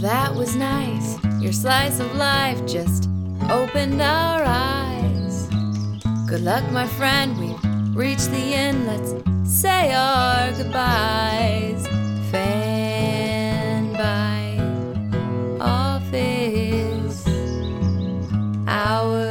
that 0.00 0.34
was 0.34 0.56
nice. 0.56 1.18
Your 1.40 1.52
slice 1.52 2.00
of 2.00 2.14
life 2.16 2.64
just 2.66 3.08
opened 3.50 4.00
our 4.00 4.42
eyes. 4.42 5.46
Good 6.26 6.40
luck, 6.42 6.64
my 6.72 6.86
friend. 6.86 7.38
We've 7.38 7.96
reached 7.96 8.30
the 8.30 8.54
end. 8.54 8.86
Let's 8.86 9.12
say 9.44 9.92
our 9.92 10.52
goodbyes. 10.52 11.86
Fanbyte 12.32 13.90
office 15.60 17.26
hours. 18.66 19.29